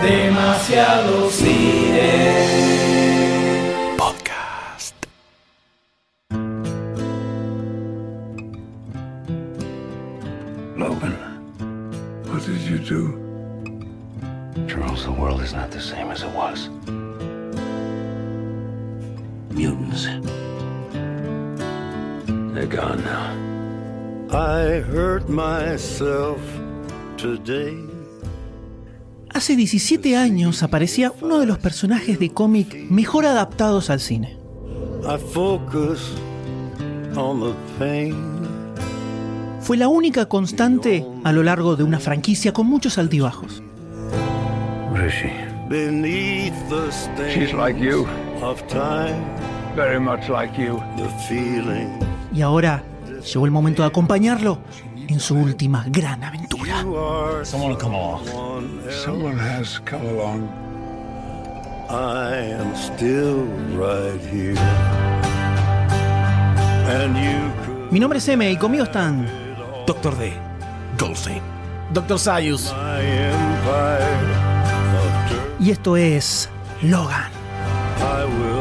Demasiado 0.00 1.28
cine. 1.28 1.98
Podcast. 3.96 4.94
Logan, 10.76 11.16
what 12.28 12.46
did 12.46 12.60
you 12.60 12.78
do? 12.78 13.12
Charles, 14.68 15.04
the 15.04 15.10
world 15.10 15.40
is 15.42 15.52
not 15.52 15.72
the 15.72 15.80
same 15.80 16.12
as 16.12 16.22
it 16.22 16.30
was. 16.30 16.68
Mutants. 19.50 20.04
They're 22.54 22.66
gone 22.66 23.02
now. 23.02 23.34
I 24.30 24.78
hurt 24.78 25.28
myself 25.28 26.40
today. 27.16 27.87
Hace 29.38 29.54
17 29.54 30.16
años 30.16 30.64
aparecía 30.64 31.12
uno 31.22 31.38
de 31.38 31.46
los 31.46 31.58
personajes 31.58 32.18
de 32.18 32.30
cómic 32.30 32.74
mejor 32.90 33.24
adaptados 33.24 33.88
al 33.88 34.00
cine. 34.00 34.36
Fue 39.60 39.76
la 39.76 39.86
única 39.86 40.26
constante 40.26 41.06
a 41.22 41.30
lo 41.30 41.44
largo 41.44 41.76
de 41.76 41.84
una 41.84 42.00
franquicia 42.00 42.52
con 42.52 42.66
muchos 42.66 42.98
altibajos. 42.98 43.62
What 44.90 45.06
is 45.06 45.12
she? 45.12 45.30
Beneath 45.68 46.52
the 46.68 46.90
stain 46.90 47.32
She's 47.32 47.54
like 47.54 47.78
you, 47.78 48.08
of 48.42 48.60
time, 48.66 49.22
very 49.76 50.00
much 50.00 50.28
like 50.28 50.60
you. 50.60 50.82
the 50.96 51.08
feeling 51.28 51.96
Y 52.34 52.42
ahora 52.42 52.82
llegó 53.22 53.44
el 53.44 53.52
momento 53.52 53.82
de 53.82 53.88
acompañarlo 53.88 54.58
en 55.08 55.20
su 55.20 55.34
última 55.36 55.84
gran 55.88 56.22
aventura. 56.22 56.82
you 56.82 56.96
are 56.96 57.44
Someone 57.44 57.76
come 57.76 57.94
along. 57.96 58.24
someone 58.26 58.80
else. 58.84 59.04
Someone 59.04 59.38
has 59.38 59.80
come 59.84 60.06
along. 60.06 60.48
I 61.90 62.52
am 62.52 62.74
still 62.76 63.44
right 63.76 64.20
here. 64.30 64.56
And 66.90 67.16
you 67.16 67.52
could 67.64 67.92
Mi 67.92 67.98
nombre 68.00 68.18
es 68.18 68.28
M 68.28 68.50
y 68.50 68.56
conmigo 68.56 68.84
están 68.84 69.26
Doctor 69.86 70.16
D. 70.18 70.32
Goldstein. 70.98 71.40
Doctor 71.92 72.18
Sayus. 72.18 72.74
y 75.60 75.70
esto 75.70 75.96
es 75.96 76.48
Logan. 76.82 77.30
I 78.00 78.24
will 78.24 78.57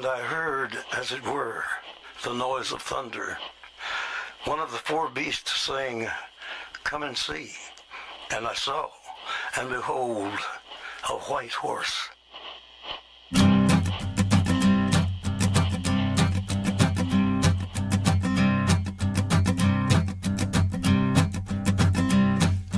And 0.00 0.08
I 0.08 0.20
heard, 0.20 0.78
as 0.96 1.12
it 1.12 1.22
were, 1.26 1.62
the 2.24 2.32
noise 2.32 2.72
of 2.72 2.80
thunder. 2.80 3.36
One 4.46 4.58
of 4.58 4.72
the 4.72 4.78
four 4.78 5.10
beasts 5.10 5.60
saying, 5.60 6.08
Come 6.84 7.02
and 7.02 7.14
see. 7.14 7.50
And 8.34 8.46
I 8.46 8.54
saw, 8.54 8.88
and 9.58 9.68
behold, 9.68 10.32
a 11.06 11.12
white 11.28 11.52
horse. 11.52 12.08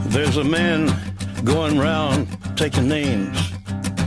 There's 0.08 0.38
a 0.38 0.44
man 0.44 0.92
going 1.44 1.78
round 1.78 2.26
taking 2.56 2.88
names. 2.88 3.51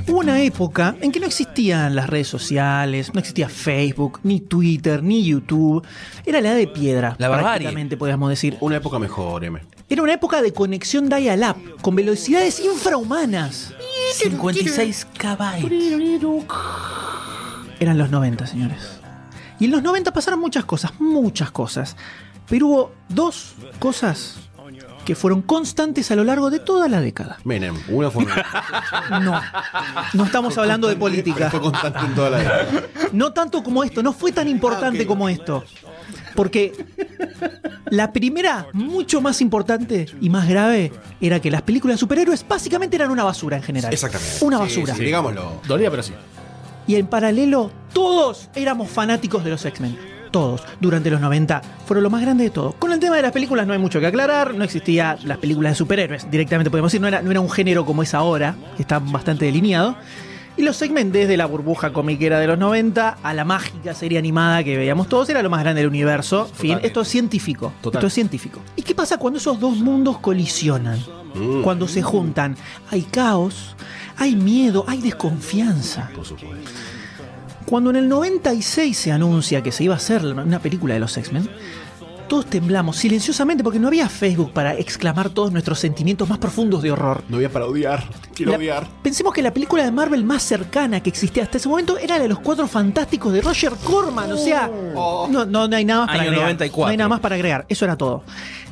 Hubo 0.07 0.19
una 0.19 0.39
época 0.41 0.95
en 1.01 1.11
que 1.11 1.19
no 1.19 1.25
existían 1.25 1.95
las 1.95 2.07
redes 2.07 2.27
sociales, 2.27 3.11
no 3.13 3.19
existía 3.19 3.49
Facebook, 3.49 4.19
ni 4.23 4.39
Twitter, 4.39 5.01
ni 5.01 5.23
YouTube. 5.25 5.83
Era 6.25 6.41
la 6.41 6.49
edad 6.49 6.57
de 6.57 6.67
piedra, 6.67 7.15
La 7.17 7.27
barbarie. 7.27 7.49
prácticamente 7.61 7.97
podríamos 7.97 8.29
decir. 8.29 8.55
Una 8.61 8.77
época 8.77 8.99
mejor, 8.99 9.43
M. 9.43 9.59
Era 9.89 10.03
una 10.03 10.13
época 10.13 10.41
de 10.43 10.53
conexión 10.53 11.09
dial-up, 11.09 11.81
con 11.81 11.95
velocidades 11.95 12.59
infrahumanas. 12.59 13.73
56 14.17 15.07
KB. 15.17 15.41
Eran 17.79 17.97
los 17.97 18.09
90, 18.11 18.45
señores. 18.47 18.99
Y 19.59 19.65
en 19.65 19.71
los 19.71 19.81
90 19.81 20.11
pasaron 20.13 20.39
muchas 20.39 20.65
cosas, 20.65 20.91
muchas 20.99 21.49
cosas. 21.51 21.95
Pero 22.47 22.67
hubo 22.67 22.91
dos 23.09 23.55
cosas 23.79 24.37
que 25.05 25.15
fueron 25.15 25.41
constantes 25.43 26.09
a 26.11 26.15
lo 26.15 26.23
largo 26.23 26.49
de 26.49 26.59
toda 26.59 26.87
la 26.89 26.99
década. 26.99 27.37
Menem, 27.43 27.75
una 27.89 28.09
fue, 28.11 28.25
No, 29.21 29.39
no 30.13 30.25
estamos 30.25 30.57
hablando 30.57 30.87
de 30.87 30.95
política. 30.95 31.49
fue 31.51 31.61
constante 31.61 31.99
en 31.99 32.15
toda 32.15 32.29
la 32.31 32.37
vida. 32.39 32.67
No 33.13 33.31
tanto 33.31 33.63
como 33.63 33.83
esto, 33.83 34.01
no 34.03 34.11
fue 34.13 34.31
tan 34.31 34.47
importante 34.47 35.05
como 35.05 35.29
esto. 35.29 35.63
Porque 36.35 36.73
la 37.89 38.11
primera, 38.11 38.67
mucho 38.73 39.21
más 39.21 39.39
importante 39.41 40.07
y 40.19 40.29
más 40.29 40.49
grave, 40.49 40.91
era 41.21 41.39
que 41.39 41.49
las 41.51 41.61
películas 41.61 41.95
de 41.95 41.99
superhéroes 41.99 42.45
básicamente 42.47 42.95
eran 42.97 43.11
una 43.11 43.23
basura 43.23 43.55
en 43.57 43.63
general. 43.63 43.93
Exactamente. 43.93 44.37
Una 44.41 44.57
Sí, 44.57 44.63
basura. 44.81 44.95
sí, 44.95 45.03
digámoslo. 45.05 45.61
Dolía, 45.67 45.89
pero 45.91 46.03
sí. 46.03 46.13
Y 46.87 46.95
en 46.95 47.07
paralelo, 47.07 47.71
todos 47.93 48.49
éramos 48.55 48.89
fanáticos 48.89 49.43
de 49.43 49.51
los 49.51 49.63
X-Men. 49.65 49.97
Todos, 50.35 50.63
durante 50.81 51.09
los 51.09 51.21
90, 51.21 51.61
fueron 51.85 52.03
lo 52.03 52.09
más 52.09 52.21
grande 52.21 52.43
de 52.43 52.49
todo. 52.49 52.73
Con 52.73 52.91
el 52.91 52.99
tema 52.99 53.15
de 53.15 53.21
las 53.21 53.31
películas 53.31 53.65
no 53.65 53.71
hay 53.71 53.79
mucho 53.79 54.01
que 54.01 54.07
aclarar, 54.07 54.53
no 54.53 54.65
existía 54.65 55.17
las 55.23 55.37
películas 55.37 55.71
de 55.71 55.75
superhéroes, 55.77 56.29
directamente 56.29 56.69
podemos 56.69 56.91
decir, 56.91 56.99
no 56.99 57.07
era, 57.07 57.21
no 57.21 57.31
era 57.31 57.39
un 57.39 57.49
género 57.49 57.85
como 57.85 58.03
es 58.03 58.13
ahora, 58.13 58.53
que 58.75 58.81
está 58.81 58.99
bastante 58.99 59.45
delineado. 59.45 59.95
Y 60.57 60.63
los 60.63 60.81
X-Men, 60.81 61.13
desde 61.13 61.37
la 61.37 61.45
burbuja 61.45 61.93
comiquera 61.93 62.37
de 62.37 62.47
los 62.47 62.57
90 62.57 63.19
a 63.23 63.33
la 63.33 63.45
mágica 63.45 63.93
serie 63.93 64.19
animada 64.19 64.61
que 64.65 64.75
veíamos 64.75 65.07
todos, 65.07 65.29
era 65.29 65.41
lo 65.41 65.49
más 65.49 65.61
grande 65.61 65.79
del 65.79 65.89
universo. 65.89 66.49
Fin, 66.53 66.79
esto 66.83 66.99
es 66.99 67.07
científico. 67.07 67.71
Total. 67.79 67.99
Esto 67.99 68.07
es 68.07 68.13
científico. 68.13 68.59
¿Y 68.75 68.81
qué 68.81 68.93
pasa 68.93 69.17
cuando 69.17 69.39
esos 69.39 69.57
dos 69.57 69.77
mundos 69.77 70.17
colisionan? 70.17 70.99
Mm. 71.33 71.61
Cuando 71.61 71.87
se 71.87 72.01
juntan, 72.01 72.57
hay 72.91 73.03
caos, 73.03 73.73
hay 74.17 74.35
miedo, 74.35 74.83
hay 74.85 75.01
desconfianza. 75.01 76.09
Por 76.13 76.25
supuesto. 76.25 76.71
Cuando 77.65 77.89
en 77.89 77.95
el 77.95 78.07
96 78.07 78.95
se 78.95 79.11
anuncia 79.11 79.63
que 79.63 79.71
se 79.71 79.83
iba 79.83 79.95
a 79.95 79.97
hacer 79.97 80.23
una 80.25 80.59
película 80.59 80.93
de 80.93 80.99
los 80.99 81.17
X-Men, 81.17 81.49
todos 82.27 82.45
temblamos 82.47 82.97
silenciosamente 82.97 83.63
porque 83.63 83.79
no 83.79 83.87
había 83.87 84.09
Facebook 84.09 84.51
para 84.53 84.73
exclamar 84.75 85.29
todos 85.29 85.51
nuestros 85.51 85.79
sentimientos 85.79 86.27
más 86.29 86.37
profundos 86.37 86.81
de 86.83 86.91
horror. 86.91 87.23
No 87.29 87.37
voy 87.37 87.45
a 87.45 87.49
para 87.51 87.65
odiar. 87.65 88.03
Quiero 88.33 88.51
La- 88.51 88.57
odiar. 88.57 88.87
Pensemos 89.01 89.33
que 89.33 89.41
la 89.41 89.53
película 89.53 89.83
de 89.83 89.91
Marvel 89.91 90.23
más 90.23 90.43
cercana 90.43 91.01
que 91.01 91.09
existía 91.09 91.43
hasta 91.43 91.57
ese 91.57 91.69
momento 91.69 91.97
era 91.97 92.17
la 92.17 92.23
de 92.23 92.29
los 92.29 92.39
Cuatro 92.39 92.67
Fantásticos 92.67 93.31
de 93.33 93.41
Roger 93.41 93.71
Corman. 93.83 94.31
O 94.31 94.37
sea, 94.37 94.69
no, 94.93 95.27
no, 95.45 95.67
no 95.67 95.75
hay 95.75 95.85
nada 95.85 96.01
más 96.01 96.07
para 96.09 96.21
Año 96.21 96.29
agregar. 96.31 96.45
94. 96.47 96.85
No 96.85 96.91
hay 96.91 96.97
nada 96.97 97.09
más 97.09 97.19
para 97.19 97.35
agregar. 97.35 97.65
Eso 97.69 97.85
era 97.85 97.95
todo. 97.97 98.23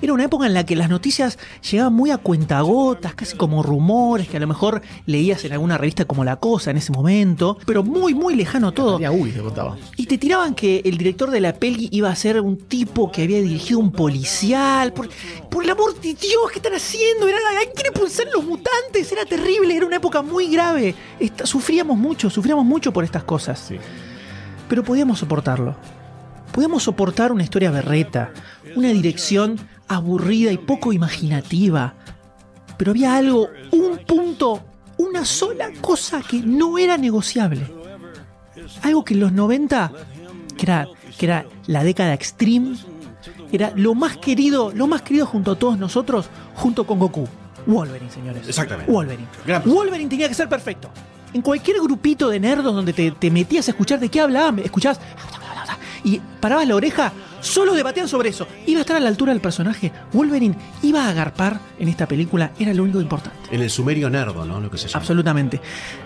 Era 0.01 0.11
una 0.13 0.25
época 0.25 0.45
en 0.45 0.53
la 0.53 0.65
que 0.65 0.75
las 0.75 0.89
noticias 0.89 1.39
llegaban 1.69 1.93
muy 1.93 2.11
a 2.11 2.17
cuentagotas, 2.17 3.15
casi 3.15 3.37
como 3.37 3.63
rumores 3.63 4.27
que 4.27 4.35
a 4.37 4.39
lo 4.39 4.47
mejor 4.47 4.81
leías 5.05 5.45
en 5.45 5.53
alguna 5.53 5.77
revista 5.77 6.05
como 6.05 6.23
La 6.25 6.35
Cosa 6.37 6.71
en 6.71 6.77
ese 6.77 6.91
momento, 6.91 7.57
pero 7.65 7.83
muy, 7.83 8.13
muy 8.13 8.35
lejano 8.35 8.73
todo. 8.73 8.93
Tenía 8.95 9.11
uy, 9.11 9.31
te 9.31 9.39
contaba. 9.39 9.77
Y 9.95 10.05
te 10.07 10.17
tiraban 10.17 10.55
que 10.55 10.81
el 10.83 10.97
director 10.97 11.31
de 11.31 11.39
la 11.39 11.53
peli 11.53 11.87
iba 11.91 12.09
a 12.09 12.15
ser 12.15 12.41
un 12.41 12.57
tipo 12.57 13.11
que 13.11 13.23
había 13.23 13.39
dirigido 13.43 13.79
un 13.79 13.91
policial. 13.91 14.93
Por, 14.93 15.09
por 15.49 15.63
el 15.63 15.69
amor 15.69 15.93
de 15.99 16.13
Dios, 16.13 16.51
¿qué 16.51 16.59
están 16.59 16.73
haciendo? 16.73 17.27
Era, 17.27 17.37
¿Hay 17.59 17.67
que 17.75 17.87
expulsar 17.87 18.25
los 18.33 18.43
mutantes? 18.43 19.11
Era 19.11 19.25
terrible, 19.25 19.75
era 19.75 19.85
una 19.85 19.97
época 19.97 20.21
muy 20.21 20.47
grave. 20.47 20.95
Esta- 21.19 21.45
sufríamos 21.45 21.97
mucho, 21.97 22.29
sufríamos 22.29 22.65
mucho 22.65 22.91
por 22.93 23.03
estas 23.03 23.23
cosas. 23.23 23.59
Sí. 23.67 23.77
Pero 24.69 24.83
podíamos 24.83 25.19
soportarlo. 25.19 25.75
Podíamos 26.51 26.83
soportar 26.83 27.31
una 27.31 27.43
historia 27.43 27.71
berreta, 27.71 28.31
una 28.75 28.89
dirección 28.89 29.57
aburrida 29.87 30.51
y 30.51 30.57
poco 30.57 30.93
imaginativa. 30.93 31.95
Pero 32.77 32.91
había 32.91 33.15
algo, 33.15 33.49
un 33.71 33.97
punto, 34.05 34.63
una 34.97 35.25
sola 35.25 35.71
cosa 35.81 36.21
que 36.21 36.41
no 36.41 36.77
era 36.77 36.97
negociable. 36.97 37.67
Algo 38.83 39.03
que 39.03 39.15
en 39.15 39.19
los 39.21 39.31
90, 39.31 39.91
que 40.57 40.63
era, 40.65 40.87
que 41.17 41.25
era 41.25 41.45
la 41.67 41.83
década 41.83 42.13
extreme, 42.13 42.77
era 43.57 43.73
lo 43.75 43.95
más 43.95 44.17
querido, 44.17 44.71
lo 44.73 44.87
más 44.87 45.01
querido 45.01 45.25
junto 45.25 45.51
a 45.51 45.55
todos 45.55 45.77
nosotros, 45.77 46.29
junto 46.55 46.85
con 46.85 46.99
Goku. 46.99 47.27
Wolverine, 47.65 48.11
señores. 48.11 48.47
Exactamente. 48.47 48.91
Wolverine. 48.91 49.27
Wolverine 49.65 50.09
tenía 50.09 50.27
que 50.27 50.33
ser 50.33 50.49
perfecto. 50.49 50.89
En 51.33 51.41
cualquier 51.41 51.77
grupito 51.81 52.29
de 52.29 52.39
nerdos 52.39 52.75
donde 52.75 52.93
te, 52.93 53.11
te 53.11 53.31
metías 53.31 53.67
a 53.67 53.71
escuchar 53.71 53.99
de 53.99 54.09
qué 54.09 54.19
hablaban, 54.19 54.59
escuchabas 54.59 54.99
y 56.03 56.19
parabas 56.39 56.67
la 56.67 56.75
oreja, 56.75 57.13
Solo 57.43 57.73
debatían 57.73 58.07
sobre 58.07 58.29
eso. 58.29 58.47
¿Iba 58.65 58.79
a 58.79 58.81
estar 58.81 58.95
a 58.95 59.01
la 59.01 59.09
altura 59.09 59.33
del 59.33 59.41
personaje? 59.41 59.91
¿Wolverine 60.13 60.55
iba 60.81 61.05
a 61.05 61.09
agarpar 61.09 61.59
en 61.77 61.89
esta 61.89 62.07
película? 62.07 62.51
Era 62.57 62.73
lo 62.73 62.83
único 62.83 63.01
importante. 63.01 63.37
En 63.51 63.61
el 63.61 63.69
sumerio 63.69 64.09
nerdo, 64.09 64.45
¿no? 64.45 64.61
Lo 64.61 64.71
que 64.71 64.77
se 64.77 64.87
llama. 64.87 65.01
Absolutamente. 65.01 65.59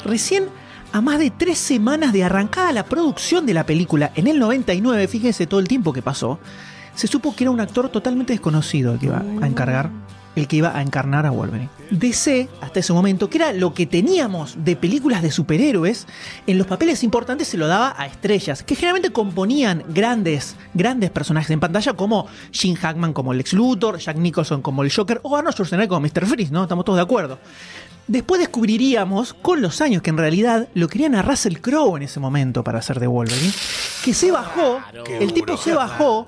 Recién, 0.03 0.45
a 0.91 0.99
más 0.99 1.19
de 1.19 1.29
tres 1.29 1.59
semanas 1.59 2.11
de 2.11 2.23
arrancada 2.23 2.71
la 2.71 2.85
producción 2.85 3.45
de 3.45 3.53
la 3.53 3.67
película, 3.67 4.11
en 4.15 4.25
el 4.25 4.39
99, 4.39 5.07
fíjense 5.07 5.45
todo 5.45 5.59
el 5.59 5.67
tiempo 5.67 5.93
que 5.93 6.01
pasó, 6.01 6.39
se 6.97 7.05
supo 7.05 7.35
que 7.35 7.43
era 7.43 7.51
un 7.51 7.59
actor 7.59 7.89
totalmente 7.89 8.33
desconocido 8.33 8.93
el 8.93 8.99
que 8.99 9.05
iba 9.05 9.23
a 9.41 9.45
encargar, 9.45 9.91
el 10.35 10.47
que 10.47 10.55
iba 10.55 10.75
a 10.75 10.81
encarnar 10.81 11.27
a 11.27 11.31
Wolverine. 11.31 11.69
DC, 11.91 12.49
hasta 12.59 12.79
ese 12.79 12.91
momento, 12.91 13.29
que 13.29 13.37
era 13.37 13.53
lo 13.53 13.75
que 13.75 13.85
teníamos 13.85 14.55
de 14.65 14.75
películas 14.75 15.21
de 15.21 15.29
superhéroes, 15.29 16.07
en 16.47 16.57
los 16.57 16.65
papeles 16.65 17.03
importantes 17.03 17.49
se 17.49 17.57
lo 17.57 17.67
daba 17.67 17.93
a 17.99 18.07
estrellas, 18.07 18.63
que 18.63 18.73
generalmente 18.73 19.11
componían 19.11 19.83
grandes, 19.89 20.55
grandes 20.73 21.11
personajes 21.11 21.51
en 21.51 21.59
pantalla, 21.59 21.93
como 21.93 22.25
Jim 22.51 22.73
Hackman 22.73 23.13
como 23.13 23.31
Lex 23.31 23.53
Luthor, 23.53 23.99
Jack 23.99 24.17
Nicholson 24.17 24.63
como 24.63 24.81
el 24.81 24.91
Joker, 24.91 25.19
o 25.21 25.37
Arnold 25.37 25.53
Schwarzenegger 25.53 25.89
como 25.89 26.01
Mr. 26.01 26.25
Freeze, 26.25 26.51
¿no? 26.51 26.63
Estamos 26.63 26.83
todos 26.83 26.97
de 26.97 27.03
acuerdo. 27.03 27.37
Después 28.07 28.39
descubriríamos 28.39 29.35
con 29.35 29.61
los 29.61 29.81
años 29.81 30.01
que 30.01 30.09
en 30.09 30.17
realidad 30.17 30.67
lo 30.73 30.87
querían 30.87 31.13
a 31.13 31.21
Russell 31.21 31.57
Crowe 31.57 31.97
en 31.97 32.03
ese 32.03 32.19
momento 32.19 32.63
para 32.63 32.79
hacer 32.79 32.99
de 32.99 33.05
Wolverine, 33.05 33.53
que 34.03 34.15
se 34.15 34.31
bajó, 34.31 34.79
el 35.19 35.31
tipo 35.33 35.57
se 35.57 35.73
bajó 35.75 36.27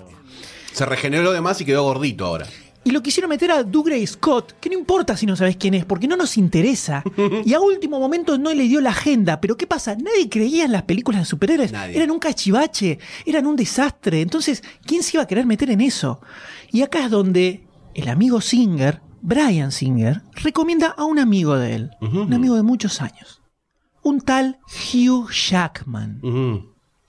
Se 0.74 0.86
regeneró 0.86 1.32
de 1.32 1.42
más 1.42 1.60
y 1.62 1.66
quedó 1.66 1.84
gordito 1.84 2.26
ahora. 2.26 2.48
y 2.86 2.92
lo 2.92 3.04
quisieron 3.04 3.30
meter 3.30 3.52
a 3.52 3.64
Dougray 3.64 4.06
Scott, 4.08 4.54
que 4.60 4.70
no 4.70 4.76
importa 4.80 5.18
si 5.18 5.26
no 5.26 5.36
sabes 5.36 5.58
quién 5.58 5.74
es, 5.74 5.84
porque 5.86 6.08
no 6.08 6.16
nos 6.16 6.38
interesa. 6.38 7.04
Y 7.46 7.54
a 7.54 7.60
último 7.60 8.00
momento 8.00 8.38
no 8.38 8.54
le 8.54 8.64
dio 8.64 8.80
la 8.82 8.92
agenda. 8.92 9.42
Pero 9.42 9.58
¿qué 9.58 9.68
pasa? 9.68 9.96
Nadie 9.96 10.30
creía 10.30 10.66
en 10.66 10.72
las 10.72 10.84
películas 10.84 11.22
de 11.22 11.26
superhéroes. 11.26 11.72
Nadie. 11.72 11.98
Eran 11.98 12.12
un 12.12 12.20
cachivache, 12.20 12.98
eran 13.26 13.46
un 13.48 13.56
desastre. 13.56 14.22
Entonces, 14.22 14.64
¿quién 14.86 15.04
se 15.04 15.18
iba 15.18 15.24
a 15.24 15.28
querer 15.28 15.46
meter 15.46 15.70
en 15.72 15.82
eso? 15.82 16.22
Y 16.72 16.82
acá 16.82 17.04
es 17.06 17.12
donde 17.12 17.68
el 17.94 18.08
amigo 18.08 18.40
Singer, 18.40 19.02
Brian 19.22 19.72
Singer, 19.74 20.22
recomienda 20.36 20.88
a 20.98 21.04
un 21.04 21.20
amigo 21.20 21.58
de 21.58 21.76
él, 21.76 21.90
un 22.00 22.34
amigo 22.34 22.56
de 22.56 22.64
muchos 22.64 23.02
años. 23.02 23.42
Un 24.02 24.22
tal 24.22 24.60
Hugh 24.94 25.30
Jackman. 25.32 26.22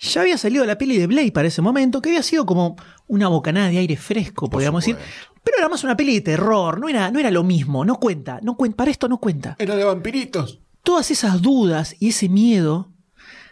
Ya 0.00 0.22
había 0.22 0.38
salido 0.38 0.64
la 0.64 0.76
peli 0.78 0.96
de 0.98 1.06
Blade 1.06 1.30
para 1.30 1.46
ese 1.48 1.62
momento, 1.62 2.00
que 2.02 2.08
había 2.08 2.22
sido 2.22 2.44
como 2.46 2.74
una 3.10 3.28
bocanada 3.28 3.68
de 3.68 3.78
aire 3.78 3.96
fresco, 3.96 4.48
podríamos 4.48 4.84
decir. 4.84 4.96
Pero 5.42 5.58
era 5.58 5.68
más 5.68 5.84
una 5.84 5.96
peli 5.96 6.14
de 6.14 6.20
terror, 6.20 6.78
no 6.78 6.88
era, 6.88 7.10
no 7.10 7.18
era 7.18 7.30
lo 7.30 7.42
mismo, 7.42 7.84
no 7.84 7.96
cuenta, 7.96 8.38
no 8.42 8.56
cuenta, 8.56 8.76
para 8.76 8.90
esto 8.90 9.08
no 9.08 9.18
cuenta. 9.18 9.56
Era 9.58 9.74
de 9.74 9.84
vampiritos. 9.84 10.60
Todas 10.82 11.10
esas 11.10 11.42
dudas 11.42 11.96
y 11.98 12.08
ese 12.08 12.28
miedo 12.28 12.88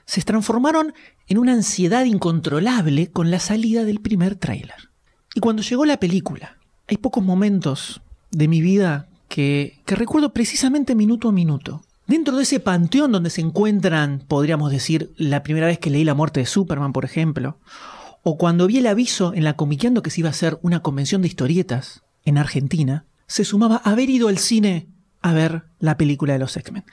se 0.05 0.23
transformaron 0.23 0.95
en 1.27 1.39
una 1.39 1.53
ansiedad 1.53 2.05
incontrolable 2.05 3.11
con 3.11 3.31
la 3.31 3.41
salida 3.41 3.85
del 3.85 4.01
primer 4.01 4.37
tráiler. 4.37 4.91
Y 5.35 5.41
cuando 5.41 5.63
llegó 5.63 5.85
la 5.85 5.99
película, 5.99 6.57
hay 6.87 6.97
pocos 6.97 7.25
momentos 7.25 8.01
de 8.31 8.49
mi 8.49 8.61
vida 8.61 9.09
que, 9.29 9.81
que 9.85 9.97
recuerdo 9.97 10.33
precisamente 10.33 10.95
minuto 10.95 11.29
a 11.29 11.33
minuto. 11.33 11.83
Dentro 12.07 12.37
de 12.37 12.45
ese 12.45 12.61
panteón 12.61 13.13
donde 13.13 13.29
se 13.29 13.41
encuentran, 13.41 14.23
podríamos 14.27 14.71
decir, 14.71 15.13
la 15.17 15.43
primera 15.43 15.67
vez 15.67 15.79
que 15.79 15.91
leí 15.91 16.05
La 16.05 16.15
muerte 16.15 16.41
de 16.41 16.47
Superman, 16.47 16.93
por 16.93 17.05
ejemplo, 17.05 17.59
o 18.29 18.37
cuando 18.37 18.67
vi 18.67 18.77
el 18.77 18.87
aviso 18.87 19.33
en 19.33 19.43
la 19.43 19.57
Comiqueando 19.57 20.03
que 20.03 20.11
se 20.11 20.21
iba 20.21 20.29
a 20.29 20.33
hacer 20.33 20.59
una 20.61 20.81
convención 20.81 21.23
de 21.23 21.29
historietas 21.29 22.03
en 22.27 22.37
Argentina, 22.37 23.07
se 23.27 23.43
sumaba 23.43 23.77
haber 23.77 24.11
ido 24.11 24.29
al 24.29 24.37
cine 24.37 24.87
a 25.23 25.33
ver 25.33 25.65
la 25.79 25.97
película 25.97 26.35
de 26.35 26.39
los 26.39 26.55
X-Men. 26.55 26.85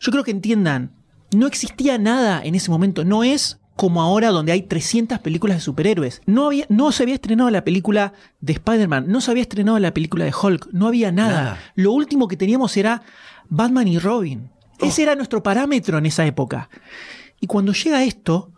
Yo 0.00 0.10
creo 0.10 0.24
que 0.24 0.32
entiendan, 0.32 0.90
no 1.32 1.46
existía 1.46 1.96
nada 1.96 2.42
en 2.42 2.56
ese 2.56 2.72
momento, 2.72 3.04
no 3.04 3.22
es 3.22 3.60
como 3.76 4.02
ahora 4.02 4.30
donde 4.30 4.50
hay 4.50 4.62
300 4.62 5.20
películas 5.20 5.58
de 5.58 5.60
superhéroes. 5.60 6.22
No, 6.26 6.48
había, 6.48 6.66
no 6.68 6.90
se 6.90 7.04
había 7.04 7.14
estrenado 7.14 7.50
la 7.50 7.62
película 7.62 8.12
de 8.40 8.54
Spider-Man, 8.54 9.04
no 9.06 9.20
se 9.20 9.30
había 9.30 9.42
estrenado 9.42 9.78
la 9.78 9.94
película 9.94 10.24
de 10.24 10.34
Hulk, 10.34 10.70
no 10.72 10.88
había 10.88 11.12
nada. 11.12 11.42
Nada. 11.42 11.58
Lo 11.76 11.92
último 11.92 12.26
que 12.26 12.36
teníamos 12.36 12.76
era 12.76 13.02
Batman 13.48 13.86
y 13.86 14.00
Robin. 14.00 14.50
Ese 14.80 15.04
era 15.04 15.14
nuestro 15.14 15.40
parámetro 15.40 15.98
en 15.98 16.06
esa 16.06 16.26
época. 16.26 16.68
Y 17.38 17.46
cuando 17.46 17.72
llega 17.72 18.02
esto, 18.02 18.52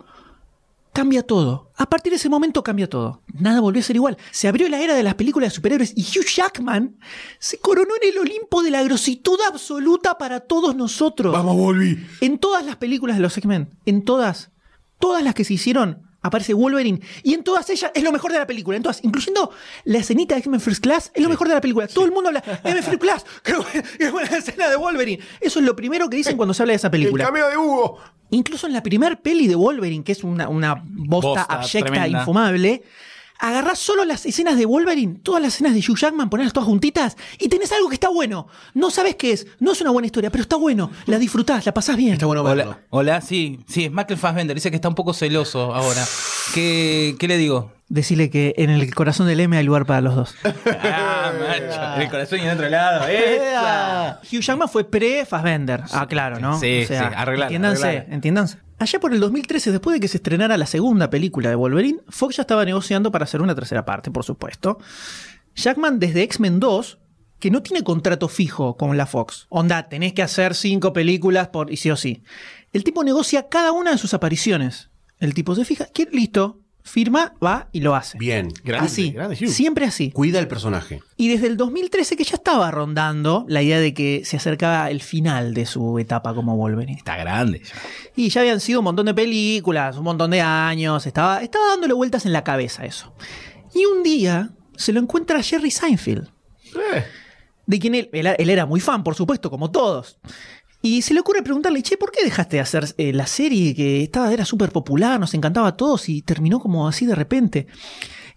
cambia 0.92 1.22
todo. 1.22 1.70
A 1.76 1.88
partir 1.88 2.10
de 2.10 2.16
ese 2.16 2.28
momento 2.28 2.62
cambia 2.62 2.88
todo. 2.88 3.22
Nada 3.32 3.60
volvió 3.60 3.80
a 3.80 3.84
ser 3.84 3.96
igual. 3.96 4.16
Se 4.30 4.48
abrió 4.48 4.68
la 4.68 4.80
era 4.80 4.94
de 4.94 5.02
las 5.02 5.14
películas 5.14 5.50
de 5.50 5.56
superhéroes 5.56 5.92
y 5.96 6.02
Hugh 6.02 6.26
Jackman 6.26 6.96
se 7.38 7.58
coronó 7.58 7.94
en 8.00 8.10
el 8.10 8.18
Olimpo 8.18 8.62
de 8.62 8.70
la 8.70 8.82
grositud 8.82 9.38
absoluta 9.48 10.18
para 10.18 10.40
todos 10.40 10.76
nosotros. 10.76 11.32
Vamos, 11.32 11.56
volví. 11.56 11.98
En 12.20 12.38
todas 12.38 12.64
las 12.64 12.76
películas 12.76 13.16
de 13.16 13.22
los 13.22 13.36
X-Men, 13.36 13.70
en 13.86 14.04
todas, 14.04 14.50
todas 14.98 15.22
las 15.22 15.34
que 15.34 15.44
se 15.44 15.54
hicieron, 15.54 16.11
aparece 16.22 16.54
Wolverine. 16.54 17.00
Y 17.22 17.34
en 17.34 17.44
todas 17.44 17.68
ellas 17.70 17.90
es 17.94 18.02
lo 18.02 18.12
mejor 18.12 18.32
de 18.32 18.38
la 18.38 18.46
película. 18.46 18.76
En 18.76 18.82
todas, 18.82 19.02
incluyendo 19.04 19.50
la 19.84 19.98
escenita 19.98 20.34
de 20.34 20.38
X-Men 20.40 20.60
First 20.60 20.82
Class, 20.82 21.10
es 21.14 21.22
lo 21.22 21.28
mejor 21.28 21.48
de 21.48 21.54
la 21.54 21.60
película. 21.60 21.86
Todo 21.88 22.04
el 22.04 22.12
mundo 22.12 22.28
habla, 22.28 22.40
X-Men 22.40 22.82
First 22.82 23.00
Class, 23.00 23.26
qué 23.42 23.54
buena, 23.54 23.82
qué 23.98 24.10
buena 24.10 24.36
escena 24.36 24.68
de 24.68 24.76
Wolverine. 24.76 25.22
Eso 25.40 25.58
es 25.58 25.64
lo 25.66 25.76
primero 25.76 26.08
que 26.08 26.16
dicen 26.16 26.36
cuando 26.36 26.54
se 26.54 26.62
habla 26.62 26.72
de 26.72 26.76
esa 26.76 26.86
El 26.88 26.92
película. 26.92 27.24
cameo 27.24 27.48
de 27.48 27.56
Hugo. 27.56 27.98
Incluso 28.30 28.66
en 28.66 28.72
la 28.72 28.82
primer 28.82 29.20
peli 29.20 29.46
de 29.46 29.54
Wolverine, 29.54 30.02
que 30.04 30.12
es 30.12 30.24
una, 30.24 30.48
una 30.48 30.82
bosta, 30.86 31.28
Bosta 31.28 31.42
abyecta, 31.42 31.90
tremenda. 31.90 32.18
infumable, 32.20 32.82
agarrás 33.42 33.80
solo 33.80 34.04
las 34.04 34.24
escenas 34.24 34.56
de 34.56 34.64
Wolverine, 34.66 35.18
todas 35.22 35.42
las 35.42 35.54
escenas 35.54 35.74
de 35.74 35.80
Hugh 35.80 35.98
Jackman, 35.98 36.30
ponerlas 36.30 36.52
todas 36.52 36.68
juntitas 36.68 37.16
y 37.40 37.48
tenés 37.48 37.72
algo 37.72 37.88
que 37.88 37.94
está 37.94 38.08
bueno. 38.08 38.46
No 38.72 38.90
sabes 38.90 39.16
qué 39.16 39.32
es, 39.32 39.48
no 39.58 39.72
es 39.72 39.80
una 39.80 39.90
buena 39.90 40.06
historia, 40.06 40.30
pero 40.30 40.42
está 40.42 40.56
bueno. 40.56 40.90
La 41.06 41.18
disfrutás, 41.18 41.66
la 41.66 41.74
pasás 41.74 41.96
bien. 41.96 42.12
Está 42.12 42.26
bueno 42.26 42.44
verlo. 42.44 42.62
Hola, 42.62 42.80
hola, 42.90 43.20
sí, 43.20 43.58
sí, 43.66 43.86
es 43.86 43.90
Michael 43.90 44.18
Fassbender, 44.18 44.54
dice 44.54 44.70
que 44.70 44.76
está 44.76 44.88
un 44.88 44.94
poco 44.94 45.12
celoso 45.12 45.74
ahora. 45.74 46.04
¿Qué, 46.54 47.16
qué 47.18 47.26
le 47.26 47.36
digo? 47.36 47.72
Decirle 47.88 48.30
que 48.30 48.54
en 48.56 48.70
el 48.70 48.94
corazón 48.94 49.26
del 49.26 49.40
M 49.40 49.56
hay 49.56 49.64
lugar 49.64 49.86
para 49.86 50.00
los 50.00 50.14
dos. 50.14 50.34
Ah, 50.44 51.21
macho, 51.42 52.00
el 52.02 52.08
corazón 52.10 52.38
y 52.40 52.42
en 52.42 52.50
otro 52.50 52.68
lado. 52.68 53.06
¡Esa! 53.08 54.20
Hugh 54.22 54.40
Jackman 54.40 54.68
fue 54.68 54.84
pre-Fassbender. 54.84 55.82
Ah, 55.92 56.06
claro, 56.08 56.38
¿no? 56.40 56.58
Sí, 56.58 56.84
sí, 56.86 56.94
arreglala, 56.94 57.46
Entiéndanse, 57.46 57.86
arreglala. 57.86 58.14
entiéndanse. 58.14 58.58
Allá 58.78 58.98
por 58.98 59.12
el 59.12 59.20
2013, 59.20 59.70
después 59.70 59.94
de 59.94 60.00
que 60.00 60.08
se 60.08 60.16
estrenara 60.16 60.56
la 60.56 60.66
segunda 60.66 61.08
película 61.10 61.48
de 61.48 61.54
Wolverine, 61.54 62.00
Fox 62.08 62.36
ya 62.36 62.42
estaba 62.42 62.64
negociando 62.64 63.12
para 63.12 63.24
hacer 63.24 63.40
una 63.40 63.54
tercera 63.54 63.84
parte, 63.84 64.10
por 64.10 64.24
supuesto. 64.24 64.78
Jackman 65.54 65.98
desde 66.00 66.22
X-Men 66.22 66.58
2, 66.58 66.98
que 67.38 67.50
no 67.50 67.62
tiene 67.62 67.84
contrato 67.84 68.28
fijo 68.28 68.76
con 68.76 68.96
la 68.96 69.06
Fox. 69.06 69.46
Onda, 69.50 69.88
tenés 69.88 70.12
que 70.14 70.22
hacer 70.22 70.54
cinco 70.54 70.92
películas 70.92 71.48
por 71.48 71.70
y 71.70 71.76
sí 71.76 71.90
o 71.90 71.96
sí. 71.96 72.24
El 72.72 72.84
tipo 72.84 73.04
negocia 73.04 73.48
cada 73.48 73.72
una 73.72 73.90
de 73.92 73.98
sus 73.98 74.14
apariciones. 74.14 74.90
El 75.18 75.34
tipo 75.34 75.54
se 75.54 75.64
fija, 75.64 75.86
¿quiere? 75.92 76.10
listo, 76.12 76.61
firma, 76.82 77.34
va 77.44 77.68
y 77.72 77.80
lo 77.80 77.94
hace. 77.94 78.18
Bien. 78.18 78.48
Grande, 78.64 78.86
así, 78.86 79.12
grande, 79.12 79.36
Hugh. 79.40 79.48
siempre 79.48 79.84
así. 79.86 80.10
Cuida 80.10 80.38
el 80.38 80.48
personaje. 80.48 81.00
Y 81.16 81.28
desde 81.28 81.46
el 81.46 81.56
2013 81.56 82.16
que 82.16 82.24
ya 82.24 82.34
estaba 82.36 82.70
rondando 82.70 83.44
la 83.48 83.62
idea 83.62 83.78
de 83.78 83.94
que 83.94 84.22
se 84.24 84.36
acercaba 84.36 84.90
el 84.90 85.00
final 85.00 85.54
de 85.54 85.66
su 85.66 85.98
etapa 85.98 86.34
como 86.34 86.56
Wolverine. 86.56 86.98
Está 86.98 87.16
grande. 87.16 87.62
ya. 87.64 87.74
Y 88.16 88.28
ya 88.28 88.40
habían 88.42 88.60
sido 88.60 88.80
un 88.80 88.84
montón 88.84 89.06
de 89.06 89.14
películas, 89.14 89.96
un 89.96 90.04
montón 90.04 90.30
de 90.32 90.40
años, 90.40 91.06
estaba, 91.06 91.42
estaba 91.42 91.66
dándole 91.68 91.94
vueltas 91.94 92.26
en 92.26 92.32
la 92.32 92.44
cabeza 92.44 92.84
eso. 92.84 93.14
Y 93.74 93.84
un 93.86 94.02
día 94.02 94.50
se 94.76 94.92
lo 94.92 95.00
encuentra 95.00 95.42
Jerry 95.42 95.70
Seinfeld, 95.70 96.28
Eh, 96.74 97.04
de 97.66 97.78
quien 97.78 97.94
él, 97.94 98.10
él, 98.12 98.26
él 98.38 98.50
era 98.50 98.66
muy 98.66 98.80
fan, 98.80 99.04
por 99.04 99.14
supuesto, 99.14 99.48
como 99.50 99.70
todos. 99.70 100.18
Y 100.82 101.02
se 101.02 101.14
le 101.14 101.20
ocurre 101.20 101.42
preguntarle, 101.42 101.82
che, 101.82 101.96
¿por 101.96 102.10
qué 102.10 102.24
dejaste 102.24 102.56
de 102.56 102.60
hacer 102.60 102.94
eh, 102.98 103.12
la 103.12 103.26
serie 103.28 103.74
que 103.74 104.02
estaba, 104.02 104.32
era 104.32 104.44
súper 104.44 104.70
popular, 104.70 105.20
nos 105.20 105.32
encantaba 105.34 105.68
a 105.68 105.76
todos 105.76 106.08
y 106.08 106.22
terminó 106.22 106.58
como 106.58 106.88
así 106.88 107.06
de 107.06 107.14
repente? 107.14 107.68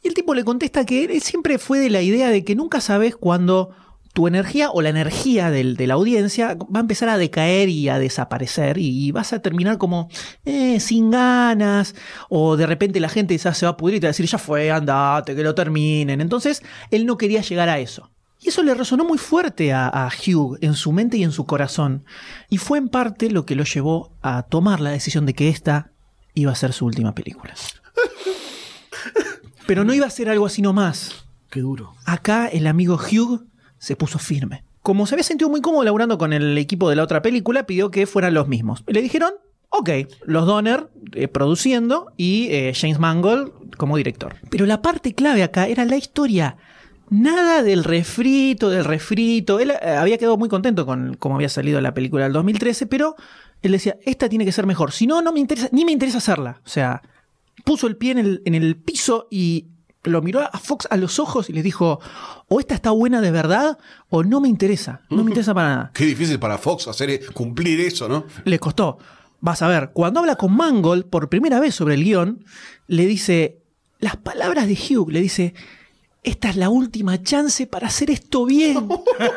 Y 0.04 0.08
el 0.08 0.14
tipo 0.14 0.36
le 0.36 0.44
contesta 0.44 0.86
que 0.86 1.06
él 1.06 1.22
siempre 1.22 1.58
fue 1.58 1.80
de 1.80 1.90
la 1.90 2.04
idea 2.04 2.30
de 2.30 2.44
que 2.44 2.56
nunca 2.56 2.82
sabes 2.82 3.16
cuándo 3.16 3.72
tu 4.14 4.28
energía 4.28 4.70
o 4.72 4.82
la 4.82 4.90
energía 4.90 5.50
del- 5.52 5.76
de 5.76 5.88
la 5.88 5.96
audiencia 5.96 6.56
va 6.56 6.80
a 6.80 6.82
empezar 6.82 7.10
a 7.10 7.18
decaer 7.18 7.68
y 7.68 7.90
a 7.90 8.00
desaparecer 8.00 8.78
y, 8.78 9.12
vas 9.12 9.34
a 9.34 9.42
terminar 9.42 9.78
como 9.78 10.08
eh, 10.46 10.80
sin 10.80 11.12
ganas 11.12 11.96
o 12.30 12.56
de 12.56 12.66
repente 12.66 13.00
la 13.02 13.10
gente 13.10 13.38
ya 13.38 13.54
se 13.54 13.66
va 13.66 13.72
a 13.74 13.78
pudrir 13.78 13.98
y 13.98 14.00
te 14.00 14.08
va 14.08 14.10
a 14.10 14.12
decir 14.14 14.26
ya 14.28 14.38
fue, 14.38 14.72
andate, 14.72 15.36
que 15.36 15.44
lo 15.44 15.54
terminen. 15.54 16.22
Entonces 16.22 16.64
él 16.92 17.06
no 17.06 17.18
quería 17.18 17.42
llegar 17.42 17.68
a 17.68 17.80
eso. 17.80 18.10
Y 18.46 18.50
eso 18.50 18.62
le 18.62 18.76
resonó 18.76 19.04
muy 19.06 19.18
fuerte 19.18 19.74
a, 19.74 19.88
a 19.88 20.08
Hugh 20.08 20.60
en 20.62 20.76
su 20.76 20.92
mente 20.92 21.18
y 21.18 21.24
en 21.24 21.32
su 21.32 21.48
corazón. 21.48 22.06
Y 22.48 22.60
fue 22.60 22.78
en 22.78 22.90
parte 22.90 23.32
lo 23.32 23.44
que 23.44 23.56
lo 23.56 23.64
llevó 23.64 24.12
a 24.22 24.44
tomar 24.44 24.82
la 24.82 24.92
decisión 24.92 25.26
de 25.26 25.34
que 25.34 25.50
esta 25.50 25.92
iba 26.36 26.52
a 26.52 26.56
ser 26.56 26.72
su 26.72 26.86
última 26.86 27.16
película. 27.16 27.56
Pero 29.66 29.84
no 29.84 29.96
iba 29.96 30.06
a 30.06 30.12
ser 30.12 30.30
algo 30.30 30.46
así 30.46 30.62
nomás. 30.62 31.26
qué 31.50 31.62
duro. 31.62 31.96
Acá 32.06 32.48
el 32.48 32.68
amigo 32.68 33.00
Hugh 33.00 33.48
se 33.80 33.96
puso 33.96 34.20
firme. 34.20 34.64
Como 34.84 35.08
se 35.08 35.16
había 35.16 35.24
sentido 35.24 35.50
muy 35.50 35.62
cómodo 35.62 35.84
laburando 35.84 36.20
con 36.20 36.32
el 36.32 36.56
equipo 36.60 36.88
de 36.88 36.98
la 36.98 37.04
otra 37.04 37.24
película, 37.24 37.66
pidió 37.66 37.90
que 37.90 38.06
fueran 38.06 38.36
los 38.36 38.48
mismos. 38.48 38.84
Le 38.86 39.02
dijeron, 39.02 39.34
ok, 39.70 39.90
los 40.24 40.46
Donner 40.46 40.92
eh, 41.14 41.28
produciendo 41.28 42.14
y 42.16 42.50
eh, 42.52 42.74
James 42.76 43.00
Mangold 43.00 43.76
como 43.78 43.98
director. 43.98 44.36
Pero 44.52 44.68
la 44.68 44.84
parte 44.84 45.16
clave 45.16 45.42
acá 45.42 45.68
era 45.68 45.84
la 45.86 45.98
historia. 45.98 46.58
Nada 47.10 47.64
del 47.64 47.84
refrito, 47.84 48.70
del 48.70 48.84
refrito. 48.84 49.60
Él 49.60 49.72
eh, 49.72 49.90
había 49.90 50.18
quedado 50.18 50.38
muy 50.38 50.50
contento 50.50 50.86
con 50.86 51.16
cómo 51.16 51.36
había 51.36 51.50
salido 51.50 51.80
la 51.82 51.94
película 51.94 52.24
del 52.24 52.34
2013, 52.34 52.88
pero 52.88 53.16
él 53.62 53.72
decía, 53.72 53.98
esta 54.04 54.30
tiene 54.30 54.46
que 54.46 54.52
ser 54.52 54.66
mejor. 54.66 54.92
Si 54.92 55.08
no, 55.08 55.22
no 55.22 55.32
me 55.32 55.40
interesa, 55.40 55.70
ni 55.72 55.86
me 55.86 55.92
interesa 55.92 56.18
hacerla. 56.18 56.62
O 56.66 56.70
sea, 56.70 57.02
puso 57.64 57.88
el 57.88 57.98
pie 57.98 58.12
en 58.12 58.18
el, 58.18 58.42
en 58.46 58.56
el 58.56 58.76
piso 58.76 59.28
y 59.30 59.68
lo 60.04 60.22
miró 60.22 60.42
a 60.42 60.60
Fox 60.60 60.88
a 60.90 60.98
los 60.98 61.20
ojos 61.20 61.50
y 61.50 61.54
le 61.54 61.64
dijo, 61.64 62.00
o 62.48 62.60
esta 62.60 62.76
está 62.76 62.92
buena 62.92 63.22
de 63.22 63.32
verdad 63.32 63.78
o 64.10 64.24
no 64.24 64.40
me 64.40 64.48
interesa, 64.48 65.02
no 65.10 65.24
me 65.24 65.32
interesa 65.32 65.54
para 65.54 65.70
nada. 65.70 65.92
Qué 65.94 66.06
difícil 66.06 66.40
para 66.40 66.58
Fox 66.58 66.88
hacer 66.88 67.10
eh, 67.10 67.22
cumplir 67.34 67.82
eso, 67.82 68.08
¿no? 68.08 68.26
Le 68.44 68.60
costó. 68.60 68.98
Vas 69.42 69.62
a 69.62 69.68
ver, 69.68 69.92
cuando 69.94 70.22
habla 70.22 70.38
con 70.38 70.56
Mangold 70.56 71.06
por 71.06 71.30
primera 71.30 71.60
vez 71.60 71.76
sobre 71.76 71.96
el 71.96 72.04
guion, 72.04 72.46
le 72.88 73.06
dice, 73.06 73.62
las 74.00 74.18
palabras 74.18 74.68
de 74.68 74.74
Hugh, 74.74 75.12
le 75.12 75.22
dice, 75.22 75.54
esta 76.26 76.50
es 76.50 76.56
la 76.56 76.70
última 76.70 77.22
chance 77.22 77.68
para 77.68 77.88
hacer 77.88 78.10
esto 78.10 78.46
bien. 78.46 78.90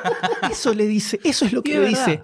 Eso 0.51 0.73
le 0.73 0.87
dice, 0.87 1.21
eso 1.23 1.45
es 1.45 1.53
lo 1.53 1.63
que 1.63 1.79
le 1.79 1.89
dice. 1.89 2.23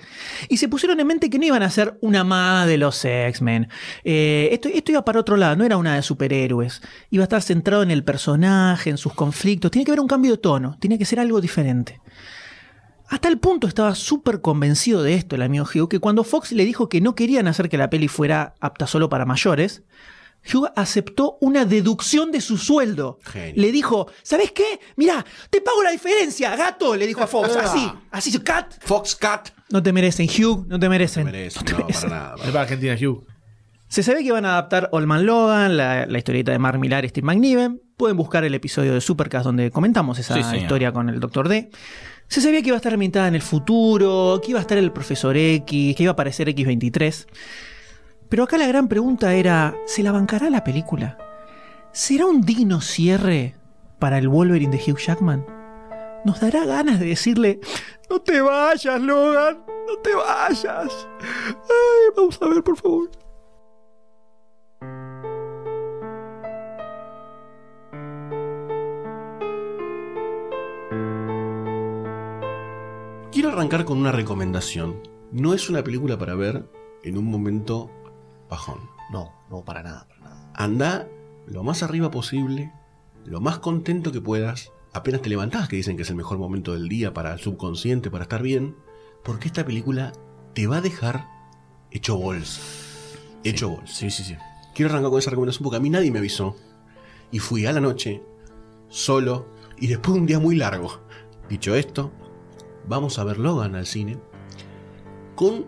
Y 0.49 0.57
se 0.57 0.69
pusieron 0.69 0.99
en 0.99 1.07
mente 1.07 1.29
que 1.29 1.39
no 1.39 1.45
iban 1.45 1.63
a 1.63 1.67
hacer 1.67 1.99
una 2.01 2.25
más 2.25 2.67
de 2.67 2.79
los 2.79 3.05
X-Men. 3.05 3.69
Eh, 4.05 4.49
esto, 4.53 4.69
esto 4.73 4.93
iba 4.93 5.05
para 5.05 5.21
otro 5.21 5.37
lado, 5.37 5.57
no 5.57 5.65
era 5.65 5.77
una 5.77 5.95
de 5.95 6.03
superhéroes. 6.03 6.81
Iba 7.11 7.25
a 7.25 7.27
estar 7.27 7.43
centrado 7.43 7.83
en 7.83 7.91
el 7.91 8.05
personaje, 8.05 8.89
en 8.89 8.97
sus 8.97 9.13
conflictos. 9.13 9.71
Tiene 9.71 9.85
que 9.85 9.91
haber 9.91 10.01
un 10.01 10.09
cambio 10.09 10.33
de 10.33 10.39
tono, 10.39 10.77
tiene 10.81 10.99
que 10.99 11.05
ser 11.05 11.21
algo 11.21 11.41
diferente. 11.41 12.01
Hasta 13.09 13.29
el 13.29 13.39
punto 13.39 13.67
estaba 13.67 13.95
súper 13.95 14.41
convencido 14.41 15.03
de 15.03 15.15
esto 15.15 15.37
el 15.37 15.43
amigo 15.43 15.65
Hugh, 15.65 15.89
que 15.89 16.01
cuando 16.01 16.25
Fox 16.25 16.53
le 16.53 16.65
dijo 16.65 16.89
que 16.89 17.03
no 17.03 17.15
querían 17.15 17.49
hacer 17.49 17.69
que 17.69 17.77
la 17.77 17.91
peli 17.91 18.09
fuera 18.09 18.55
apta 18.61 18.87
solo 18.87 19.11
para 19.11 19.27
mayores, 19.27 19.83
Hugh 20.53 20.69
aceptó 20.77 21.39
una 21.41 21.65
deducción 21.65 22.31
de 22.31 22.41
su 22.41 22.59
sueldo. 22.59 23.19
Genio. 23.25 23.55
Le 23.63 23.73
dijo, 23.73 24.07
¿sabes 24.23 24.53
qué? 24.53 24.79
Mira, 24.97 25.25
te 25.51 25.61
pago 25.61 25.83
la 25.83 25.91
diferencia, 25.91 26.55
gato, 26.57 26.95
le 26.97 27.07
dijo 27.07 27.23
a 27.23 27.27
Fox, 27.27 27.57
así, 27.57 27.91
así, 28.11 28.39
cat. 28.41 28.75
Fox 28.81 29.15
Cat. 29.17 29.51
No 29.71 29.83
te 29.83 29.93
merecen, 29.93 30.27
Hugh, 30.29 30.67
no 30.69 30.79
te 30.79 30.89
merecen. 30.89 31.25
Merece, 31.25 31.59
No 31.61 31.65
te 31.65 31.73
no, 31.73 31.79
merecen. 31.79 32.11
para 32.11 32.23
nada. 32.23 32.37
Para 32.37 32.61
Argentina, 32.63 32.95
Hugh. 33.01 33.27
Se 33.89 34.03
sabe 34.03 34.25
que 34.25 34.33
van 34.33 34.45
a 34.45 34.53
adaptar 34.53 34.89
Olman 34.93 35.25
Logan, 35.25 35.77
la, 35.77 36.07
la 36.07 36.19
historieta 36.19 36.51
de 36.53 36.59
Mark 36.59 36.79
Millar 36.79 37.05
y 37.05 37.09
Steve 37.09 37.25
McNiven. 37.27 37.81
Pueden 37.97 38.17
buscar 38.17 38.43
el 38.45 38.53
episodio 38.55 38.93
de 38.93 39.01
Supercast 39.01 39.45
donde 39.45 39.71
comentamos 39.71 40.19
esa 40.19 40.35
Sí, 40.43 40.57
historia 40.57 40.91
con 40.93 41.09
el 41.09 41.21
Dr. 41.21 41.49
D. 41.49 41.71
Se 42.27 42.41
sabía 42.41 42.61
que 42.63 42.69
iba 42.69 42.77
a 42.77 42.79
estar 42.79 42.93
ambientada 42.93 43.29
en 43.29 43.35
el 43.37 43.43
futuro, 43.43 44.41
que 44.43 44.51
iba 44.51 44.59
a 44.59 44.63
estar 44.63 44.79
el 44.79 44.91
Profesor 44.91 45.37
X, 45.37 45.95
que 45.95 46.03
iba 46.03 46.11
a 46.11 46.15
aparecer 46.15 46.49
X23. 46.49 47.27
Pero 48.35 48.43
acá 48.43 48.59
la 48.59 48.67
gran 48.67 48.89
pregunta 48.89 49.33
era, 49.33 49.77
¿se 49.87 50.03
la 50.03 50.11
bancará 50.11 50.51
la 50.51 50.65
película? 50.65 51.17
¿Será 51.93 52.27
un 52.27 52.41
digno 52.41 52.81
cierre 52.81 53.55
para 54.01 54.19
el 54.19 54.29
Wolverine 54.29 54.77
de 54.77 54.83
Hugh 54.83 54.99
Jackman? 54.99 55.47
¿Nos 56.25 56.41
dará 56.41 56.67
ganas 56.67 56.99
de 56.99 57.07
decirle, 57.07 57.61
no 58.11 58.21
te 58.21 58.41
vayas, 58.41 59.01
Logan, 59.01 59.65
no 59.87 59.99
te 59.99 60.13
vayas? 60.17 61.07
Ay, 61.21 62.13
vamos 62.17 62.43
a 62.43 62.49
ver, 62.49 62.65
por 62.65 62.77
favor. 62.77 63.09
Quiero 73.31 73.51
arrancar 73.51 73.85
con 73.85 73.99
una 73.99 74.11
recomendación. 74.11 75.01
No 75.31 75.55
es 75.55 75.71
una 75.71 75.85
película 75.85 76.19
para 76.19 76.35
ver 76.35 76.69
en 77.05 77.17
un 77.17 77.27
momento 77.27 77.93
bajón. 78.49 78.91
No, 79.11 79.33
no, 79.51 79.65
para 79.65 79.83
nada, 79.83 80.07
para 80.09 80.21
nada. 80.21 80.51
Anda 80.55 81.09
lo 81.47 81.63
más 81.63 81.83
arriba 81.83 82.11
posible, 82.11 82.73
lo 83.25 83.41
más 83.41 83.59
contento 83.59 84.13
que 84.13 84.21
puedas. 84.21 84.73
Apenas 84.93 85.23
te 85.23 85.29
levantás, 85.29 85.69
que 85.69 85.77
dicen 85.77 85.97
que 85.97 86.03
es 86.03 86.11
el 86.11 86.17
mejor 86.17 86.39
momento 86.39 86.73
del 86.73 86.89
día 86.89 87.13
para 87.13 87.33
el 87.33 87.41
subconsciente, 87.41 88.11
para 88.11 88.25
estar 88.25 88.43
bien. 88.43 88.77
Porque 89.23 89.49
esta 89.49 89.65
película 89.65 90.13
te 90.55 90.67
va 90.67 90.77
a 90.77 90.81
dejar 90.81 91.27
hecho 91.91 92.17
bolsa. 92.17 92.61
Hecho 93.43 93.71
bolsa. 93.71 93.93
Sí, 93.93 94.11
sí, 94.11 94.23
sí. 94.25 94.37
Quiero 94.75 94.91
arrancar 94.91 95.11
con 95.11 95.19
esa 95.19 95.31
recomendación 95.31 95.65
porque 95.65 95.77
a 95.77 95.81
mí 95.81 95.91
nadie 95.91 96.11
me 96.11 96.19
avisó. 96.19 96.57
Y 97.31 97.39
fui 97.41 97.67
a 97.67 97.73
la 97.73 97.81
noche, 97.81 98.23
solo, 98.89 99.47
y 99.79 99.89
después 99.89 100.15
de 100.15 100.21
un 100.21 100.27
día 100.27 100.39
muy 100.39 100.57
largo. 100.57 101.01
Dicho 101.49 101.75
esto, 101.75 102.13
vamos 102.87 103.19
a 103.19 103.25
ver 103.25 103.39
Logan 103.39 103.75
al 103.75 103.87
cine. 103.87 104.19
Con 105.35 105.67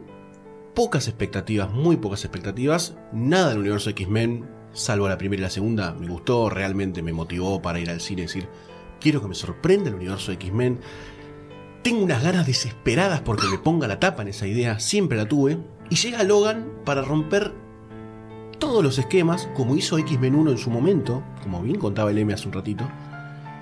pocas 0.76 1.08
expectativas, 1.08 1.72
muy 1.72 1.96
pocas 1.96 2.22
expectativas. 2.22 2.94
Nada 3.10 3.48
del 3.48 3.60
universo 3.60 3.88
X-Men, 3.90 4.46
salvo 4.74 5.08
la 5.08 5.16
primera 5.16 5.40
y 5.40 5.44
la 5.44 5.50
segunda, 5.50 5.94
me 5.94 6.06
gustó, 6.06 6.50
realmente 6.50 7.02
me 7.02 7.14
motivó 7.14 7.62
para 7.62 7.80
ir 7.80 7.88
al 7.88 8.02
cine 8.02 8.22
y 8.22 8.26
decir, 8.26 8.46
quiero 9.00 9.22
que 9.22 9.28
me 9.28 9.34
sorprenda 9.34 9.88
el 9.88 9.96
universo 9.96 10.32
X-Men. 10.32 10.78
Tengo 11.82 12.04
unas 12.04 12.22
ganas 12.22 12.46
desesperadas 12.46 13.22
porque 13.22 13.46
me 13.48 13.56
ponga 13.56 13.88
la 13.88 13.98
tapa 13.98 14.20
en 14.20 14.28
esa 14.28 14.46
idea, 14.46 14.78
siempre 14.78 15.16
la 15.16 15.26
tuve. 15.26 15.56
Y 15.88 15.96
llega 15.96 16.22
Logan 16.24 16.68
para 16.84 17.00
romper 17.00 17.54
todos 18.58 18.84
los 18.84 18.98
esquemas, 18.98 19.48
como 19.54 19.76
hizo 19.76 19.96
X-Men 19.96 20.34
1 20.34 20.50
en 20.50 20.58
su 20.58 20.68
momento, 20.68 21.22
como 21.42 21.62
bien 21.62 21.78
contaba 21.78 22.10
el 22.10 22.18
M 22.18 22.34
hace 22.34 22.48
un 22.48 22.52
ratito, 22.52 22.86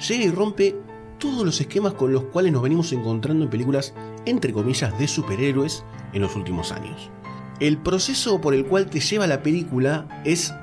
llega 0.08 0.24
y 0.24 0.30
rompe 0.32 0.74
todos 1.20 1.46
los 1.46 1.60
esquemas 1.60 1.92
con 1.92 2.12
los 2.12 2.24
cuales 2.24 2.52
nos 2.52 2.62
venimos 2.62 2.92
encontrando 2.92 3.44
en 3.44 3.50
películas, 3.50 3.94
entre 4.26 4.52
comillas, 4.52 4.98
de 4.98 5.06
superhéroes 5.06 5.84
en 6.14 6.22
los 6.22 6.36
últimos 6.36 6.72
años. 6.72 7.10
El 7.60 7.78
proceso 7.78 8.40
por 8.40 8.54
el 8.54 8.64
cual 8.66 8.86
te 8.86 9.00
lleva 9.00 9.26
la 9.26 9.42
película 9.42 10.22
es 10.24 10.54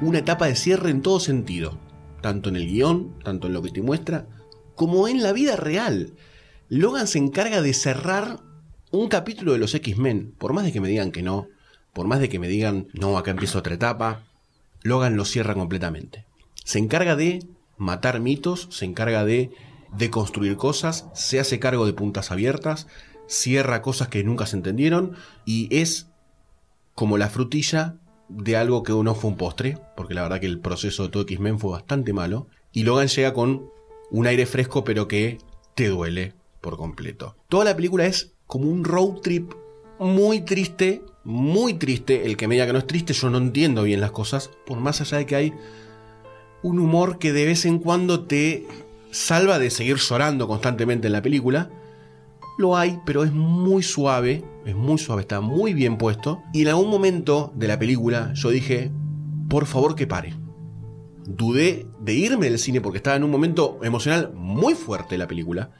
una 0.00 0.18
etapa 0.18 0.46
de 0.46 0.56
cierre 0.56 0.90
en 0.90 1.02
todo 1.02 1.20
sentido, 1.20 1.78
tanto 2.22 2.48
en 2.48 2.56
el 2.56 2.66
guion, 2.66 3.18
tanto 3.22 3.46
en 3.46 3.52
lo 3.52 3.62
que 3.62 3.70
te 3.70 3.82
muestra, 3.82 4.26
como 4.74 5.06
en 5.08 5.22
la 5.22 5.32
vida 5.32 5.56
real. 5.56 6.14
Logan 6.68 7.06
se 7.06 7.18
encarga 7.18 7.60
de 7.60 7.74
cerrar 7.74 8.40
un 8.90 9.08
capítulo 9.08 9.52
de 9.52 9.58
los 9.58 9.74
X-Men, 9.74 10.34
por 10.38 10.52
más 10.52 10.64
de 10.64 10.72
que 10.72 10.80
me 10.80 10.88
digan 10.88 11.12
que 11.12 11.22
no, 11.22 11.48
por 11.92 12.06
más 12.06 12.20
de 12.20 12.28
que 12.28 12.38
me 12.38 12.48
digan, 12.48 12.88
no, 12.92 13.18
acá 13.18 13.30
empieza 13.30 13.58
otra 13.58 13.74
etapa, 13.74 14.24
Logan 14.82 15.16
lo 15.16 15.24
cierra 15.24 15.54
completamente. 15.54 16.24
Se 16.64 16.78
encarga 16.78 17.14
de 17.14 17.46
matar 17.76 18.20
mitos, 18.20 18.68
se 18.70 18.84
encarga 18.84 19.24
de 19.24 19.50
deconstruir 19.96 20.56
cosas, 20.56 21.06
se 21.14 21.40
hace 21.40 21.58
cargo 21.58 21.86
de 21.86 21.92
puntas 21.92 22.30
abiertas, 22.30 22.86
cierra 23.30 23.80
cosas 23.80 24.08
que 24.08 24.24
nunca 24.24 24.44
se 24.44 24.56
entendieron 24.56 25.12
y 25.44 25.68
es 25.70 26.08
como 26.96 27.16
la 27.16 27.30
frutilla 27.30 27.96
de 28.28 28.56
algo 28.56 28.82
que 28.82 28.92
no 28.92 29.14
fue 29.14 29.30
un 29.30 29.36
postre, 29.36 29.78
porque 29.96 30.14
la 30.14 30.22
verdad 30.22 30.40
que 30.40 30.46
el 30.46 30.58
proceso 30.58 31.04
de 31.04 31.08
todo 31.10 31.22
X-Men 31.22 31.58
fue 31.58 31.70
bastante 31.70 32.12
malo, 32.12 32.48
y 32.72 32.82
Logan 32.82 33.08
llega 33.08 33.32
con 33.32 33.70
un 34.10 34.26
aire 34.26 34.46
fresco 34.46 34.84
pero 34.84 35.08
que 35.08 35.38
te 35.74 35.88
duele 35.88 36.34
por 36.60 36.76
completo. 36.76 37.36
Toda 37.48 37.64
la 37.64 37.76
película 37.76 38.04
es 38.06 38.34
como 38.46 38.68
un 38.68 38.84
road 38.84 39.20
trip 39.22 39.52
muy 40.00 40.40
triste, 40.42 41.02
muy 41.24 41.74
triste. 41.74 42.26
El 42.26 42.36
que 42.36 42.48
me 42.48 42.56
diga 42.56 42.66
que 42.66 42.72
no 42.72 42.78
es 42.80 42.86
triste, 42.86 43.12
yo 43.12 43.30
no 43.30 43.38
entiendo 43.38 43.84
bien 43.84 44.00
las 44.00 44.10
cosas, 44.10 44.50
por 44.66 44.78
más 44.80 45.00
allá 45.00 45.18
de 45.18 45.26
que 45.26 45.36
hay 45.36 45.54
un 46.62 46.78
humor 46.78 47.18
que 47.18 47.32
de 47.32 47.46
vez 47.46 47.64
en 47.64 47.78
cuando 47.78 48.24
te 48.24 48.66
salva 49.10 49.58
de 49.58 49.70
seguir 49.70 49.96
llorando 49.96 50.48
constantemente 50.48 51.06
en 51.06 51.12
la 51.12 51.22
película. 51.22 51.70
Lo 52.60 52.76
hay, 52.76 53.00
pero 53.06 53.24
es 53.24 53.32
muy 53.32 53.82
suave, 53.82 54.44
es 54.66 54.76
muy 54.76 54.98
suave, 54.98 55.22
está 55.22 55.40
muy 55.40 55.72
bien 55.72 55.96
puesto. 55.96 56.42
Y 56.52 56.60
en 56.60 56.68
algún 56.68 56.90
momento 56.90 57.54
de 57.56 57.66
la 57.66 57.78
película 57.78 58.34
yo 58.34 58.50
dije, 58.50 58.92
por 59.48 59.64
favor 59.64 59.94
que 59.94 60.06
pare. 60.06 60.34
Dudé 61.24 61.86
de 62.02 62.12
irme 62.12 62.50
del 62.50 62.58
cine 62.58 62.82
porque 62.82 62.98
estaba 62.98 63.16
en 63.16 63.24
un 63.24 63.30
momento 63.30 63.78
emocional 63.82 64.34
muy 64.34 64.74
fuerte 64.74 65.16
la 65.16 65.26
película. 65.26 65.70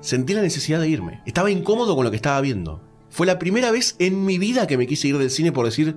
Sentí 0.00 0.34
la 0.34 0.42
necesidad 0.42 0.80
de 0.80 0.88
irme. 0.90 1.22
Estaba 1.24 1.50
incómodo 1.50 1.96
con 1.96 2.04
lo 2.04 2.10
que 2.10 2.16
estaba 2.16 2.42
viendo. 2.42 2.82
Fue 3.08 3.26
la 3.26 3.38
primera 3.38 3.70
vez 3.70 3.96
en 3.98 4.26
mi 4.26 4.36
vida 4.36 4.66
que 4.66 4.76
me 4.76 4.86
quise 4.86 5.08
ir 5.08 5.16
del 5.16 5.30
cine 5.30 5.50
por 5.50 5.64
decir, 5.64 5.96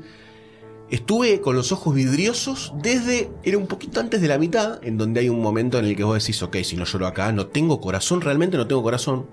Estuve 0.90 1.42
con 1.42 1.58
los 1.58 1.74
ojos 1.74 1.94
vidriosos 1.94 2.72
desde. 2.82 3.32
Era 3.44 3.58
un 3.58 3.68
poquito 3.68 4.00
antes 4.00 4.22
de 4.22 4.28
la 4.30 4.38
mitad, 4.38 4.80
en 4.82 4.98
donde 4.98 5.20
hay 5.20 5.28
un 5.28 5.42
momento 5.42 5.78
en 5.78 5.86
el 5.86 5.96
que 5.98 6.04
vos 6.06 6.18
decís, 6.18 6.42
ok, 6.42 6.58
si 6.64 6.78
no 6.78 6.86
lloro 6.86 7.08
acá, 7.08 7.32
no 7.32 7.48
tengo 7.48 7.82
corazón, 7.82 8.22
realmente 8.22 8.56
no 8.56 8.68
tengo 8.68 8.84
corazón. 8.84 9.26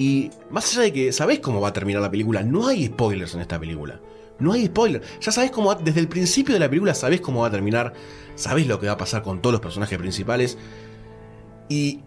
Y 0.00 0.30
más 0.48 0.72
allá 0.72 0.84
de 0.84 0.92
que 0.94 1.12
sabés 1.12 1.40
cómo 1.40 1.60
va 1.60 1.68
a 1.68 1.72
terminar 1.74 2.00
la 2.00 2.10
película, 2.10 2.42
no 2.42 2.66
hay 2.66 2.86
spoilers 2.86 3.34
en 3.34 3.42
esta 3.42 3.60
película. 3.60 4.00
No 4.38 4.52
hay 4.54 4.64
spoilers. 4.64 5.06
Ya 5.20 5.30
sabés 5.30 5.50
cómo 5.50 5.74
desde 5.74 6.00
el 6.00 6.08
principio 6.08 6.54
de 6.54 6.58
la 6.58 6.70
película 6.70 6.94
sabés 6.94 7.20
cómo 7.20 7.42
va 7.42 7.48
a 7.48 7.50
terminar, 7.50 7.92
sabés 8.34 8.66
lo 8.66 8.80
que 8.80 8.86
va 8.86 8.94
a 8.94 8.96
pasar 8.96 9.22
con 9.22 9.42
todos 9.42 9.52
los 9.52 9.60
personajes 9.60 9.98
principales. 9.98 10.56
Y 11.68 12.00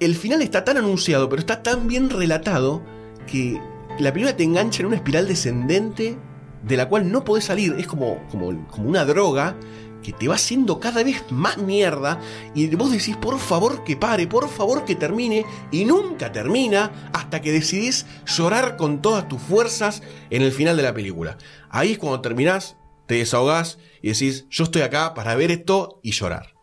el 0.00 0.16
final 0.16 0.42
está 0.42 0.64
tan 0.64 0.76
anunciado, 0.76 1.28
pero 1.28 1.38
está 1.38 1.62
tan 1.62 1.86
bien 1.86 2.10
relatado 2.10 2.82
que 3.28 3.60
la 4.00 4.12
película 4.12 4.36
te 4.36 4.42
engancha 4.42 4.80
en 4.80 4.86
una 4.86 4.96
espiral 4.96 5.28
descendente 5.28 6.18
de 6.64 6.76
la 6.76 6.88
cual 6.88 7.12
no 7.12 7.22
podés 7.22 7.44
salir. 7.44 7.76
Es 7.78 7.86
como, 7.86 8.26
como, 8.28 8.66
como 8.66 8.88
una 8.88 9.04
droga 9.04 9.56
que 10.06 10.12
te 10.12 10.28
va 10.28 10.36
haciendo 10.36 10.78
cada 10.78 11.02
vez 11.02 11.24
más 11.30 11.58
mierda 11.58 12.20
y 12.54 12.72
vos 12.76 12.92
decís, 12.92 13.16
por 13.16 13.40
favor 13.40 13.82
que 13.82 13.96
pare, 13.96 14.28
por 14.28 14.48
favor 14.48 14.84
que 14.84 14.94
termine 14.94 15.44
y 15.72 15.84
nunca 15.84 16.30
termina 16.30 17.10
hasta 17.12 17.42
que 17.42 17.50
decidís 17.50 18.06
llorar 18.24 18.76
con 18.76 19.02
todas 19.02 19.26
tus 19.26 19.42
fuerzas 19.42 20.04
en 20.30 20.42
el 20.42 20.52
final 20.52 20.76
de 20.76 20.84
la 20.84 20.94
película. 20.94 21.38
Ahí 21.70 21.90
es 21.90 21.98
cuando 21.98 22.20
terminás, 22.20 22.76
te 23.08 23.16
desahogás 23.16 23.78
y 24.00 24.10
decís, 24.10 24.46
yo 24.48 24.62
estoy 24.62 24.82
acá 24.82 25.12
para 25.12 25.34
ver 25.34 25.50
esto 25.50 25.98
y 26.04 26.12
llorar. 26.12 26.54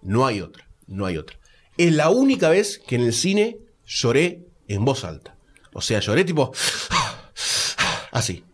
No 0.00 0.24
hay 0.24 0.40
otra, 0.40 0.66
no 0.86 1.04
hay 1.04 1.18
otra. 1.18 1.38
Es 1.76 1.92
la 1.92 2.08
única 2.08 2.48
vez 2.48 2.78
que 2.78 2.96
en 2.96 3.02
el 3.02 3.12
cine 3.12 3.58
lloré 3.84 4.46
en 4.66 4.86
voz 4.86 5.04
alta. 5.04 5.36
O 5.74 5.82
sea, 5.82 6.00
lloré 6.00 6.24
tipo... 6.24 6.52
Así. 8.12 8.46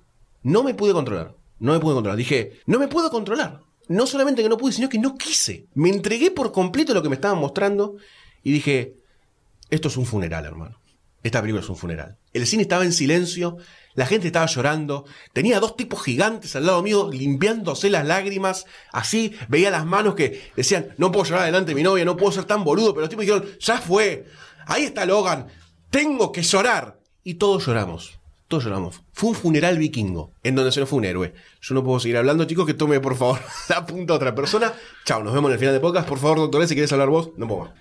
No 0.42 0.64
me 0.64 0.74
pude 0.74 0.92
controlar. 0.92 1.36
No 1.60 1.72
me 1.72 1.78
pude 1.78 1.94
controlar. 1.94 2.18
Dije, 2.18 2.58
no 2.66 2.80
me 2.80 2.88
puedo 2.88 3.12
controlar. 3.12 3.60
No 3.88 4.06
solamente 4.06 4.42
que 4.42 4.48
no 4.48 4.56
pude, 4.56 4.72
sino 4.72 4.88
que 4.88 4.98
no 4.98 5.16
quise. 5.16 5.66
Me 5.74 5.88
entregué 5.88 6.30
por 6.30 6.52
completo 6.52 6.94
lo 6.94 7.02
que 7.02 7.08
me 7.08 7.16
estaban 7.16 7.38
mostrando 7.38 7.96
y 8.42 8.52
dije, 8.52 8.94
esto 9.70 9.88
es 9.88 9.96
un 9.96 10.06
funeral, 10.06 10.44
hermano. 10.44 10.78
Esta 11.22 11.40
película 11.40 11.62
es 11.62 11.68
un 11.70 11.76
funeral. 11.76 12.18
El 12.34 12.46
cine 12.46 12.62
estaba 12.62 12.84
en 12.84 12.92
silencio, 12.92 13.56
la 13.94 14.04
gente 14.04 14.26
estaba 14.26 14.44
llorando, 14.44 15.06
tenía 15.32 15.58
dos 15.58 15.74
tipos 15.74 16.02
gigantes 16.02 16.54
al 16.54 16.66
lado 16.66 16.82
mío 16.82 17.08
limpiándose 17.10 17.88
las 17.88 18.06
lágrimas, 18.06 18.66
así, 18.92 19.34
veía 19.48 19.70
las 19.70 19.86
manos 19.86 20.16
que 20.16 20.50
decían, 20.54 20.94
no 20.98 21.10
puedo 21.10 21.24
llorar 21.24 21.46
delante 21.46 21.70
de 21.70 21.76
mi 21.76 21.82
novia, 21.82 22.04
no 22.04 22.16
puedo 22.16 22.30
ser 22.30 22.44
tan 22.44 22.62
boludo, 22.62 22.92
pero 22.92 23.02
los 23.02 23.08
tipos 23.08 23.24
dijeron, 23.24 23.48
ya 23.58 23.78
fue, 23.78 24.26
ahí 24.66 24.84
está 24.84 25.06
Logan, 25.06 25.46
tengo 25.88 26.30
que 26.30 26.42
llorar. 26.42 27.00
Y 27.22 27.34
todos 27.34 27.64
lloramos, 27.66 28.18
todos 28.54 28.64
lloramos. 28.64 29.02
Fue 29.12 29.30
un 29.30 29.34
funeral 29.34 29.78
vikingo, 29.78 30.32
en 30.42 30.54
donde 30.54 30.72
se 30.72 30.80
nos 30.80 30.88
fue 30.88 30.98
un 30.98 31.04
héroe. 31.04 31.34
Yo 31.60 31.74
no 31.74 31.82
puedo 31.84 31.98
seguir 32.00 32.16
hablando, 32.16 32.44
chicos, 32.44 32.66
que 32.66 32.74
tome 32.74 33.00
por 33.00 33.16
favor 33.16 33.40
la 33.68 33.84
punta 33.86 34.12
a 34.12 34.16
otra 34.16 34.34
persona. 34.34 34.72
Chao, 35.04 35.22
nos 35.22 35.32
vemos 35.34 35.48
en 35.48 35.52
el 35.54 35.58
final 35.58 35.74
de 35.74 35.80
podcast. 35.80 36.08
Por 36.08 36.18
favor, 36.18 36.38
doctor, 36.38 36.66
si 36.66 36.74
quieres 36.74 36.92
hablar 36.92 37.08
vos, 37.08 37.30
no 37.36 37.46
puedo 37.48 37.62
más. 37.64 37.72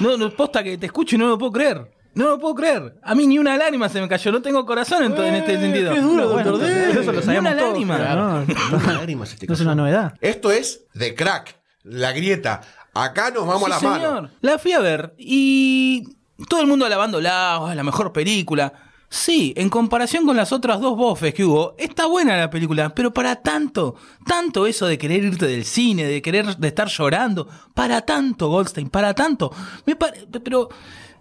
No, 0.00 0.16
no, 0.16 0.30
posta 0.30 0.62
que 0.62 0.78
te 0.78 0.86
escucho 0.86 1.16
y 1.16 1.18
no 1.18 1.28
lo 1.28 1.38
puedo 1.38 1.52
creer. 1.52 1.90
No 2.14 2.26
lo 2.28 2.38
puedo 2.38 2.54
creer. 2.54 2.96
A 3.02 3.14
mí 3.14 3.26
ni 3.26 3.38
una 3.38 3.56
lágrima 3.56 3.88
se 3.88 4.00
me 4.00 4.08
cayó. 4.08 4.32
No 4.32 4.42
tengo 4.42 4.66
corazón 4.66 5.02
en, 5.02 5.12
en 5.16 5.34
este 5.34 5.58
sentido. 5.58 5.94
qué 5.94 6.00
duro, 6.00 6.28
doctor 6.28 6.58
bueno, 6.58 6.66
D. 6.66 6.90
Eso 7.00 7.12
lo 7.12 7.20
Ni 7.20 7.22
sabíamos 7.24 7.50
una 7.52 7.58
todos. 7.58 7.70
lágrima. 7.72 7.96
Claro. 7.96 8.22
No, 8.22 9.22
este 9.24 9.46
no 9.46 9.54
es 9.54 9.60
una 9.60 9.74
novedad. 9.74 10.14
Esto 10.20 10.50
es 10.52 10.84
The 10.98 11.14
Crack, 11.14 11.56
la 11.84 12.12
grieta. 12.12 12.60
Acá 12.94 13.30
nos 13.30 13.46
vamos 13.46 13.62
Sí, 13.64 13.66
a 13.66 13.68
la 13.70 13.78
señor. 13.78 14.14
mano. 14.22 14.30
La 14.42 14.58
fui 14.58 14.72
a 14.72 14.80
ver 14.80 15.14
y 15.16 16.04
todo 16.50 16.60
el 16.60 16.66
mundo 16.66 16.84
alabándola, 16.84 17.60
oh, 17.60 17.70
es 17.70 17.76
la 17.76 17.82
mejor 17.82 18.12
película. 18.12 18.72
Sí, 19.14 19.52
en 19.58 19.68
comparación 19.68 20.24
con 20.24 20.38
las 20.38 20.52
otras 20.52 20.80
dos 20.80 20.96
bofes 20.96 21.34
que 21.34 21.44
hubo, 21.44 21.74
está 21.76 22.06
buena 22.06 22.34
la 22.34 22.48
película, 22.48 22.94
pero 22.94 23.12
para 23.12 23.36
tanto, 23.36 23.94
tanto 24.24 24.66
eso 24.66 24.86
de 24.86 24.96
querer 24.96 25.22
irte 25.22 25.46
del 25.46 25.66
cine, 25.66 26.04
de 26.04 26.22
querer 26.22 26.56
de 26.56 26.68
estar 26.68 26.88
llorando, 26.88 27.46
para 27.74 28.00
tanto 28.00 28.48
Goldstein, 28.48 28.88
para 28.88 29.12
tanto. 29.12 29.52
Me 29.84 29.96
pare- 29.96 30.26
pero 30.42 30.70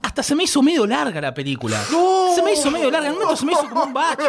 hasta 0.03 0.23
se 0.23 0.35
me 0.35 0.43
hizo 0.43 0.61
medio 0.61 0.85
larga 0.87 1.21
la 1.21 1.33
película. 1.33 1.81
Se 2.35 2.41
me 2.41 2.53
hizo 2.53 2.71
medio 2.71 2.89
larga, 2.89 3.07
en 3.09 3.13
un 3.13 3.19
momento 3.19 3.35
se 3.37 3.45
me 3.45 3.51
hizo 3.51 3.67
como 3.67 3.83
un 3.83 3.93
bache. 3.93 4.23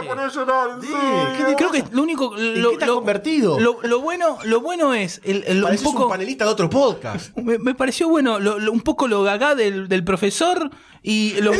Creo 1.56 1.70
que 1.70 1.84
lo 1.92 2.02
único 2.02 2.34
lo, 2.36 2.70
qué 2.72 2.78
te 2.78 2.84
has 2.84 2.88
lo- 2.88 2.96
convertido? 2.96 3.60
Lo, 3.60 3.80
lo 3.82 4.00
bueno, 4.00 4.38
lo 4.44 4.60
bueno 4.60 4.92
es 4.92 5.20
el, 5.24 5.44
el- 5.46 5.58
un 5.58 5.62
Pareces 5.64 5.86
poco 5.86 6.04
un 6.04 6.10
panelista 6.10 6.44
de 6.44 6.50
otro 6.50 6.68
podcast. 6.68 7.36
me, 7.36 7.58
me 7.58 7.74
pareció 7.76 8.08
bueno, 8.08 8.40
lo- 8.40 8.58
lo- 8.58 8.72
un 8.72 8.80
poco 8.80 9.06
lo 9.06 9.22
gagá 9.22 9.54
del, 9.54 9.88
del 9.88 10.02
profesor 10.04 10.70
y 11.02 11.40
lo... 11.40 11.52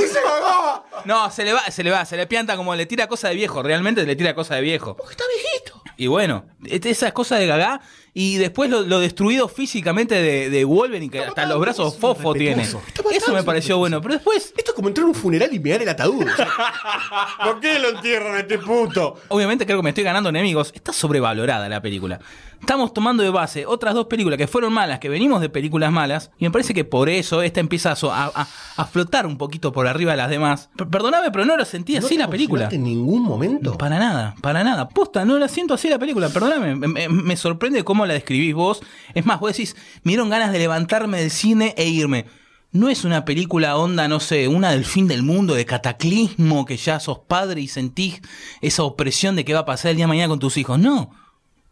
No, 1.05 1.31
se 1.31 1.45
le 1.45 1.53
va, 1.53 1.63
se 1.71 1.83
le 1.85 1.91
va, 1.91 2.05
se 2.05 2.17
le 2.17 2.27
pianta 2.27 2.57
como 2.57 2.75
le 2.75 2.87
tira 2.87 3.07
cosa 3.07 3.29
de 3.29 3.35
viejo, 3.35 3.63
realmente 3.63 4.05
le 4.05 4.17
tira 4.17 4.35
cosa 4.35 4.55
de 4.57 4.63
viejo. 4.63 4.97
Porque 4.97 5.13
está 5.13 5.25
viejito. 5.29 5.81
Y 5.97 6.07
bueno, 6.09 6.45
esas 6.65 7.13
cosas 7.13 7.39
de 7.39 7.47
gagá 7.47 7.81
y 8.15 8.37
después 8.37 8.69
lo, 8.69 8.83
lo 8.83 9.01
destruido 9.01 9.49
físicamente 9.49 10.15
de, 10.15 10.51
de 10.51 10.65
Wolverine, 10.65 11.11
que 11.11 11.21
hasta 11.21 11.47
los 11.47 11.59
brazos 11.61 11.97
fofo 11.97 12.35
tiene. 12.35 12.63
Eso 12.63 13.33
me 13.33 13.43
pareció 13.43 13.79
bueno, 13.79 14.01
pero 14.03 14.15
después, 14.15 14.53
Esto 14.57 14.73
es 14.73 14.75
como 14.75 14.89
entrar 14.89 15.05
a 15.05 15.09
un 15.09 15.15
funeral 15.15 15.53
y 15.53 15.59
mirar 15.59 15.81
el 15.83 15.89
ataúd. 15.89 16.27
o 16.27 16.37
sea, 16.37 16.49
¿Por 17.45 17.61
qué 17.61 17.79
lo 17.79 17.89
entierran 17.91 18.35
a 18.37 18.41
este 18.41 18.59
puto? 18.59 19.17
obviamente 19.29 19.65
creo 19.65 19.79
que 19.79 19.83
me 19.83 19.91
estoy 19.91 20.05
ganando 20.05 20.29
enemigos. 20.29 20.73
Está 20.75 20.93
sobrevalorada 20.93 21.69
la 21.69 21.81
película. 21.81 22.21
Estamos 22.63 22.95
tomando 22.95 23.25
de 23.25 23.31
base 23.31 23.67
otras 23.67 23.93
dos 23.93 24.07
películas 24.07 24.39
que 24.39 24.47
fueron 24.47 24.73
malas, 24.73 25.01
que 25.01 25.09
venimos 25.09 25.41
de 25.41 25.49
películas 25.49 25.91
malas, 25.91 26.31
y 26.39 26.45
me 26.45 26.53
parece 26.53 26.73
que 26.73 26.85
por 26.85 27.09
eso 27.09 27.43
esta 27.43 27.59
empieza 27.59 27.93
a, 27.93 28.87
flotar 28.87 29.27
un 29.27 29.37
poquito 29.37 29.73
por 29.73 29.89
arriba 29.89 30.13
de 30.13 30.17
las 30.19 30.31
demás. 30.31 30.71
P- 30.77 30.87
perdóname, 30.87 31.33
pero 31.33 31.45
no 31.45 31.57
lo 31.57 31.65
sentí 31.65 31.95
¿No 31.95 31.99
así 32.07 32.17
la 32.17 32.31
película. 32.31 32.69
en 32.71 32.85
ningún 32.85 33.25
momento? 33.25 33.77
Para 33.77 33.99
nada, 33.99 34.37
para 34.41 34.63
nada. 34.63 34.89
Posta, 34.89 35.25
no 35.25 35.39
la 35.41 35.49
siento 35.49 35.75
así 35.75 35.89
la 35.89 35.99
película, 35.99 36.29
perdóname. 36.29 36.77
Me, 36.77 36.87
me- 36.87 37.09
me 37.09 37.37
sorprende 37.37 37.83
cómo 37.83 38.07
la 38.07 38.15
describís 38.15 38.55
vos. 38.55 38.81
Es 39.13 39.27
más, 39.27 39.41
vos 39.41 39.51
decís, 39.51 39.75
me 40.05 40.11
dieron 40.13 40.31
ganas 40.31 40.53
de 40.53 40.61
levantarme 40.61 41.19
del 41.21 41.33
cine 41.33 41.75
e 41.77 41.89
irme. 41.89 42.27
No 42.71 42.89
es 42.89 43.05
una 43.05 43.25
película 43.25 43.77
onda, 43.77 44.07
no 44.07 44.21
sé, 44.21 44.47
una 44.47 44.71
del 44.71 44.85
fin 44.85 45.09
del 45.09 45.25
mundo, 45.25 45.55
de 45.55 45.67
cataclismo, 45.67 46.65
que 46.65 46.77
ya 46.77 47.01
sos 47.01 47.19
padre 47.19 47.61
y 47.61 47.67
sentís 47.69 48.21
esa 48.61 48.85
opresión 48.85 49.35
de 49.37 49.45
qué 49.45 49.53
va 49.53 49.61
a 49.61 49.65
pasar 49.67 49.91
el 49.91 49.97
día 49.97 50.05
de 50.05 50.09
mañana 50.09 50.29
con 50.29 50.39
tus 50.39 50.57
hijos. 50.57 50.79
No. 50.79 51.11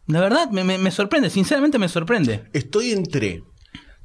La 0.07 0.19
verdad, 0.19 0.49
me, 0.51 0.63
me- 0.63 0.77
me 0.77 0.91
sorprende, 0.91 1.29
sinceramente 1.29 1.77
me 1.79 1.87
sorprende. 1.89 2.43
Estoy 2.53 2.91
entre 2.91 3.43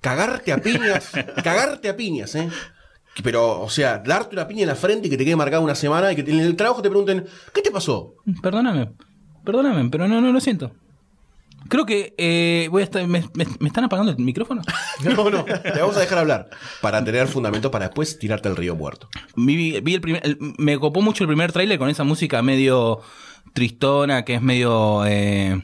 cagarte 0.00 0.52
a 0.52 0.58
piñas, 0.58 1.10
cagarte 1.42 1.88
a 1.88 1.96
piñas, 1.96 2.34
¿eh? 2.34 2.48
Pero, 3.22 3.60
o 3.62 3.70
sea, 3.70 3.98
darte 3.98 4.34
una 4.36 4.46
piña 4.46 4.62
en 4.62 4.68
la 4.68 4.74
frente 4.76 5.06
y 5.08 5.10
que 5.10 5.16
te 5.16 5.24
quede 5.24 5.36
marcada 5.36 5.62
una 5.62 5.74
semana 5.74 6.12
y 6.12 6.16
que 6.16 6.30
en 6.30 6.38
el 6.40 6.54
trabajo 6.54 6.82
te 6.82 6.90
pregunten, 6.90 7.24
¿qué 7.54 7.62
te 7.62 7.70
pasó? 7.70 8.14
Perdóname, 8.42 8.90
perdóname, 9.44 9.88
pero 9.90 10.06
no, 10.06 10.20
no 10.20 10.32
lo 10.32 10.40
siento. 10.40 10.72
Creo 11.68 11.84
que 11.86 12.14
eh, 12.18 12.68
voy 12.70 12.82
a 12.82 12.84
estar. 12.84 13.04
Me, 13.08 13.24
me- 13.34 13.46
me 13.58 13.68
están 13.68 13.82
apagando 13.84 14.12
el 14.12 14.18
micrófono? 14.18 14.62
No, 15.02 15.28
no, 15.30 15.44
te 15.44 15.78
vamos 15.80 15.96
a 15.96 16.00
dejar 16.00 16.18
hablar 16.18 16.48
para 16.80 17.02
tener 17.04 17.26
fundamento 17.28 17.70
para 17.70 17.86
después 17.86 18.18
tirarte 18.18 18.48
al 18.48 18.56
río 18.56 18.74
muerto. 18.76 19.08
Vi, 19.34 19.80
vi 19.80 19.94
el 19.94 20.00
primer, 20.00 20.24
el- 20.24 20.38
me 20.58 20.78
copó 20.78 21.00
mucho 21.02 21.24
el 21.24 21.28
primer 21.28 21.52
tráiler 21.52 21.78
con 21.78 21.88
esa 21.90 22.04
música 22.04 22.40
medio 22.42 23.00
tristona, 23.52 24.24
que 24.24 24.34
es 24.34 24.42
medio 24.42 25.04
eh, 25.06 25.60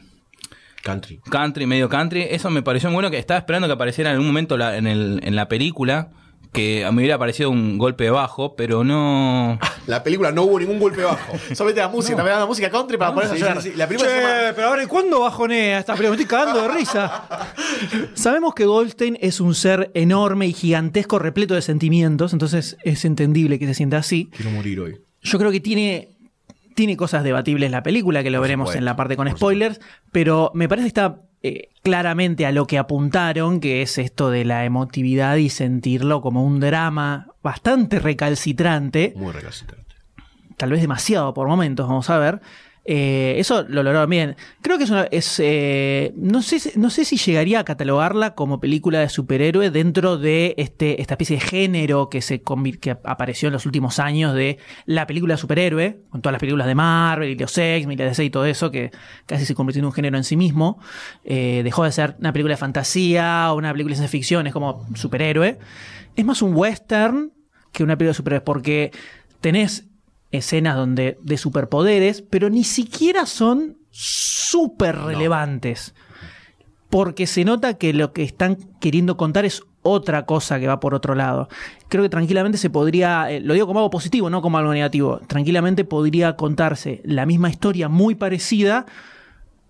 Country. 0.83 1.19
country, 1.29 1.65
medio 1.65 1.87
country. 1.89 2.27
Eso 2.29 2.49
me 2.49 2.61
pareció 2.61 2.89
muy 2.89 2.95
bueno, 2.97 3.09
que 3.09 3.17
estaba 3.17 3.37
esperando 3.39 3.67
que 3.67 3.73
apareciera 3.73 4.09
en 4.09 4.15
algún 4.15 4.27
momento 4.27 4.57
la- 4.57 4.77
en, 4.77 4.85
el- 4.85 5.21
en 5.23 5.35
la 5.35 5.47
película, 5.47 6.09
que 6.51 6.85
a 6.85 6.91
mí 6.91 6.97
me 6.97 7.01
hubiera 7.01 7.17
parecido 7.17 7.49
un 7.49 7.77
golpe 7.79 8.09
bajo, 8.11 8.55
pero 8.55 8.83
no... 8.83 9.57
La 9.87 10.01
película 10.03 10.31
no 10.31 10.43
hubo 10.43 10.59
ningún 10.59 10.79
golpe 10.79 11.01
bajo. 11.03 11.33
Solamente 11.55 11.81
la 11.81 11.89
música, 11.89 12.15
también 12.15 12.37
la 12.39 12.45
música 12.45 12.69
country 12.69 12.95
para 12.97 13.13
ponerse 13.13 13.35
sí, 13.35 13.41
a 13.41 13.47
llorar. 13.47 13.61
sí, 13.63 13.71
sí. 13.71 13.75
La 13.75 13.87
primera 13.87 14.07
Che, 14.09 14.15
semana- 14.17 14.53
pero 14.55 14.67
ahora, 14.67 14.87
¿cuándo 14.87 15.19
bajonea 15.21 15.79
esta 15.79 15.93
película? 15.93 16.15
Me 16.17 16.21
estoy 16.23 16.37
cagando 16.37 16.61
de 16.61 16.67
risa. 16.77 17.27
Sabemos 18.13 18.53
que 18.53 18.65
Goldstein 18.65 19.17
es 19.21 19.39
un 19.41 19.55
ser 19.55 19.91
enorme 19.93 20.47
y 20.47 20.53
gigantesco, 20.53 21.17
repleto 21.19 21.53
de 21.55 21.61
sentimientos, 21.61 22.33
entonces 22.33 22.77
es 22.83 23.03
entendible 23.05 23.57
que 23.59 23.65
se 23.67 23.73
sienta 23.73 23.97
así. 23.97 24.29
Quiero 24.35 24.51
morir 24.51 24.79
hoy. 24.79 25.01
Yo 25.21 25.39
creo 25.39 25.51
que 25.51 25.59
tiene, 25.59 26.12
tiene 26.73 26.97
cosas 26.97 27.23
debatibles 27.23 27.71
la 27.71 27.83
película, 27.83 28.23
que 28.23 28.29
lo 28.29 28.41
veremos 28.41 28.75
en 28.75 28.85
la 28.85 28.95
parte 28.95 29.15
con 29.15 29.29
spoilers, 29.29 29.79
pero 30.11 30.51
me 30.53 30.67
parece 30.67 30.85
que 30.85 30.87
está 30.89 31.21
eh, 31.41 31.69
claramente 31.83 32.45
a 32.45 32.51
lo 32.51 32.67
que 32.67 32.77
apuntaron, 32.77 33.59
que 33.59 33.81
es 33.81 33.97
esto 33.97 34.29
de 34.29 34.45
la 34.45 34.65
emotividad 34.65 35.35
y 35.35 35.49
sentirlo 35.49 36.21
como 36.21 36.43
un 36.43 36.59
drama 36.59 37.27
bastante 37.41 37.99
recalcitrante, 37.99 39.13
Muy 39.15 39.31
recalcitrante. 39.33 39.93
tal 40.57 40.71
vez 40.71 40.81
demasiado 40.81 41.33
por 41.33 41.47
momentos, 41.47 41.87
vamos 41.87 42.09
a 42.09 42.17
ver. 42.17 42.41
Eh, 42.85 43.35
eso 43.37 43.63
lo 43.63 43.81
lograron 43.81 44.09
bien. 44.09 44.35
Creo 44.61 44.77
que 44.77 44.83
es 44.83 44.89
una. 44.89 45.07
Eh, 45.11 46.13
no, 46.17 46.41
sé, 46.41 46.73
no 46.75 46.89
sé 46.89 47.05
si 47.05 47.17
llegaría 47.17 47.59
a 47.59 47.63
catalogarla 47.63 48.35
como 48.35 48.59
película 48.59 48.99
de 48.99 49.09
superhéroe 49.09 49.69
dentro 49.69 50.17
de 50.17 50.53
este, 50.57 51.01
esta 51.01 51.13
especie 51.13 51.37
de 51.37 51.41
género 51.41 52.09
que, 52.09 52.21
se 52.21 52.41
que 52.41 52.91
apareció 52.91 53.47
en 53.47 53.53
los 53.53 53.65
últimos 53.65 53.99
años 53.99 54.35
de 54.35 54.57
la 54.85 55.07
película 55.07 55.37
superhéroe, 55.37 56.01
con 56.09 56.21
todas 56.21 56.33
las 56.33 56.39
películas 56.41 56.67
de 56.67 56.75
Marvel 56.75 57.29
y 57.29 57.35
los 57.35 57.57
X, 57.57 57.87
y 57.89 58.23
y 58.23 58.29
todo 58.29 58.45
eso, 58.45 58.69
que 58.69 58.91
casi 59.25 59.45
se 59.45 59.55
convirtió 59.55 59.79
en 59.79 59.85
un 59.85 59.93
género 59.93 60.17
en 60.17 60.25
sí 60.25 60.35
mismo. 60.35 60.79
Eh, 61.23 61.61
dejó 61.63 61.85
de 61.85 61.91
ser 61.91 62.17
una 62.19 62.33
película 62.33 62.53
de 62.53 62.57
fantasía 62.57 63.53
o 63.53 63.57
una 63.57 63.71
película 63.71 63.93
de 63.93 63.97
ciencia 63.97 64.11
ficción, 64.11 64.47
es 64.47 64.53
como 64.53 64.85
superhéroe. 64.95 65.57
Es 66.15 66.25
más 66.25 66.41
un 66.41 66.53
western 66.53 67.31
que 67.71 67.83
una 67.83 67.95
película 67.97 68.11
de 68.11 68.15
superhéroes, 68.15 68.45
porque 68.45 68.91
tenés 69.39 69.87
escenas 70.33 70.75
donde 70.75 71.17
de 71.21 71.37
superpoderes, 71.37 72.21
pero 72.21 72.49
ni 72.49 72.65
siquiera 72.65 73.25
son 73.25 73.77
súper 73.91 74.97
relevantes. 74.97 75.95
Porque 76.89 77.25
se 77.27 77.45
nota 77.45 77.75
que 77.75 77.93
lo 77.93 78.11
que 78.11 78.23
están 78.23 78.57
queriendo 78.81 79.15
contar 79.15 79.45
es 79.45 79.63
otra 79.83 80.25
cosa 80.25 80.59
que 80.59 80.67
va 80.67 80.79
por 80.79 80.93
otro 80.95 81.15
lado. 81.15 81.47
Creo 81.87 82.03
que 82.03 82.09
tranquilamente 82.09 82.57
se 82.57 82.69
podría, 82.69 83.31
eh, 83.31 83.39
lo 83.39 83.53
digo 83.53 83.67
como 83.67 83.79
algo 83.79 83.89
positivo, 83.89 84.29
no 84.29 84.41
como 84.41 84.57
algo 84.57 84.73
negativo, 84.73 85.19
tranquilamente 85.27 85.85
podría 85.85 86.35
contarse 86.35 87.01
la 87.05 87.25
misma 87.25 87.49
historia 87.49 87.87
muy 87.89 88.15
parecida 88.15 88.85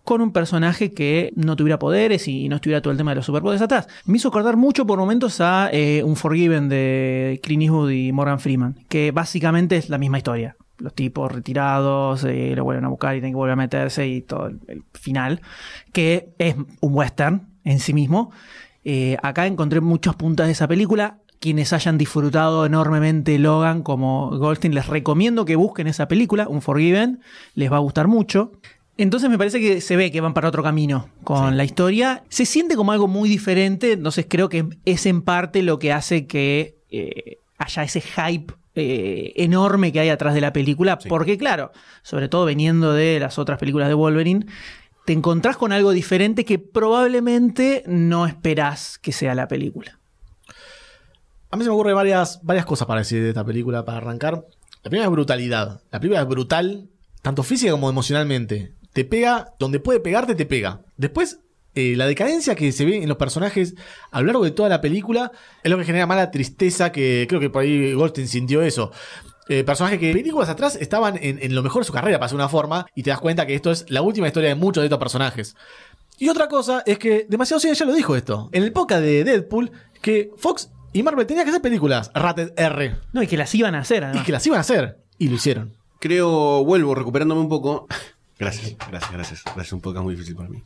con 0.04 0.22
un 0.22 0.32
personaje 0.32 0.94
que 0.94 1.32
no 1.36 1.56
tuviera 1.56 1.80
poderes 1.80 2.28
y 2.28 2.50
no 2.50 2.58
estuviera 2.58 2.82
todo 2.82 2.92
el 2.92 2.98
tema 2.98 3.12
de 3.12 3.16
los 3.16 3.26
superpoderes 3.26 3.62
atrás. 3.62 3.88
Me 4.06 4.18
hizo 4.18 4.28
acordar 4.28 4.58
mucho 4.58 4.86
por 4.86 5.00
momentos 5.00 5.39
a 5.39 5.70
eh, 5.72 6.04
un 6.04 6.16
Forgiven 6.16 6.70
de 6.70 7.39
Clint 7.42 7.63
Eastwood 7.63 7.92
y 7.92 8.12
Morgan 8.12 8.39
Freeman, 8.39 8.76
que 8.89 9.12
básicamente 9.12 9.78
es 9.78 9.89
la 9.89 9.98
misma 9.98 10.18
historia. 10.18 10.58
Los 10.80 10.94
tipos 10.94 11.32
retirados, 11.32 12.24
eh, 12.26 12.54
lo 12.56 12.63
vuelven 12.66 12.86
a 12.86 12.89
buscar 12.89 13.16
y 13.16 13.20
tienen 13.20 13.34
que 13.34 13.38
volver 13.38 13.54
a 13.54 13.56
meterse 13.56 14.08
y 14.08 14.22
todo 14.22 14.48
el, 14.48 14.60
el 14.68 14.84
final, 14.94 15.42
que 15.94 16.34
es 16.38 16.56
un 16.56 16.94
western 16.94 17.48
en 17.63 17.80
sí 17.80 17.94
mismo. 17.94 18.32
Eh, 18.84 19.18
acá 19.24 19.48
encontré 19.48 19.82
muchas 19.82 20.16
puntas 20.16 20.48
de 20.48 20.54
esa 20.54 20.68
película. 20.68 21.20
Quienes 21.39 21.74
hayan 21.74 21.98
disfrutado 21.98 22.66
enormemente 22.66 23.38
Logan 23.38 23.84
como 23.84 24.38
Goldstein, 24.38 24.76
les 24.76 24.88
recomiendo 24.88 25.46
que 25.46 25.56
busquen 25.56 25.88
esa 25.88 26.08
película, 26.08 26.48
un 26.48 26.62
Forgiven, 26.62 27.22
les 27.54 27.72
va 27.72 27.78
a 27.78 27.80
gustar 27.80 28.08
mucho. 28.08 28.54
Entonces 28.97 29.29
me 29.29 29.38
parece 29.38 29.60
que 29.60 29.82
se 29.82 29.95
ve 29.95 30.12
que 30.12 30.21
van 30.21 30.34
para 30.34 30.47
otro 30.47 30.62
camino 30.62 31.10
con 31.23 31.58
la 31.58 31.63
historia. 31.63 32.23
Se 32.29 32.45
siente 32.45 32.75
como 32.75 32.91
algo 32.91 33.08
muy 33.08 33.27
diferente, 33.27 33.93
entonces 33.93 34.27
creo 34.29 34.49
que 34.49 34.67
es 34.86 35.06
en 35.06 35.23
parte 35.23 35.63
lo 35.63 35.79
que 35.79 35.91
hace 35.91 36.27
que 36.27 36.77
eh, 36.91 37.39
haya 37.58 37.84
ese 37.84 38.01
hype 38.01 38.53
eh, 38.75 39.34
enorme 39.36 39.91
que 39.91 39.99
hay 39.99 40.10
atrás 40.10 40.36
de 40.36 40.41
la 40.41 40.53
película. 40.53 40.99
Porque 40.99 41.38
claro, 41.38 41.71
sobre 42.03 42.29
todo 42.29 42.45
veniendo 42.45 42.93
de 42.93 43.19
las 43.19 43.39
otras 43.39 43.60
películas 43.60 43.88
de 43.88 43.95
Wolverine, 43.95 44.45
te 45.06 45.13
encontrás 45.13 45.58
con 45.58 45.71
algo 45.71 45.91
diferente 45.91 46.45
que 46.45 46.60
probablemente 46.60 47.84
no 47.88 48.27
esperás 48.27 48.99
que 48.99 49.12
sea 49.12 49.34
la 49.34 49.47
película. 49.47 49.99
A 51.49 51.58
mí 51.58 51.63
se 51.63 51.69
me 51.69 51.75
ocurren 51.75 51.95
varias, 51.95 52.39
varias 52.43 52.65
cosas 52.65 52.88
para 52.88 53.01
decir 53.01 53.21
de 53.21 53.29
esta 53.29 53.45
película, 53.45 53.86
para 53.86 53.97
arrancar. 53.97 54.45
La 54.84 54.89
primera 54.89 55.06
es 55.06 55.12
brutalidad. 55.12 55.82
La 55.91 55.99
película 55.99 56.21
es 56.21 56.27
brutal, 56.27 56.89
tanto 57.21 57.43
física 57.43 57.71
como 57.71 57.89
emocionalmente. 57.89 58.73
Te 58.93 59.06
pega, 59.06 59.53
donde 59.60 59.79
puede 59.79 59.99
pegarte, 59.99 60.36
te 60.36 60.45
pega. 60.45 60.82
Después, 60.97 61.39
eh, 61.75 61.95
la 61.97 62.06
decadencia 62.06 62.56
que 62.56 62.71
se 62.71 62.86
ve 62.86 62.97
en 62.97 63.10
los 63.10 63.17
personajes 63.17 63.75
a 64.12 64.21
lo 64.21 64.27
largo 64.27 64.43
de 64.43 64.51
toda 64.51 64.69
la 64.69 64.82
película 64.82 65.32
es 65.63 65.71
lo 65.71 65.77
que 65.77 65.86
genera 65.86 66.06
mala 66.06 66.32
tristeza, 66.32 66.91
que 66.91 67.25
creo 67.27 67.39
que 67.39 67.49
por 67.49 67.63
ahí 67.63 67.93
Goldstein 67.93 68.27
sintió 68.27 68.62
eso. 68.62 68.91
Eh, 69.49 69.63
personajes 69.63 69.99
que 69.99 70.13
películas 70.13 70.47
atrás 70.49 70.77
estaban 70.79 71.17
en, 71.21 71.38
en 71.41 71.53
lo 71.53 71.63
mejor 71.63 71.82
de 71.82 71.88
su 71.88 71.93
carrera, 71.93 72.17
para 72.17 72.27
hacer 72.27 72.36
una 72.36 72.47
forma, 72.47 72.86
y 72.95 73.03
te 73.03 73.10
das 73.10 73.19
cuenta 73.19 73.45
que 73.45 73.56
esto 73.56 73.71
es 73.71 73.86
la 73.89 74.01
última 74.01 74.27
historia 74.27 74.49
de 74.49 74.56
muchos 74.56 74.82
de 74.82 74.86
estos 74.86 74.99
personajes. 74.99 75.56
Y 76.19 76.29
otra 76.29 76.47
cosa 76.47 76.84
es 76.86 76.99
que 76.99 77.25
demasiado 77.27 77.60
cine 77.60 77.73
ya 77.73 77.86
lo 77.86 77.93
dijo 77.93 78.15
esto. 78.15 78.49
En 78.51 78.63
el 78.63 78.71
podcast 78.71 79.01
de 79.01 79.23
Deadpool, 79.23 79.71
que 80.01 80.32
Fox 80.38 80.69
y 80.93 81.01
Marvel 81.01 81.25
tenían 81.25 81.45
que 81.45 81.49
hacer 81.49 81.62
películas 81.62 82.12
Rated 82.13 82.53
R. 82.56 82.95
No, 83.12 83.23
y 83.23 83.27
que 83.27 83.36
las 83.36 83.53
iban 83.56 83.73
a 83.75 83.79
hacer, 83.79 84.06
Y 84.13 84.19
que 84.19 84.32
las 84.32 84.45
iban 84.45 84.60
a 84.60 84.62
hacer. 84.62 84.99
Y 85.17 85.27
lo 85.27 85.36
hicieron. 85.36 85.75
Creo, 85.99 86.63
vuelvo 86.63 86.93
recuperándome 86.93 87.41
un 87.41 87.49
poco. 87.49 87.88
Gracias, 88.43 88.75
gracias, 88.89 89.12
gracias. 89.12 89.43
Gracias, 89.45 89.73
un 89.73 89.82
podcast 89.82 90.03
muy 90.03 90.15
difícil 90.15 90.36
para 90.36 90.49
mí. 90.49 90.62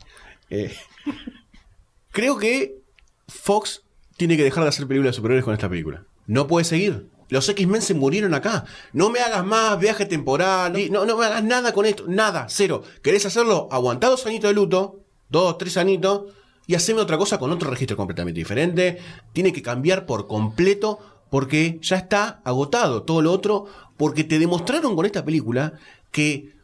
Eh, 0.50 0.74
creo 2.10 2.36
que 2.36 2.80
Fox 3.28 3.82
tiene 4.16 4.36
que 4.36 4.42
dejar 4.42 4.64
de 4.64 4.70
hacer 4.70 4.86
películas 4.88 5.14
de 5.14 5.16
superhéroes 5.16 5.44
con 5.44 5.54
esta 5.54 5.68
película. 5.68 6.02
No 6.26 6.46
puede 6.48 6.64
seguir. 6.64 7.06
Los 7.28 7.48
X-Men 7.48 7.82
se 7.82 7.94
murieron 7.94 8.34
acá. 8.34 8.64
No 8.92 9.10
me 9.10 9.20
hagas 9.20 9.44
más 9.44 9.78
viaje 9.78 10.06
temporal. 10.06 10.72
No, 10.90 11.04
no 11.04 11.16
me 11.16 11.26
hagas 11.26 11.44
nada 11.44 11.72
con 11.72 11.86
esto. 11.86 12.04
Nada, 12.08 12.46
cero. 12.48 12.82
¿Querés 13.02 13.26
hacerlo? 13.26 13.68
Aguantá 13.70 14.08
dos 14.08 14.26
añitos 14.26 14.50
de 14.50 14.54
luto. 14.54 15.00
Dos, 15.28 15.56
tres 15.58 15.76
añitos. 15.76 16.32
Y 16.66 16.74
haceme 16.74 17.00
otra 17.00 17.18
cosa 17.18 17.38
con 17.38 17.52
otro 17.52 17.70
registro 17.70 17.96
completamente 17.96 18.40
diferente. 18.40 18.98
Tiene 19.32 19.52
que 19.52 19.62
cambiar 19.62 20.06
por 20.06 20.26
completo 20.26 20.98
porque 21.30 21.78
ya 21.82 21.96
está 21.96 22.40
agotado 22.44 23.02
todo 23.02 23.20
lo 23.22 23.30
otro. 23.30 23.66
Porque 23.98 24.24
te 24.24 24.38
demostraron 24.38 24.96
con 24.96 25.04
esta 25.04 25.24
película 25.24 25.74
que 26.10 26.57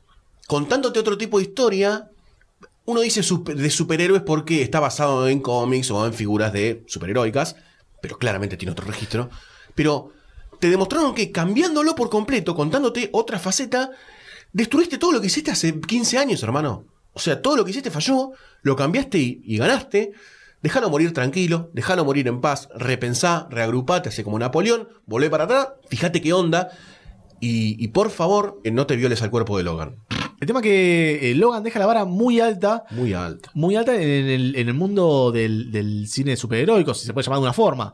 contándote 0.46 0.98
otro 0.98 1.18
tipo 1.18 1.38
de 1.38 1.44
historia, 1.44 2.10
uno 2.86 3.00
dice 3.00 3.22
de 3.22 3.70
superhéroes 3.70 4.22
porque 4.22 4.62
está 4.62 4.80
basado 4.80 5.28
en 5.28 5.40
cómics 5.40 5.90
o 5.90 6.06
en 6.06 6.12
figuras 6.12 6.52
de 6.52 6.84
superheroicas, 6.86 7.56
pero 8.02 8.18
claramente 8.18 8.56
tiene 8.56 8.72
otro 8.72 8.86
registro. 8.86 9.30
Pero 9.74 10.10
te 10.60 10.68
demostraron 10.68 11.14
que 11.14 11.32
cambiándolo 11.32 11.94
por 11.94 12.10
completo, 12.10 12.54
contándote 12.54 13.08
otra 13.12 13.38
faceta, 13.38 13.90
destruiste 14.52 14.98
todo 14.98 15.12
lo 15.12 15.20
que 15.20 15.28
hiciste 15.28 15.50
hace 15.50 15.80
15 15.80 16.18
años, 16.18 16.42
hermano. 16.42 16.84
O 17.14 17.20
sea, 17.20 17.40
todo 17.40 17.56
lo 17.56 17.64
que 17.64 17.70
hiciste 17.70 17.90
falló, 17.90 18.32
lo 18.62 18.76
cambiaste 18.76 19.18
y, 19.18 19.56
ganaste. 19.56 20.12
Dejalo 20.62 20.90
morir 20.90 21.12
tranquilo, 21.12 21.70
dejalo 21.74 22.04
morir 22.04 22.26
en 22.28 22.40
paz, 22.40 22.68
repensá, 22.74 23.46
reagrupate, 23.50 24.08
así 24.08 24.24
como 24.24 24.38
Napoleón, 24.38 24.88
volvé 25.04 25.28
para 25.28 25.44
atrás, 25.44 25.68
fíjate 25.90 26.22
qué 26.22 26.32
onda. 26.32 26.70
Y, 27.40 27.82
y 27.82 27.88
por 27.88 28.10
favor, 28.10 28.60
no 28.64 28.86
te 28.86 28.96
violes 28.96 29.20
al 29.22 29.30
cuerpo 29.30 29.58
de 29.58 29.64
Logan. 29.64 29.96
El 30.40 30.46
tema 30.46 30.60
es 30.60 30.62
que 30.64 31.30
eh, 31.30 31.34
Logan 31.34 31.62
deja 31.62 31.78
la 31.78 31.86
vara 31.86 32.04
muy 32.04 32.40
alta. 32.40 32.84
Muy 32.90 33.12
alta. 33.12 33.50
Muy 33.54 33.76
alta 33.76 33.94
en 33.94 34.26
el, 34.28 34.56
en 34.56 34.68
el 34.68 34.74
mundo 34.74 35.30
del, 35.32 35.70
del 35.70 36.06
cine 36.08 36.36
superheroico, 36.36 36.92
si 36.94 37.06
se 37.06 37.12
puede 37.14 37.24
llamar 37.24 37.38
de 37.40 37.44
una 37.44 37.52
forma. 37.52 37.92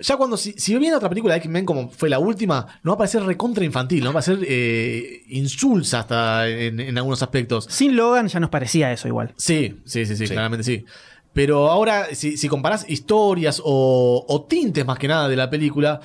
Ya 0.00 0.16
cuando, 0.16 0.36
si, 0.36 0.52
si 0.54 0.76
viene 0.76 0.96
otra 0.96 1.08
película 1.08 1.34
de 1.34 1.38
X-Men 1.38 1.64
como 1.64 1.88
fue 1.88 2.08
la 2.10 2.18
última, 2.18 2.66
no 2.82 2.90
va 2.90 2.94
a 2.96 2.98
parecer 2.98 3.22
recontra 3.22 3.64
infantil, 3.64 4.02
no 4.02 4.12
va 4.12 4.18
a 4.18 4.22
ser 4.24 4.40
eh, 4.42 5.22
insulsa 5.28 6.00
hasta 6.00 6.48
en, 6.48 6.80
en 6.80 6.98
algunos 6.98 7.22
aspectos. 7.22 7.66
Sin 7.70 7.94
Logan 7.94 8.26
ya 8.26 8.40
nos 8.40 8.50
parecía 8.50 8.92
eso 8.92 9.06
igual. 9.06 9.32
Sí, 9.36 9.76
sí, 9.84 10.04
sí, 10.04 10.16
sí, 10.16 10.26
Sí. 10.26 10.32
claramente 10.32 10.64
sí. 10.64 10.84
Pero 11.32 11.70
ahora, 11.70 12.06
si, 12.12 12.36
si 12.36 12.48
comparás 12.48 12.88
historias 12.90 13.60
o, 13.64 14.24
o 14.28 14.42
tintes 14.44 14.84
más 14.84 14.98
que 14.98 15.08
nada 15.08 15.28
de 15.28 15.36
la 15.36 15.48
película, 15.48 16.00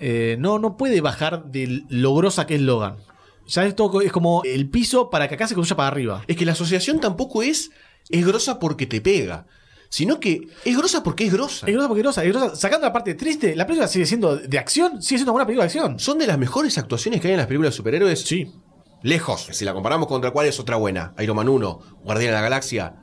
eh, 0.00 0.36
no, 0.38 0.58
no 0.58 0.76
puede 0.76 1.00
bajar 1.00 1.44
de 1.44 1.82
lo 1.88 2.14
grosa 2.16 2.46
que 2.46 2.56
es 2.56 2.60
Logan. 2.60 2.96
Ya 3.52 3.66
esto 3.66 4.00
es 4.00 4.10
como 4.10 4.42
el 4.44 4.70
piso 4.70 5.10
para 5.10 5.28
que 5.28 5.34
acá 5.34 5.46
se 5.46 5.54
construya 5.54 5.76
para 5.76 5.88
arriba. 5.88 6.24
Es 6.26 6.38
que 6.38 6.46
la 6.46 6.52
asociación 6.52 7.00
tampoco 7.00 7.42
es, 7.42 7.70
es 8.08 8.26
grosa 8.26 8.58
porque 8.58 8.86
te 8.86 9.02
pega, 9.02 9.46
sino 9.90 10.18
que 10.20 10.48
es 10.64 10.74
grosa 10.74 11.02
porque 11.02 11.26
es 11.26 11.34
grosa. 11.34 11.66
Es 11.66 11.72
grosa 11.74 11.86
porque 11.86 12.00
es 12.00 12.04
grosa, 12.04 12.24
es 12.24 12.32
grosa. 12.32 12.56
Sacando 12.56 12.86
la 12.86 12.94
parte 12.94 13.12
triste, 13.12 13.54
la 13.54 13.66
película 13.66 13.88
sigue 13.88 14.06
siendo 14.06 14.38
de 14.38 14.58
acción, 14.58 15.02
sigue 15.02 15.18
siendo 15.18 15.32
una 15.32 15.44
buena 15.44 15.46
película 15.46 15.64
de 15.64 15.66
acción. 15.66 16.00
Son 16.00 16.16
de 16.16 16.26
las 16.26 16.38
mejores 16.38 16.78
actuaciones 16.78 17.20
que 17.20 17.28
hay 17.28 17.34
en 17.34 17.40
las 17.40 17.46
películas 17.46 17.74
de 17.74 17.76
superhéroes. 17.76 18.22
Sí. 18.22 18.50
Lejos. 19.02 19.48
Si 19.50 19.66
la 19.66 19.74
comparamos 19.74 20.08
contra 20.08 20.30
cuál 20.30 20.46
es 20.46 20.58
otra 20.58 20.76
buena. 20.76 21.12
Iron 21.18 21.36
Man 21.36 21.50
1, 21.50 21.80
Guardián 22.04 22.30
de 22.30 22.36
la 22.36 22.40
Galaxia. 22.40 23.01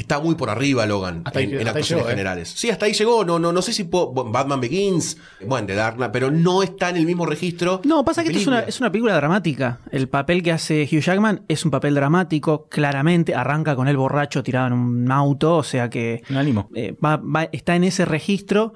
Está 0.00 0.18
muy 0.20 0.34
por 0.34 0.50
arriba 0.50 0.86
Logan 0.86 1.22
Hasta 1.24 1.38
ahí- 1.38 1.44
en, 1.46 1.58
hasta 1.58 1.70
actuaciones 1.70 1.88
llegó, 2.04 2.08
¿eh? 2.08 2.12
generales. 2.12 2.52
Sí, 2.56 2.70
hasta 2.70 2.86
ahí 2.86 2.92
llegó. 2.94 3.24
No, 3.24 3.38
no, 3.38 3.52
no 3.52 3.62
sé 3.62 3.72
si 3.72 3.82
bueno, 3.84 4.24
Batman 4.30 4.60
Begins, 4.60 5.16
bueno, 5.46 5.66
de 5.66 5.74
Dark 5.74 5.96
Knight, 5.96 6.10
pero 6.12 6.30
no 6.30 6.62
está 6.62 6.88
en 6.90 6.96
el 6.96 7.06
mismo 7.06 7.26
registro. 7.26 7.80
No, 7.84 8.04
pasa 8.04 8.22
que 8.22 8.28
esto 8.30 8.40
es 8.40 8.46
una, 8.46 8.56
película. 8.56 8.68
es 8.68 8.80
una 8.80 8.90
película 8.92 9.14
dramática. 9.16 9.80
El 9.92 10.08
papel 10.08 10.42
que 10.42 10.52
hace 10.52 10.88
Hugh 10.90 11.00
Jackman 11.00 11.42
es 11.48 11.64
un 11.64 11.70
papel 11.70 11.94
dramático, 11.94 12.66
claramente. 12.68 13.34
Arranca 13.34 13.76
con 13.76 13.88
él 13.88 13.96
borracho 13.96 14.42
tirado 14.42 14.68
en 14.68 14.72
un 14.72 15.12
auto, 15.12 15.56
o 15.56 15.62
sea 15.62 15.90
que 15.90 16.22
Un 16.30 16.36
ánimo. 16.38 16.68
eh, 16.74 16.94
va- 17.04 17.16
va- 17.18 17.48
está 17.52 17.76
en 17.76 17.84
ese 17.84 18.04
registro. 18.04 18.74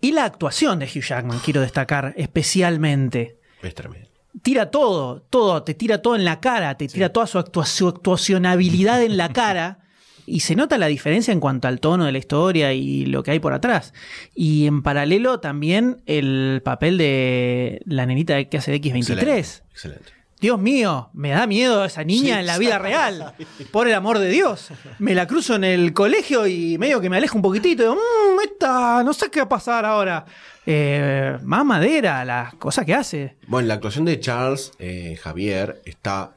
Y 0.00 0.12
la 0.12 0.24
actuación 0.24 0.78
de 0.78 0.84
Hugh 0.86 1.02
Jackman, 1.02 1.38
quiero 1.44 1.62
destacar 1.62 2.12
especialmente. 2.16 3.38
Es 3.62 3.74
tremendo. 3.74 4.06
Tira 4.42 4.70
todo, 4.70 5.22
todo, 5.30 5.62
te 5.62 5.72
tira 5.74 6.02
todo 6.02 6.14
en 6.14 6.24
la 6.24 6.40
cara, 6.40 6.76
te 6.76 6.86
tira 6.88 7.08
toda 7.10 7.26
su, 7.26 7.38
actua- 7.38 7.64
su 7.64 7.88
actuacionabilidad 7.88 9.02
en 9.02 9.16
la 9.16 9.32
cara. 9.32 9.78
Y 10.26 10.40
se 10.40 10.56
nota 10.56 10.76
la 10.76 10.88
diferencia 10.88 11.32
en 11.32 11.40
cuanto 11.40 11.68
al 11.68 11.80
tono 11.80 12.04
de 12.04 12.12
la 12.12 12.18
historia 12.18 12.72
y 12.72 13.06
lo 13.06 13.22
que 13.22 13.30
hay 13.30 13.38
por 13.38 13.52
atrás. 13.54 13.94
Y 14.34 14.66
en 14.66 14.82
paralelo 14.82 15.40
también 15.40 16.02
el 16.06 16.60
papel 16.64 16.98
de 16.98 17.80
la 17.86 18.04
nenita 18.06 18.42
que 18.44 18.58
hace 18.58 18.72
de 18.72 18.80
X23. 18.80 18.96
Excelente. 18.98 19.42
Excelente. 19.72 20.12
Dios 20.38 20.60
mío, 20.60 21.08
me 21.14 21.30
da 21.30 21.46
miedo 21.46 21.82
esa 21.86 22.04
niña 22.04 22.34
Sí, 22.34 22.40
en 22.40 22.46
la 22.46 22.58
vida 22.58 22.78
real. 22.80 23.32
Por 23.70 23.88
el 23.88 23.94
amor 23.94 24.18
de 24.18 24.28
Dios. 24.28 24.68
Me 24.98 25.14
la 25.14 25.26
cruzo 25.26 25.54
en 25.54 25.64
el 25.64 25.94
colegio 25.94 26.46
y 26.46 26.76
medio 26.76 27.00
que 27.00 27.08
me 27.08 27.16
alejo 27.16 27.36
un 27.36 27.42
poquitito. 27.42 27.82
Y 27.82 27.86
digo, 27.86 27.94
"Mm, 27.94 28.40
esta, 28.44 29.02
no 29.02 29.14
sé 29.14 29.30
qué 29.30 29.40
va 29.40 29.46
a 29.46 29.48
pasar 29.48 29.86
ahora. 29.86 30.26
Eh, 30.66 31.38
más 31.42 31.64
madera, 31.64 32.22
las 32.24 32.52
cosas 32.56 32.84
que 32.84 32.92
hace. 32.92 33.36
Bueno, 33.46 33.68
la 33.68 33.74
actuación 33.74 34.04
de 34.04 34.20
Charles 34.20 34.72
eh, 34.78 35.16
Javier 35.22 35.80
está 35.86 36.32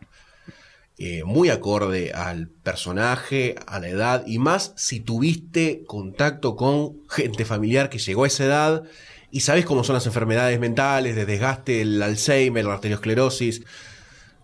eh, 1.00 1.24
muy 1.24 1.50
acorde 1.50 2.12
al 2.12 2.50
personaje, 2.50 3.56
a 3.68 3.80
la 3.80 3.88
edad, 3.88 4.24
y 4.28 4.38
más 4.38 4.74
si 4.76 5.00
tuviste 5.00 5.84
contacto 5.88 6.56
con 6.58 6.98
gente 7.10 7.46
familiar 7.46 7.90
que 7.90 8.00
llegó 8.00 8.26
a 8.26 8.28
esa 8.28 8.44
edad 8.46 8.84
y 9.32 9.40
sabes 9.40 9.66
cómo 9.66 9.84
son 9.84 9.94
las 9.94 10.06
enfermedades 10.08 10.60
mentales, 10.60 11.16
de 11.16 11.26
desgaste, 11.26 11.82
el 11.82 12.02
Alzheimer, 12.04 12.66
la 12.66 12.74
arteriosclerosis. 12.74 13.62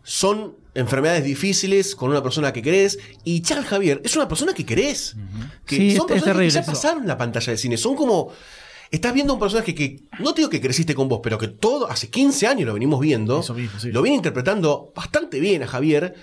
Son 0.03 0.55
enfermedades 0.75 1.23
difíciles 1.23 1.95
con 1.95 2.09
una 2.11 2.21
persona 2.21 2.53
que 2.53 2.61
querés, 2.61 2.99
y 3.23 3.41
Charles 3.41 3.67
Javier 3.67 4.01
es 4.03 4.15
una 4.15 4.27
persona 4.27 4.53
que 4.53 4.65
querés. 4.65 5.15
Que 5.65 5.77
Sí, 5.77 5.95
son 5.95 6.09
es- 6.09 6.17
es 6.17 6.23
personajes 6.23 6.53
que 6.53 6.59
ya 6.59 6.65
pasaron 6.65 7.07
la 7.07 7.17
pantalla 7.17 7.51
de 7.51 7.57
cine, 7.57 7.77
son 7.77 7.95
como... 7.95 8.31
Estás 8.91 9.13
viendo 9.15 9.33
un 9.33 9.39
personaje 9.39 9.73
que, 9.73 10.03
no 10.19 10.33
te 10.33 10.41
digo 10.41 10.49
que 10.49 10.61
creciste 10.61 10.93
con 10.93 11.09
vos, 11.09 11.19
pero 11.23 11.39
que 11.39 11.47
todo, 11.47 11.89
hace 11.89 12.09
15 12.09 12.45
años 12.45 12.67
lo 12.67 12.73
venimos 12.75 13.01
viendo. 13.01 13.39
Eso 13.39 13.55
mismo, 13.55 13.79
sí. 13.79 13.91
Lo 13.91 14.03
viene 14.03 14.15
interpretando 14.17 14.93
bastante 14.95 15.39
bien 15.39 15.63
a 15.63 15.67
Javier. 15.67 16.13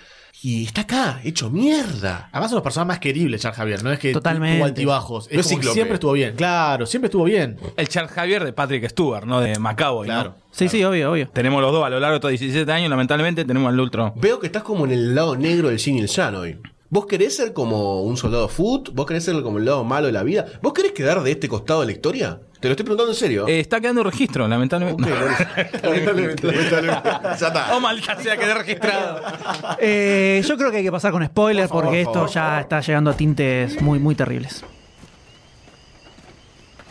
Y 0.45 0.65
está 0.65 0.81
acá, 0.81 1.21
hecho 1.23 1.51
mierda. 1.51 2.29
Además 2.33 2.51
son 2.51 2.57
los 2.57 2.65
personajes 2.65 2.89
más 2.89 2.99
queribles, 2.99 3.41
Charles 3.43 3.57
Javier. 3.57 3.85
No 3.85 3.93
es 3.93 4.01
que 4.01 4.13
Totalmente. 4.13 4.57
tuvo 4.57 4.65
altibajos. 4.65 5.27
Es 5.29 5.35
No 5.35 5.41
es 5.41 5.47
como 5.47 5.57
que 5.57 5.61
Cíclope. 5.63 5.75
siempre 5.75 5.95
estuvo 5.95 6.13
bien. 6.15 6.35
Claro, 6.35 6.85
siempre 6.87 7.07
estuvo 7.07 7.25
bien. 7.25 7.57
El 7.77 7.89
Charles 7.89 8.11
Javier 8.13 8.45
de 8.45 8.53
Patrick 8.53 8.89
Stewart, 8.89 9.25
¿no? 9.25 9.41
De 9.41 9.57
Macaboy, 9.61 10.09
¿no? 10.09 10.15
Claro. 10.15 10.35
Sí, 10.51 10.69
sí, 10.69 10.83
obvio, 10.83 11.13
obvio. 11.13 11.29
Tenemos 11.29 11.63
los 11.63 11.71
dos 11.73 11.85
a 11.87 11.91
lo 11.91 12.01
largo 12.01 12.15
de 12.15 12.17
estos 12.17 12.31
17 12.31 12.73
años, 12.73 12.91
lamentablemente 12.91 13.45
tenemos 13.45 13.69
al 13.73 13.79
Ultron. 13.79 14.13
Veo 14.17 14.41
que 14.41 14.47
estás 14.47 14.65
como 14.65 14.85
en 14.85 14.91
el 14.91 15.15
lado 15.15 15.37
negro 15.37 15.69
del 15.69 15.79
Yin 15.79 15.99
y 15.99 16.01
el 16.01 16.09
Yang 16.09 16.35
hoy. 16.35 16.59
¿Vos 16.93 17.07
querés 17.07 17.35
ser 17.35 17.55
como 17.55 18.03
un 18.03 18.19
soldado 18.19 18.51
foot? 18.51 18.91
¿Vos 18.93 19.07
querés 19.07 19.25
ser 19.25 19.41
como 19.43 19.57
el 19.57 19.65
lado 19.65 19.83
malo 19.83 20.09
de 20.09 20.13
la 20.13 20.23
vida? 20.23 20.45
¿Vos 20.61 20.75
querés 20.75 20.93
quedar 20.93 21.23
de 21.23 21.31
este 21.31 21.49
costado 21.49 21.81
de 21.81 21.87
la 21.87 21.93
historia? 21.93 22.39
Te 22.61 22.69
lo 22.69 22.73
estoy 22.73 22.85
preguntando 22.85 23.13
en 23.13 23.17
serio. 23.19 23.49
Eh, 23.49 23.61
está 23.61 23.81
quedando 23.81 24.03
registro, 24.05 24.47
lamentablemente. 24.47 25.09
Lamentablemente, 25.83 26.47
lamentablemente. 26.47 27.11
Ya 27.41 27.47
está. 27.47 27.75
Oh, 27.75 27.81
maldita 27.81 28.21
sea, 28.21 28.37
quedé 28.37 28.53
registrado. 28.53 29.23
Eh, 29.81 30.45
yo 30.47 30.59
creo 30.59 30.71
que 30.71 30.77
hay 30.77 30.83
que 30.83 30.93
pasar 30.93 31.13
con 31.13 31.25
spoilers 31.25 31.71
Por 31.71 31.85
favor, 31.85 31.95
porque 31.95 32.05
por 32.05 32.19
esto 32.19 32.35
ya 32.35 32.61
está 32.61 32.83
llegando 32.83 33.11
a 33.11 33.17
tintes 33.17 33.81
muy, 33.81 33.99
muy 33.99 34.15
terribles. 34.15 34.63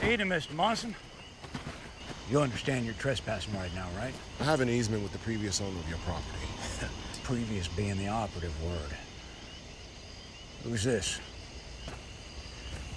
Evening, 0.01 0.29
Mr. 0.29 0.51
Monson. 0.55 0.95
You 2.31 2.39
understand 2.39 2.85
you're 2.85 2.99
trespassing 2.99 3.53
right 3.53 3.71
now, 3.75 3.85
right? 4.03 4.15
I 4.41 4.45
have 4.45 4.63
an 4.63 4.69
easement 4.69 5.03
with 5.03 5.11
the 5.11 5.19
previous 5.19 5.61
owner 5.61 5.77
of 5.77 5.87
your 5.87 5.99
property. 5.99 6.47
Previous 7.23 7.67
being 7.67 7.99
the 7.99 8.09
operative 8.09 8.53
word. 8.65 8.97
Who's 10.63 10.83
this? 10.83 11.19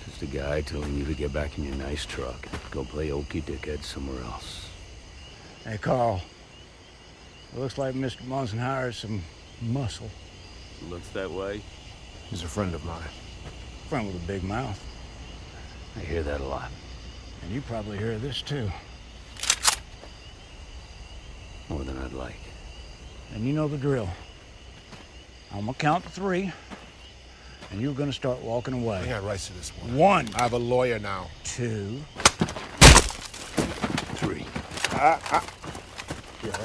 Just 0.05 0.22
a 0.22 0.27
guy 0.27 0.61
telling 0.61 0.96
you 0.98 1.05
to 1.07 1.14
get 1.14 1.33
back 1.33 1.57
in 1.57 1.64
your 1.64 1.77
nice 1.77 2.05
truck. 2.05 2.46
Go 2.70 2.85
play 2.85 3.11
okey 3.11 3.40
dickhead 3.40 3.83
somewhere 3.83 4.22
else. 4.22 4.68
Hey, 5.64 5.79
Carl. 5.79 6.20
It 7.55 7.59
looks 7.59 7.79
like 7.79 7.94
Mr. 7.94 8.24
Monson 8.27 8.59
hired 8.59 8.94
some 8.94 9.22
muscle. 9.62 10.11
Looks 10.88 11.09
that 11.11 11.31
way. 11.31 11.62
He's 12.29 12.42
a 12.42 12.48
friend 12.48 12.74
of 12.74 12.85
mine. 12.85 13.03
Friend 13.88 14.07
with 14.07 14.22
a 14.22 14.27
big 14.27 14.42
mouth. 14.42 14.83
I 15.96 16.00
hear 16.00 16.22
that 16.22 16.40
a 16.40 16.44
lot. 16.44 16.70
And 17.42 17.53
you 17.53 17.62
probably 17.62 17.96
hear 17.96 18.18
this 18.18 18.42
too. 18.42 18.70
More 21.68 21.83
than 21.85 21.96
I'd 21.98 22.12
like. 22.12 22.40
And 23.35 23.46
you 23.46 23.55
know 23.55 23.68
the 23.68 23.79
drill. 23.79 24.09
I'm 25.53 25.61
gonna 25.61 25.74
count 25.74 26.05
to 26.05 26.11
three, 26.11 26.53
and 27.70 27.81
you're 27.81 27.94
gonna 27.94 28.12
start 28.12 28.38
walking 28.42 28.74
I 28.74 28.79
away. 28.79 29.09
got 29.09 29.24
rights 29.24 29.46
to 29.48 29.53
this 29.55 29.72
one. 29.83 29.96
One, 29.96 30.29
I 30.37 30.42
have 30.42 30.53
a 30.55 30.59
lawyer 30.59 30.98
now. 30.98 31.27
two, 31.44 32.00
Three. 34.16 34.44
Yeah, 34.92 35.18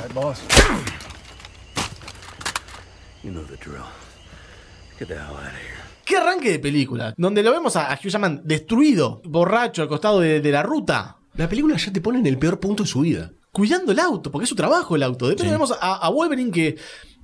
right, 0.01 0.13
boss? 0.13 0.41
You 3.23 3.31
know 3.31 3.43
the 3.43 3.57
drill. 3.57 3.83
Get 4.97 5.09
the 5.09 5.15
hell 5.15 5.35
out 5.35 5.47
of 5.47 5.59
here. 5.59 5.75
¿Qué 6.05 6.15
arranque 6.17 6.51
de 6.51 6.59
película? 6.59 7.13
Donde 7.17 7.43
lo 7.43 7.51
vemos 7.51 7.75
a, 7.75 7.93
Hugh 8.01 8.09
Jackman 8.09 8.41
destruido, 8.45 9.21
borracho, 9.25 9.81
al 9.81 9.89
costado 9.89 10.21
de, 10.21 10.39
de 10.41 10.51
la 10.51 10.63
ruta, 10.63 11.17
La 11.35 11.47
película 11.49 11.75
ya 11.77 11.91
te 11.91 12.01
pone 12.01 12.19
en 12.19 12.25
el 12.25 12.37
peor 12.39 12.59
punto 12.59 12.83
de 12.83 12.89
su 12.89 13.01
vida. 13.01 13.31
cuidando 13.51 13.91
el 13.91 13.99
auto, 13.99 14.31
porque 14.31 14.43
es 14.45 14.49
su 14.49 14.55
trabajo 14.55 14.95
el 14.95 15.03
auto. 15.03 15.27
Después 15.27 15.49
vemos 15.51 15.71
a, 15.79 15.95
a 15.97 16.09
Wolverine 16.09 16.49
que 16.51 16.77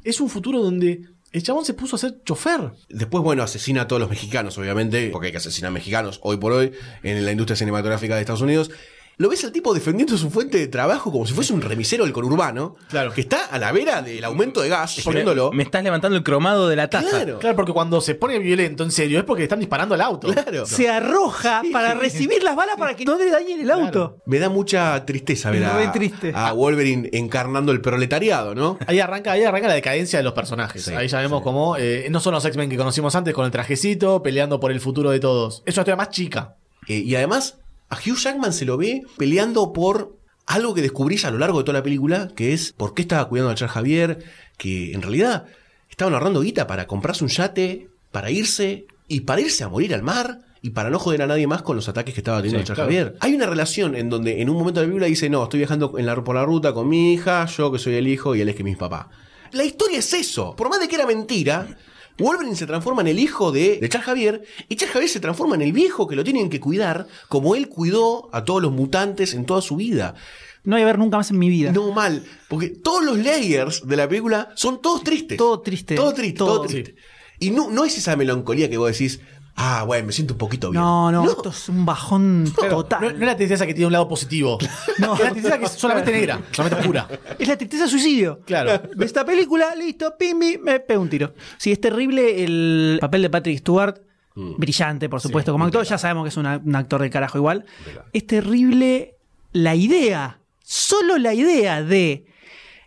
es 0.04 0.20
un 0.20 0.30
futuro 0.30 0.62
donde 0.62 1.02
el 1.36 1.44
chabón 1.44 1.66
se 1.66 1.74
puso 1.74 1.98
a 1.98 2.00
ser 2.00 2.24
chofer. 2.24 2.72
Después, 2.88 3.22
bueno, 3.22 3.44
asesina 3.44 3.82
a 3.82 3.88
todos 3.90 4.00
los 4.00 4.10
mexicanos, 4.10 4.58
obviamente, 4.58 5.10
porque 5.10 5.28
hay 5.28 5.32
que 5.34 5.40
asesinar 5.40 5.70
mexicanos 5.70 6.22
hoy 6.24 6.38
por 6.38 6.54
hoy 6.54 6.72
en 7.04 7.26
la 7.26 7.32
industria 7.34 7.58
cinematográfica 7.58 8.16
de 8.16 8.22
Estados 8.22 8.40
Unidos. 8.40 8.72
Lo 9.18 9.30
ves 9.30 9.44
al 9.46 9.52
tipo 9.54 9.74
defendiendo 9.74 10.18
su 10.18 10.30
fuente 10.30 10.58
de 10.58 10.68
trabajo 10.68 11.12
como 11.12 11.26
si 11.26 11.34
fuese 11.34 11.54
un 11.54 11.62
remisero 11.62 12.04
del 12.04 12.12
conurbano, 12.14 12.76
Claro. 12.90 13.14
que 13.14 13.22
está 13.22 13.46
a 13.46 13.58
la 13.60 13.72
vera 13.72 14.02
del 14.02 14.24
aumento 14.26 14.62
de 14.62 14.68
gas, 14.70 15.00
poniéndolo. 15.04 15.52
Me 15.54 15.64
estás 15.64 15.84
levantando 15.84 16.18
el 16.18 16.24
cromado 16.24 16.68
de 16.68 16.76
la 16.76 16.90
taza. 16.90 17.10
Claro, 17.10 17.40
Claro, 17.40 17.56
porque 17.56 17.72
cuando 17.72 18.02
se 18.02 18.16
pone 18.16 18.40
violento, 18.40 18.84
en 18.84 18.92
serio, 18.92 19.18
es 19.20 19.24
porque 19.26 19.42
le 19.42 19.46
están 19.46 19.60
disparando 19.60 19.96
al 19.96 20.02
auto. 20.02 20.28
claro. 20.34 20.66
Se 20.66 20.90
arroja 20.90 21.62
para 21.72 21.94
recibir 21.94 22.44
las 22.44 22.56
balas 22.56 22.76
para 22.78 22.96
que 22.96 23.06
no 23.06 23.18
le 23.18 23.30
dañen 23.30 23.62
el 23.62 23.72
auto. 23.72 24.18
Me 24.26 24.40
da 24.40 24.50
mucha 24.50 25.06
tristeza 25.06 25.50
ver 25.52 25.64
a, 25.66 25.92
triste. 25.92 26.34
a 26.36 26.52
Wolverine 26.52 27.10
encarnando 27.14 27.72
el 27.72 27.80
proletariado, 27.82 28.54
¿no? 28.54 28.78
Ahí 28.86 29.00
arranca, 29.00 29.32
ahí 29.32 29.44
arranca 29.44 29.68
la 29.70 29.76
decadencia 29.76 30.20
de 30.20 30.24
los 30.24 30.34
personajes. 30.34 30.84
Sí, 30.84 30.94
ahí 30.94 31.08
ya 31.08 31.20
vemos 31.22 31.42
como 31.42 31.78
eh, 31.78 32.08
no 32.12 32.20
son 32.20 32.34
los 32.34 32.44
X-Men 32.44 32.70
que 32.70 32.78
conocimos 32.78 33.16
antes 33.16 33.34
con 33.34 33.46
el 33.46 33.52
trajecito, 33.52 34.22
peleando 34.22 34.60
por 34.60 34.72
el 34.72 34.82
futuro 34.82 35.10
de 35.12 35.20
todos. 35.20 35.64
Es 35.66 35.76
una 35.78 35.82
historia 35.84 35.96
más 35.96 36.10
chica. 36.10 36.56
Eh, 36.88 36.98
y 36.98 37.16
además, 37.16 37.58
a 37.90 37.96
Hugh 37.98 38.18
Jackman 38.18 38.54
se 38.54 38.66
lo 38.66 38.78
ve 38.78 39.04
peleando 39.18 39.74
por 39.74 40.18
algo 40.46 40.74
que 40.74 40.82
descubrís 40.82 41.26
a 41.26 41.32
lo 41.32 41.38
largo 41.40 41.60
de 41.60 41.64
toda 41.66 41.80
la 41.80 41.84
película, 41.84 42.30
que 42.36 42.54
es 42.54 42.74
por 42.74 42.94
qué 42.94 43.02
estaba 43.04 43.28
cuidando 43.28 43.52
a 43.52 43.56
Charles 43.56 43.74
Javier, 43.74 44.24
que 44.58 44.94
en 44.94 45.02
realidad 45.02 45.46
estaban 45.90 46.14
ahorrando 46.14 46.42
guita 46.42 46.68
para 46.68 46.88
comprarse 46.88 47.24
un 47.24 47.30
yate, 47.30 47.90
para 48.12 48.30
irse, 48.32 48.86
y 49.08 49.22
para 49.22 49.42
irse 49.42 49.64
a 49.64 49.70
morir 49.70 49.94
al 49.94 50.04
mar, 50.04 50.42
y 50.62 50.72
para 50.72 50.90
no 50.90 50.98
joder 50.98 51.22
a 51.22 51.28
nadie 51.28 51.46
más 51.46 51.62
con 51.62 51.76
los 51.76 51.88
ataques 51.90 52.14
que 52.16 52.22
estaba 52.22 52.42
teniendo 52.42 52.62
Sí, 52.62 52.68
Charles 52.68 52.88
claro. 52.88 53.06
Javier. 53.12 53.18
Hay 53.22 53.36
una 53.36 53.46
relación 53.46 53.96
en 53.96 54.10
donde 54.10 54.42
en 54.42 54.50
un 54.50 54.58
momento 54.58 54.80
de 54.80 54.88
la 54.88 54.90
película 54.90 55.06
dice, 55.08 55.30
no, 55.30 55.44
estoy 55.44 55.60
viajando 55.60 55.94
en 55.98 56.06
la, 56.08 56.24
por 56.24 56.36
la 56.36 56.44
ruta 56.44 56.74
con 56.74 56.90
mi 56.90 57.14
hija, 57.14 57.46
yo 57.46 57.72
que 57.72 57.78
soy 57.80 57.96
el 57.96 58.08
hijo 58.08 58.36
y 58.36 58.42
él 58.42 58.50
es 58.50 58.56
que 58.56 58.64
mi 58.64 58.76
papá. 58.76 59.10
La 59.52 59.64
historia 59.64 60.00
es 60.00 60.12
eso. 60.14 60.56
Por 60.56 60.70
más 60.70 60.80
de 60.80 60.88
que 60.88 60.96
era 60.96 61.06
mentira, 61.06 61.78
Wolverine 62.18 62.56
se 62.56 62.66
transforma 62.66 63.02
en 63.02 63.08
el 63.10 63.20
hijo 63.20 63.52
de, 63.52 63.78
de 63.80 63.90
Charles 63.90 64.06
Javier 64.06 64.44
y 64.70 64.76
Charles 64.76 64.94
Javier 64.94 65.10
se 65.10 65.20
transforma 65.20 65.56
en 65.56 65.62
el 65.62 65.74
viejo 65.74 66.08
que 66.08 66.16
lo 66.16 66.24
tienen 66.24 66.50
que 66.50 66.60
cuidar 66.60 67.08
como 67.28 67.56
él 67.56 67.68
cuidó 67.68 68.30
a 68.32 68.46
todos 68.46 68.62
los 68.62 68.72
mutantes 68.72 69.34
en 69.34 69.46
toda 69.46 69.62
su 69.62 69.76
vida. 69.76 70.16
No 70.64 70.76
voy 70.76 70.84
a 70.84 70.86
ver 70.86 70.98
nunca 70.98 71.18
más 71.18 71.30
en 71.30 71.38
mi 71.38 71.50
vida. 71.50 71.72
No 71.72 71.92
mal, 71.92 72.24
porque 72.50 72.70
todos 72.70 73.04
los 73.04 73.18
layers 73.20 73.88
de 73.88 73.96
la 73.98 74.08
película 74.10 74.50
son 74.56 74.82
todos 74.82 75.04
tristes. 75.04 75.38
Todo 75.38 75.62
triste. 75.62 75.96
Todo 75.96 76.14
triste, 76.14 76.38
todo, 76.38 76.56
Todo. 76.58 76.68
triste. 76.68 76.96
Y 77.38 77.52
no, 77.52 77.70
no 77.70 77.84
es 77.84 77.98
esa 77.98 78.16
melancolía 78.16 78.70
que 78.70 78.78
vos 78.78 78.92
decís, 78.92 79.20
ah, 79.56 79.84
bueno, 79.86 80.08
me 80.08 80.14
siento 80.14 80.34
un 80.34 80.38
poquito 80.38 80.70
bien. 80.72 80.82
No, 80.82 81.12
no, 81.12 81.26
esto 81.30 81.50
es 81.50 81.70
un 81.70 81.86
bajón 81.86 82.52
Claro, 82.56 82.78
total. 82.84 83.02
No, 83.02 83.08
no 83.12 83.14
es 83.16 83.20
la 83.26 83.36
tristeza 83.36 83.66
que 83.66 83.74
tiene 83.74 83.88
un 83.88 83.94
lado 83.94 84.08
positivo. 84.08 84.58
No. 85.00 85.14
Es 85.16 85.20
la 85.22 85.32
tristeza 85.32 85.58
que 85.60 85.66
es 85.66 85.72
solamente 85.72 86.12
negra, 86.12 86.42
solamente 86.52 86.80
oscura. 86.82 87.08
Es 87.40 87.48
la 87.48 87.58
tristeza 87.58 87.88
suicidio. 87.88 88.40
Claro. 88.46 88.82
De 88.96 89.06
esta 89.06 89.26
película, 89.26 89.76
listo, 89.76 90.16
pimbi, 90.18 90.58
me 90.58 90.80
pego 90.80 91.02
un 91.02 91.10
tiro. 91.10 91.34
Sí, 91.58 91.72
es 91.72 91.82
terrible 91.82 92.44
el 92.44 92.98
papel 93.02 93.22
de 93.24 93.30
Patrick 93.30 93.60
Stewart. 93.60 94.02
Brillante, 94.38 95.08
por 95.08 95.22
supuesto, 95.22 95.52
como 95.54 95.64
actor. 95.66 95.86
Ya 95.86 95.98
sabemos 95.98 96.24
que 96.26 96.30
es 96.30 96.38
una- 96.38 96.62
un 96.64 96.76
actor 96.76 97.02
del 97.02 97.10
carajo 97.10 97.38
igual. 97.38 97.64
Es 98.12 98.28
terrible 98.28 99.16
la 99.54 99.76
idea, 99.76 100.40
solo 100.62 101.18
la 101.18 101.34
idea 101.34 101.82
de 101.82 102.26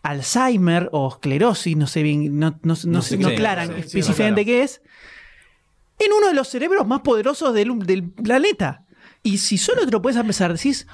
Alzheimer 0.03 0.89
o 0.93 1.09
esclerosis, 1.09 1.77
no 1.77 1.87
sé 1.87 2.03
bien, 2.03 2.39
no, 2.39 2.51
no, 2.63 2.75
no, 2.85 3.03
sé- 3.03 3.09
sé 3.11 3.17
no 3.19 3.29
qué. 3.29 3.35
aclaran 3.35 3.69
Sí, 3.69 3.75
sí, 3.75 3.81
específicamente 3.81 4.45
qué 4.45 4.63
es, 4.63 4.83
en 5.99 6.13
uno 6.17 6.29
de 6.29 6.35
los 6.35 6.49
cerebros 6.49 6.87
más 6.87 7.01
poderosos 7.01 7.53
del, 7.55 7.79
del 7.81 8.05
planeta. 8.11 8.85
Y 9.23 9.39
si 9.39 9.59
solo 9.59 9.85
te 9.85 9.91
lo 9.91 10.01
puedes 10.03 10.19
empezar, 10.19 10.53
decís, 10.53 10.87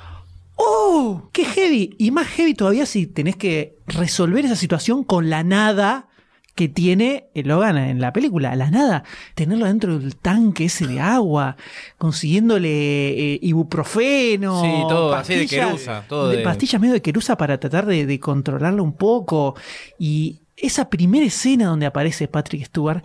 ¡Oh! 0.56 1.28
¡Qué 1.32 1.44
heavy! 1.44 1.94
Y 1.98 2.10
más 2.10 2.26
heavy 2.28 2.54
todavía 2.54 2.86
si 2.86 3.06
tenés 3.06 3.36
que 3.36 3.76
resolver 3.86 4.44
esa 4.44 4.56
situación 4.56 5.02
con 5.04 5.28
la 5.28 5.42
nada 5.42 6.08
que 6.54 6.68
tiene 6.68 7.26
el 7.34 7.48
Logan 7.48 7.76
en 7.76 8.00
la 8.00 8.12
película. 8.12 8.54
La 8.54 8.70
nada. 8.70 9.02
Tenerlo 9.34 9.66
dentro 9.66 9.98
del 9.98 10.14
tanque 10.14 10.66
ese 10.66 10.86
de 10.86 11.00
agua, 11.00 11.56
consiguiéndole 11.98 13.34
eh, 13.34 13.38
ibuprofeno. 13.42 14.62
Sí, 14.62 14.70
todo 14.88 15.14
así 15.14 15.34
de 15.34 15.44
pastillas- 15.46 15.66
querusa, 15.66 16.04
todo 16.08 16.28
de 16.28 16.36
de- 16.38 16.42
pastillas 16.44 16.80
medio 16.80 16.94
de 16.94 17.02
querusa 17.02 17.36
para 17.36 17.58
tratar 17.58 17.86
de, 17.86 18.06
de 18.06 18.20
controlarlo 18.20 18.84
un 18.84 18.92
poco. 18.96 19.56
Y 19.98 20.42
esa 20.56 20.88
primera 20.88 21.26
escena 21.26 21.66
donde 21.66 21.86
aparece 21.86 22.28
Patrick 22.28 22.64
Stewart. 22.66 23.02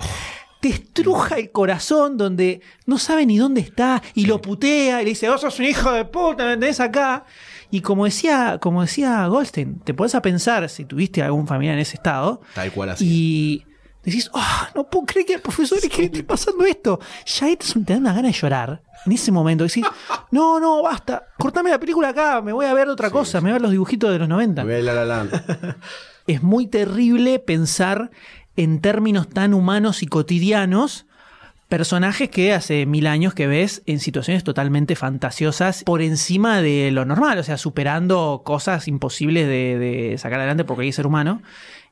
Te 0.60 0.67
estruja 0.69 1.38
el 1.38 1.52
corazón 1.52 2.17
donde 2.17 2.62
no 2.86 2.98
sabe 2.98 3.26
ni 3.26 3.38
dónde 3.38 3.62
está 3.62 4.02
y 4.13 4.26
lo 4.26 4.41
putea 4.41 5.02
y 5.02 5.06
le 5.06 5.10
dice, 5.12 5.30
vos 5.30 5.39
sos 5.41 5.58
un 5.60 5.65
hijo 5.65 5.91
de 5.91 6.04
puta, 6.06 6.45
me 6.45 6.58
tenés 6.58 6.80
acá. 6.82 7.24
Y 7.72 7.80
como 7.82 8.06
decía, 8.06 8.58
como 8.62 8.82
decía 8.82 9.26
Goldstein, 9.28 9.80
te 9.80 9.93
pones 9.93 10.15
a 10.15 10.22
pensar 10.22 10.67
si 10.69 10.84
tuviste 10.86 11.22
algún 11.22 11.48
familiar 11.48 11.76
en 11.76 11.82
ese 11.82 11.95
estado 11.95 12.41
Tal 12.56 12.72
cual 12.72 12.89
así. 12.89 13.06
y 13.08 13.65
decís, 14.04 14.30
"Ah, 14.34 14.69
no 14.76 14.89
puedo 14.89 15.06
creer 15.06 15.26
que 15.26 15.34
el 15.36 15.41
profesor 15.41 15.78
es 15.78 15.88
que 15.88 16.06
esté 16.06 16.24
pasando 16.24 16.65
esto. 16.65 17.00
Ya 17.26 17.48
te 17.48 17.58
te 17.58 17.93
da 17.93 18.00
una 18.00 18.13
gana 18.13 18.28
de 18.28 18.34
llorar 18.34 18.82
en 19.06 19.12
ese 19.13 19.32
momento. 19.32 19.63
Decís, 19.63 19.86
no, 20.32 20.60
no, 20.60 20.82
basta, 20.82 21.24
cortame 21.38 21.69
la 21.69 21.80
película 21.80 22.10
acá, 22.10 22.41
me 22.41 22.52
voy 22.52 22.65
a 22.65 22.74
ver 22.74 22.89
otra 22.89 23.10
cosa, 23.12 23.39
me 23.39 23.43
voy 23.43 23.50
a 23.52 23.54
ver 23.54 23.62
los 23.62 23.72
dibujitos 23.72 24.12
de 24.12 24.19
los 24.19 24.28
90 24.28 24.63
Me 24.65 24.74
ve 24.74 24.82
La 24.84 24.93
La 24.93 25.06
Land. 25.06 25.76
es 26.28 26.43
muy 26.43 26.67
terrible 26.67 27.39
pensar 27.39 28.10
en 28.60 28.82
términos 28.82 29.30
tan 29.30 29.54
humanos 29.54 30.04
y 30.04 30.08
cotidianos 30.08 31.06
personajes 31.69 32.30
que 32.30 32.52
hace 32.52 32.86
mil 32.86 33.08
años 33.08 33.34
que 33.34 33.48
ves 33.48 33.84
en 33.86 34.02
situaciones 34.02 34.43
totalmente 34.43 34.98
fantasiosas 34.98 35.86
por 35.86 36.02
encima 36.02 36.62
de 36.62 36.91
lo 36.91 37.06
normal, 37.06 37.38
o 37.38 37.43
sea, 37.43 37.58
superando 37.58 38.41
cosas 38.43 38.89
imposibles 38.89 39.48
de, 39.48 40.13
sacar 40.17 40.39
adelante 40.39 40.65
por 40.65 40.76
cualquier 40.76 40.93
ser 40.93 41.08
humano. 41.08 41.41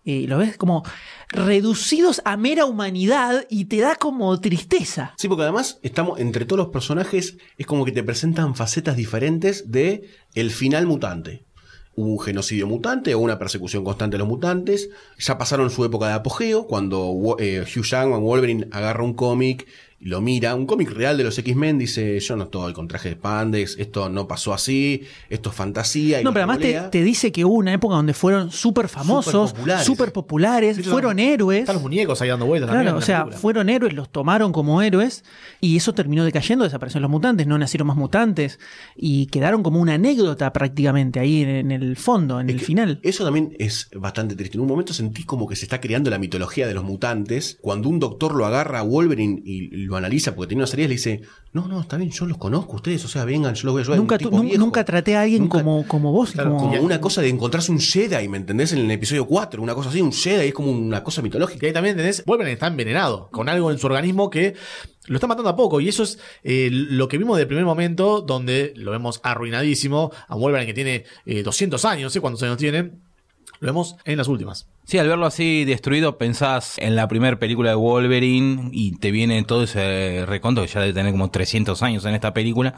Y 0.04 0.28
lo 0.28 0.38
ves 0.38 0.58
como 0.58 0.84
reducidos 1.30 2.22
a 2.26 2.36
mera 2.36 2.66
humanidad 2.66 3.46
y 3.50 3.66
te 3.66 3.78
da 3.78 3.96
como 3.96 4.38
tristeza. 4.42 5.14
Sí, 5.18 5.30
porque 5.30 5.44
además 5.44 5.80
estamos 5.84 6.20
entre 6.20 6.46
todos 6.46 6.58
los 6.58 6.74
personajes 6.74 7.38
es 7.58 7.66
como 7.66 7.86
que 7.86 7.92
te 7.94 8.04
presentan 8.04 8.56
facetas 8.56 8.98
diferentes 8.98 9.72
de 9.72 10.10
el 10.34 10.52
final 10.52 10.86
mutante. 10.86 11.47
Un 11.98 12.20
genocidio 12.20 12.68
mutante 12.68 13.16
o 13.16 13.20
una 13.20 13.40
persecución 13.40 13.84
constante 13.84 14.16
de 14.16 14.20
los 14.20 14.28
mutantes. 14.28 14.90
Ya 15.18 15.38
pasaron 15.38 15.72
su 15.72 15.84
época 15.84 16.08
de 16.08 16.14
apogeo 16.14 16.68
cuando 16.68 17.36
eh, 17.40 17.64
Hugh 17.64 17.84
Jackman 17.84 18.22
Wolverine 18.22 18.68
agarra 18.72 19.04
un 19.04 19.16
cómic 19.16 19.68
y 20.00 20.10
lo 20.10 20.22
mira, 20.22 20.54
un 20.54 20.68
cómic 20.68 20.92
real 20.92 21.18
de 21.18 21.24
los 21.24 21.38
X-Men 21.40 21.80
dice, 21.80 22.20
"Yo 22.20 22.36
no 22.36 22.44
estoy 22.46 22.74
con 22.74 22.88
traje 22.88 23.10
de 23.10 23.16
spandex, 23.16 23.78
esto 23.80 24.10
no 24.10 24.28
pasó 24.28 24.54
así, 24.54 25.04
esto 25.30 25.50
es 25.50 25.56
fantasía." 25.56 26.22
y 26.22 26.24
No, 26.24 26.32
pero 26.34 26.46
además 26.46 26.90
te, 26.92 27.04
dice 27.04 27.32
que 27.32 27.46
hubo 27.46 27.56
una 27.56 27.74
época 27.74 27.96
donde 27.96 28.14
fueron 28.14 28.52
súper 28.52 28.90
famosos, 28.90 29.56
súper 29.84 30.12
populares, 30.14 30.86
fueron 30.88 31.18
héroes. 31.18 31.62
Están 31.62 31.76
los 31.76 31.84
muñecos 31.84 32.22
ahí 32.22 32.30
dando 32.30 32.46
vueltas 32.46 32.68
también 32.70 32.86
Claro, 32.86 32.98
o 33.00 33.02
sea, 33.02 33.22
película. 33.22 33.40
fueron 33.40 33.70
héroes, 33.70 33.94
los 33.94 34.10
tomaron 34.10 34.52
como 34.52 34.82
héroes 34.84 35.24
y 35.62 35.78
eso 35.78 35.94
terminó 35.94 36.24
decayendo, 36.24 36.64
desaparecieron 36.64 37.02
los 37.02 37.12
mutantes, 37.12 37.48
no 37.48 37.58
nacieron 37.58 37.88
más 37.88 37.98
mutantes 37.98 38.60
y 38.96 39.26
quedaron 39.28 39.64
como 39.64 39.80
una 39.80 39.96
anécdota 39.96 40.54
prácticamente 40.54 41.20
ahí 41.20 41.42
en, 41.42 41.50
en 41.50 41.72
el 41.72 41.96
fondo, 41.98 42.40
en 42.40 42.50
Es 42.50 42.56
el 42.56 42.62
final. 42.62 43.00
Eso 43.02 43.24
también 43.24 43.56
es 43.58 43.90
bastante 43.96 44.36
triste. 44.36 44.58
En 44.58 44.62
un 44.62 44.68
momento 44.68 44.94
sentí 44.94 45.24
como 45.24 45.48
que 45.48 45.56
se 45.56 45.66
está 45.66 45.82
creando 45.82 46.12
la 46.12 46.20
mitología 46.20 46.68
de 46.68 46.76
los 46.76 46.84
mutantes. 46.84 47.58
Cuando 47.62 47.90
un 47.90 48.00
doctor 48.00 48.36
lo 48.36 48.46
agarra 48.46 48.80
a 48.80 48.84
Wolverine 48.84 49.42
y 49.44 49.87
lo 49.88 49.96
analiza 49.98 50.36
porque 50.36 50.50
tenía 50.50 50.62
una 50.64 50.68
serie, 50.68 50.88
le 50.88 50.94
dice, 50.96 51.22
no, 51.54 51.68
no, 51.68 51.82
está 51.82 51.98
bien, 51.98 52.12
yo 52.12 52.26
los 52.26 52.38
conozco 52.38 52.76
ustedes, 52.76 53.04
o 53.06 53.08
sea, 53.08 53.26
vengan, 53.26 53.56
yo 53.56 53.66
los 53.66 53.74
voy 53.74 53.80
a 53.80 53.84
ayudar. 53.84 53.98
Nunca, 53.98 54.18
nunca 54.58 54.86
traté 54.86 55.16
a 55.16 55.22
alguien 55.22 55.44
Nunca- 55.44 55.60
como, 55.64 55.88
como 55.88 56.12
vos. 56.12 56.32
Claro, 56.34 56.56
como- 56.58 56.70
Como 56.72 56.82
una 56.84 57.02
cosa 57.02 57.22
de 57.22 57.30
encontrarse 57.30 57.72
un 57.72 57.80
Jedi, 57.80 58.28
¿me 58.28 58.38
entendés? 58.38 58.74
En 58.74 58.80
el 58.80 58.92
episodio 58.92 59.26
4, 59.26 59.62
una 59.64 59.74
cosa 59.74 59.90
así, 59.90 60.02
un 60.02 60.12
Jedi 60.14 60.50
es 60.50 60.54
como 60.54 60.72
una 60.72 61.04
cosa 61.04 61.22
mitológica. 61.22 61.66
ahí 61.66 61.74
también 61.74 61.96
tenés, 61.96 62.24
Wolverine 62.26 62.54
está 62.54 62.68
envenenado 62.68 63.30
con 63.32 63.50
algo 63.50 63.72
en 63.72 63.78
su 63.80 63.88
organismo 63.88 64.30
que 64.30 64.54
lo 65.08 65.16
está 65.16 65.26
matando 65.28 65.50
a 65.50 65.56
poco. 65.56 65.80
Y 65.80 65.88
eso 65.90 66.04
es 66.04 66.20
eh, 66.44 66.70
lo 66.72 67.08
que 67.08 67.18
vimos 67.18 67.38
del 67.38 67.48
primer 67.48 67.64
momento, 67.66 68.22
donde 68.22 68.74
lo 68.76 68.92
vemos 68.92 69.22
arruinadísimo. 69.24 70.12
A 70.28 70.36
Wolverine 70.36 70.68
que 70.68 70.74
tiene 70.74 71.06
eh, 71.26 71.44
200 71.44 71.84
años, 71.86 72.04
no 72.04 72.10
sé 72.10 72.20
cuántos 72.20 72.44
años 72.44 72.58
tiene. 72.58 72.92
Lo 73.60 73.68
vemos 73.68 73.96
en 74.06 74.18
las 74.18 74.28
últimas. 74.28 74.68
Sí, 74.88 74.98
al 75.00 75.10
verlo 75.10 75.26
así 75.26 75.66
destruido, 75.66 76.18
pensás 76.18 76.78
en 76.78 76.96
la 76.96 77.10
primera 77.10 77.38
película 77.38 77.72
de 77.72 77.76
Wolverine 77.76 78.70
y 78.72 78.96
te 78.96 79.12
viene 79.12 79.44
todo 79.44 79.64
ese 79.64 80.24
reconto 80.26 80.62
que 80.62 80.70
ya 80.70 80.80
debe 80.80 80.94
tener 80.94 81.12
como 81.12 81.30
300 81.30 81.84
años 81.84 82.06
en 82.06 82.16
esta 82.16 82.34
película. 82.34 82.74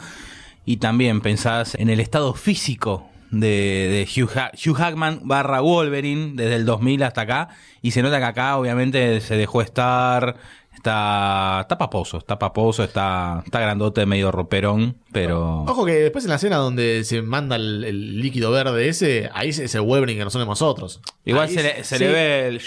Y 0.65 0.78
también 0.78 1.22
pensás 1.22 1.76
en 1.76 1.88
el 1.88 2.00
estado 2.00 2.34
físico 2.34 3.08
de, 3.32 4.08
de 4.08 4.22
Hugh, 4.24 4.30
Ha- 4.38 4.52
Hugh 4.54 4.76
Hackman 4.76 5.22
barra 5.24 5.62
Wolverine 5.62 6.32
desde 6.36 6.56
el 6.56 6.65
2000 6.65 7.04
hasta 7.04 7.22
acá. 7.22 7.50
Y 7.82 7.92
se 7.92 8.02
nota 8.02 8.20
que 8.20 8.26
acá 8.26 8.58
obviamente 8.58 9.22
se 9.22 9.36
dejó 9.38 9.62
estar. 9.62 10.36
Está, 10.76 11.60
está 11.63 11.78
paposo, 11.78 12.20
está 12.20 12.39
paposo, 12.39 12.86
está, 12.86 13.42
está 13.46 13.60
grandote, 13.60 14.06
medio 14.06 14.32
roperón, 14.32 14.96
pero... 15.12 15.63
Ojo 15.63 15.86
que 15.86 15.92
después 15.92 16.24
en 16.24 16.30
la 16.30 16.38
escena 16.38 16.56
donde 16.56 17.04
se 17.04 17.22
manda 17.22 17.58
el, 17.58 17.84
el 17.84 18.22
líquido 18.22 18.50
verde 18.52 18.88
ese, 18.88 19.30
ahí 19.34 19.50
es 19.50 19.76
el 19.76 19.82
Wolverine 19.82 20.20
que 20.20 20.24
no 20.24 20.30
somos 20.30 20.48
nosotros. 20.48 21.02
Igual 21.26 21.50
Ahí 21.50 21.54
se, 21.54 21.63
le, 21.63 21.84
se 21.84 21.98
sí. 21.98 22.04
le 22.06 22.12
ve 22.13 22.48
el, 22.48 22.62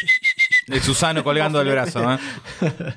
el 0.69 0.81
Susano 0.83 1.25
colgando 1.25 1.61
del 1.61 1.71
brazo, 1.73 2.13
¿eh? 2.13 2.19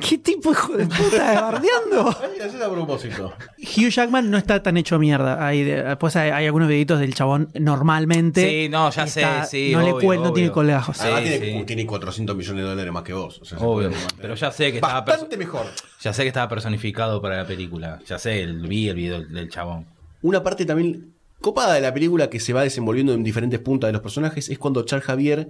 ¿Qué 0.00 0.16
tipo 0.16 0.50
de 0.50 0.54
hijo 0.58 0.72
de 0.76 0.86
puta 0.86 1.40
bardeando? 1.40 2.16
Es 2.40 2.54
a 2.54 2.70
propósito. 2.70 3.34
Hugh 3.58 3.90
Jackman 3.90 4.30
no 4.30 4.38
está 4.38 4.62
tan 4.62 4.78
hecho 4.78 4.98
mierda. 4.98 5.46
Hay 5.46 5.64
de- 5.64 5.82
después 5.82 6.16
hay, 6.16 6.30
hay 6.30 6.46
algunos 6.46 6.68
videitos 6.68 6.98
del 6.98 7.14
chabón 7.14 7.50
normalmente. 7.60 8.48
Sí, 8.48 8.68
no, 8.70 8.90
ya 8.90 9.04
está- 9.04 9.44
sé, 9.44 9.50
sí, 9.68 9.72
No, 9.74 9.82
le 9.82 9.92
cuel- 9.92 10.22
no 10.22 10.32
tiene 10.32 10.50
colgajos. 10.50 10.96
Sí, 10.96 11.02
Además 11.04 11.22
tiene, 11.24 11.58
sí. 11.58 11.64
tiene 11.66 11.86
400 11.86 12.34
millones 12.34 12.62
de 12.64 12.70
dólares 12.70 12.92
más 12.92 13.02
que 13.02 13.12
vos. 13.12 13.38
O 13.42 13.44
sea, 13.44 13.58
se 13.58 13.64
Obvio, 13.64 13.90
puede 13.90 14.02
pero 14.20 14.34
ya 14.34 14.50
sé 14.50 14.70
que 14.70 14.78
estaba 14.78 15.02
Bastante 15.02 15.36
mejor. 15.36 15.66
ya 16.00 16.12
sé 16.14 16.22
que 16.22 16.28
estaba 16.28 16.48
personificado 16.48 17.20
para 17.20 17.36
la 17.36 17.46
película. 17.46 17.98
Ya 18.06 18.18
sé, 18.18 18.42
el, 18.42 18.66
vi 18.66 18.88
el 18.88 18.96
video 18.96 19.20
del 19.22 19.50
chabón. 19.50 19.86
Una 20.22 20.42
parte 20.42 20.64
también 20.64 21.12
copada 21.42 21.74
de 21.74 21.80
la 21.82 21.92
película 21.92 22.30
que 22.30 22.40
se 22.40 22.54
va 22.54 22.62
desenvolviendo 22.62 23.12
en 23.12 23.24
diferentes 23.24 23.60
puntas 23.60 23.88
de 23.88 23.92
los 23.92 24.00
personajes 24.02 24.48
es 24.48 24.58
cuando 24.58 24.84
Charles 24.84 25.04
Javier 25.04 25.48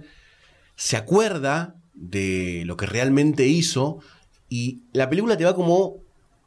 se 0.75 0.97
acuerda 0.97 1.75
de 1.93 2.63
lo 2.65 2.75
que 2.75 2.87
realmente 2.87 3.45
hizo 3.45 3.99
y 4.53 4.83
la 4.93 5.09
película 5.09 5.35
te 5.35 5.45
va 5.45 5.55
como 5.55 5.95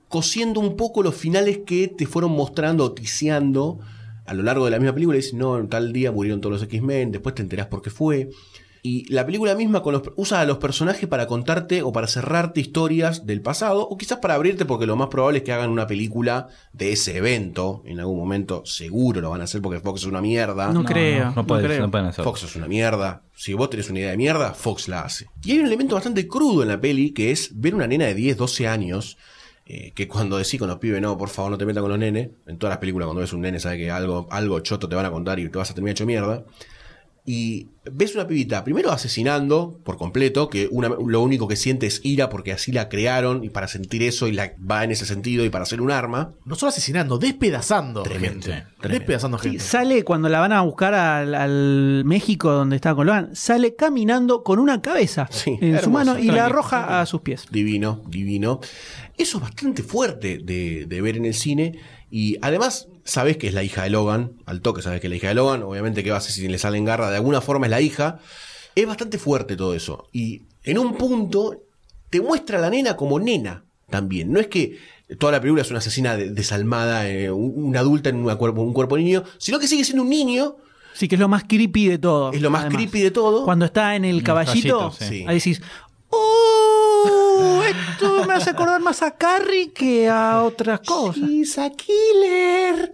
cosiendo 0.09 0.61
un 0.61 0.77
poco 0.77 1.03
los 1.03 1.17
finales 1.17 1.59
que 1.67 1.89
te 1.89 2.07
fueron 2.07 2.31
mostrando 2.31 2.85
o 2.85 2.93
tiseando 2.93 3.81
a 4.25 4.33
lo 4.33 4.45
largo 4.45 4.65
de 4.65 4.71
la 4.71 4.79
misma 4.79 4.95
película. 4.95 5.17
Dices, 5.17 5.35
no, 5.35 5.67
tal 5.67 5.93
día 5.93 6.13
murieron 6.13 6.41
todos 6.41 6.53
los 6.53 6.63
X-Men, 6.63 7.11
después 7.11 7.35
te 7.35 7.43
enterás 7.43 7.67
por 7.67 7.83
qué 7.83 7.91
fue. 7.91 8.31
Y 8.89 9.05
la 9.13 9.27
película 9.27 9.57
misma 9.57 9.83
con 9.83 9.95
los- 9.95 10.03
usa 10.15 10.41
a 10.41 10.45
los 10.45 10.59
personajes 10.59 11.09
para 11.09 11.27
contarte 11.27 11.83
o 11.83 11.91
para 11.91 12.07
cerrarte 12.07 12.61
historias 12.61 13.27
del 13.27 13.41
pasado, 13.41 13.81
o 13.89 13.99
quizás 13.99 14.19
para 14.19 14.35
abrirte, 14.35 14.65
porque 14.65 14.87
lo 14.87 14.95
más 14.95 15.09
probable 15.09 15.39
es 15.39 15.45
que 15.45 15.51
hagan 15.53 15.71
una 15.71 15.89
película 15.89 16.47
de 16.73 16.93
ese 16.93 17.17
evento. 17.17 17.83
En 17.85 17.99
algún 17.99 18.17
momento 18.17 18.63
seguro 18.65 19.21
lo 19.21 19.31
van 19.31 19.41
a 19.41 19.45
hacer 19.45 19.61
porque 19.61 19.81
Fox 19.81 20.03
es 20.03 20.07
una 20.07 20.21
mierda. 20.21 20.73
No, 20.73 20.85
creo. 20.85 21.33
no, 21.35 21.43
No, 21.43 21.47
creo. 21.47 21.81
no 21.81 21.91
pueden 21.91 22.07
hacerlo. 22.07 22.31
Fox 22.31 22.45
es 22.45 22.55
una 22.55 22.69
mierda. 22.69 23.23
Si 23.35 23.55
vos 23.55 23.71
tenés 23.71 23.91
una 23.91 23.99
idea 23.99 24.11
de 24.13 24.17
mierda, 24.17 24.53
Fox 24.55 24.87
la 24.87 25.01
hace. 25.01 25.27
Y 25.45 25.51
hay 25.53 25.59
un 25.59 25.67
elemento 25.67 25.97
bastante 25.97 26.29
crudo 26.29 26.63
en 26.63 26.69
la 26.69 26.81
peli, 26.81 27.11
que 27.11 27.33
es 27.33 27.51
ver 27.61 27.75
una 27.75 27.89
nena 27.89 28.05
de 28.05 28.15
10, 28.15 28.37
12 28.37 28.69
años, 28.69 29.19
eh, 29.67 29.91
que 29.97 30.07
cuando 30.07 30.37
decís 30.39 30.61
con 30.61 30.69
los 30.69 30.79
pibes, 30.79 31.01
no, 31.03 31.19
por 31.19 31.29
favor, 31.29 31.51
no 31.51 31.59
te 31.59 31.67
metas 31.67 31.81
con 31.81 31.91
los 31.91 31.99
nenes, 31.99 32.29
en 32.47 32.57
todas 32.57 32.71
las 32.75 32.79
películas 32.79 33.07
cuando 33.07 33.23
ves 33.23 33.33
un 33.33 33.41
nene, 33.41 33.59
sabes 33.59 33.79
que 33.79 33.91
algo, 33.91 34.29
algo 34.31 34.61
choto 34.61 34.89
te 34.89 34.95
van 34.95 35.07
a 35.07 35.11
contar 35.11 35.41
y 35.41 35.49
te 35.49 35.59
vas 35.59 35.71
a 35.73 35.75
terminar 35.75 35.91
hecho 35.95 36.07
mierda. 36.07 36.45
Y 37.29 37.71
ves 37.93 38.15
una 38.15 38.27
pibita, 38.27 38.65
primero 38.65 38.91
asesinando 38.93 39.79
por 39.85 39.97
completo, 39.97 40.49
que 40.49 40.69
una- 40.71 40.89
lo 40.89 41.21
único 41.23 41.49
que 41.49 41.57
siente 41.57 41.87
es 41.87 42.01
ira 42.05 42.29
porque 42.29 42.53
así 42.53 42.73
la 42.73 42.89
crearon 42.89 43.45
y 43.45 43.51
para 43.51 43.69
sentir 43.69 44.03
eso 44.03 44.27
y 44.29 44.33
la, 44.33 44.53
va 44.59 44.85
en 44.85 44.91
ese 44.91 45.07
sentido 45.07 45.45
y 45.45 45.51
para 45.51 45.63
hacer 45.65 45.81
un 45.81 45.91
arma. 45.91 46.33
No 46.45 46.55
solo 46.55 46.71
asesinando, 46.71 47.19
despedazando 47.19 48.03
Tremendo, 48.03 48.47
gente. 48.47 48.67
tremendo. 48.81 48.99
Despedazando 49.01 49.39
Sí, 49.39 49.49
gente. 49.51 49.65
sale 49.65 50.05
cuando 50.05 50.29
la 50.29 50.41
van 50.41 50.53
a 50.53 50.61
buscar 50.63 50.95
al, 50.95 51.35
al 51.35 52.03
México 52.05 52.51
donde 52.53 52.77
está 52.77 52.95
con 52.95 53.07
Logan, 53.07 53.35
sale 53.35 53.75
caminando 53.77 54.43
con 54.43 54.59
una 54.59 54.81
cabeza 54.83 55.29
Sí, 55.31 55.53
en 55.61 55.73
su 55.79 55.85
hermoso, 55.85 55.91
mano 55.91 56.19
y 56.19 56.27
la 56.27 56.47
arroja 56.47 57.01
a 57.01 57.07
sus 57.07 57.21
pies. 57.23 57.47
Divino, 57.51 58.03
divino. 58.09 58.61
Eso 59.17 59.39
es 59.39 59.43
bastante 59.43 59.83
fuerte 59.83 60.39
de, 60.43 60.87
de 60.87 61.01
ver 61.01 61.17
en 61.17 61.25
el 61.25 61.35
cine. 61.35 61.79
Y 62.11 62.37
además, 62.41 62.89
sabes 63.05 63.37
que 63.37 63.49
es 63.49 63.55
la 63.55 63.65
hija 63.65 63.83
de 63.83 63.91
Logan. 63.91 64.33
Al 64.47 64.61
toque 64.61 64.81
sabes 64.83 65.01
que 65.01 65.07
es 65.07 65.11
la 65.11 65.17
hija 65.17 65.29
de 65.29 65.35
Logan. 65.35 65.63
Obviamente, 65.63 66.05
que 66.05 66.11
va 66.11 66.17
a 66.17 66.19
hacer 66.19 66.33
si 66.33 66.47
le 66.47 66.59
sale 66.59 66.79
en 66.79 66.85
garra? 66.85 67.11
De 67.11 67.17
alguna 67.17 67.41
forma 67.41 67.67
es 67.67 67.71
la 67.71 67.76
hija. 67.81 68.19
Es 68.75 68.87
bastante 68.87 69.19
fuerte 69.19 69.57
todo 69.57 69.75
eso. 69.75 70.09
Y 70.13 70.43
en 70.65 70.79
un 70.79 70.95
punto 70.97 71.63
te 72.11 72.21
muestra 72.21 72.59
a 72.59 72.61
la 72.61 72.71
nena 72.71 72.97
como 72.97 73.19
nena 73.19 73.65
también. 73.91 74.33
No 74.33 74.41
es 74.41 74.49
que 74.49 74.79
toda 75.19 75.33
la 75.33 75.41
película 75.41 75.63
es 75.63 75.71
una 75.71 75.79
asesina 75.79 76.17
de- 76.17 76.31
desalmada, 76.31 77.09
eh, 77.09 77.31
un- 77.31 77.53
una 77.57 77.81
adulta 77.81 78.09
en 78.11 78.17
una 78.17 78.37
cuerpo, 78.37 78.63
un 78.63 78.73
cuerpo 78.73 78.97
de 78.97 79.03
niño, 79.03 79.25
sino 79.39 79.59
que 79.59 79.69
sigue 79.69 79.85
siendo 79.85 80.03
un 80.03 80.11
niño. 80.11 80.57
Sí, 80.95 81.09
que 81.09 81.15
es 81.17 81.21
lo 81.21 81.29
más 81.29 81.45
creepy 81.45 81.89
de 81.89 81.99
todo. 81.99 82.33
Es 82.33 82.41
lo 82.41 82.51
más 82.51 82.63
además. 82.63 82.77
creepy 82.79 83.01
de 83.03 83.11
todo. 83.11 83.45
Cuando 83.45 83.65
está 83.67 83.95
en 83.97 84.05
el 84.05 84.23
caballito, 84.23 84.79
caballito, 84.79 85.05
sí. 85.05 85.25
ahí 85.27 85.37
decís, 85.37 85.61
¡Oh! 86.11 86.66
Esto 87.63 88.25
me 88.27 88.35
hace 88.35 88.51
acordar 88.51 88.81
más 88.81 89.03
a 89.03 89.13
Carrie 89.13 89.73
que 89.73 90.09
a 90.09 90.43
otras 90.43 90.81
cosas. 90.81 91.23
She's 91.29 91.59
a 91.59 91.71
killer. 91.71 92.93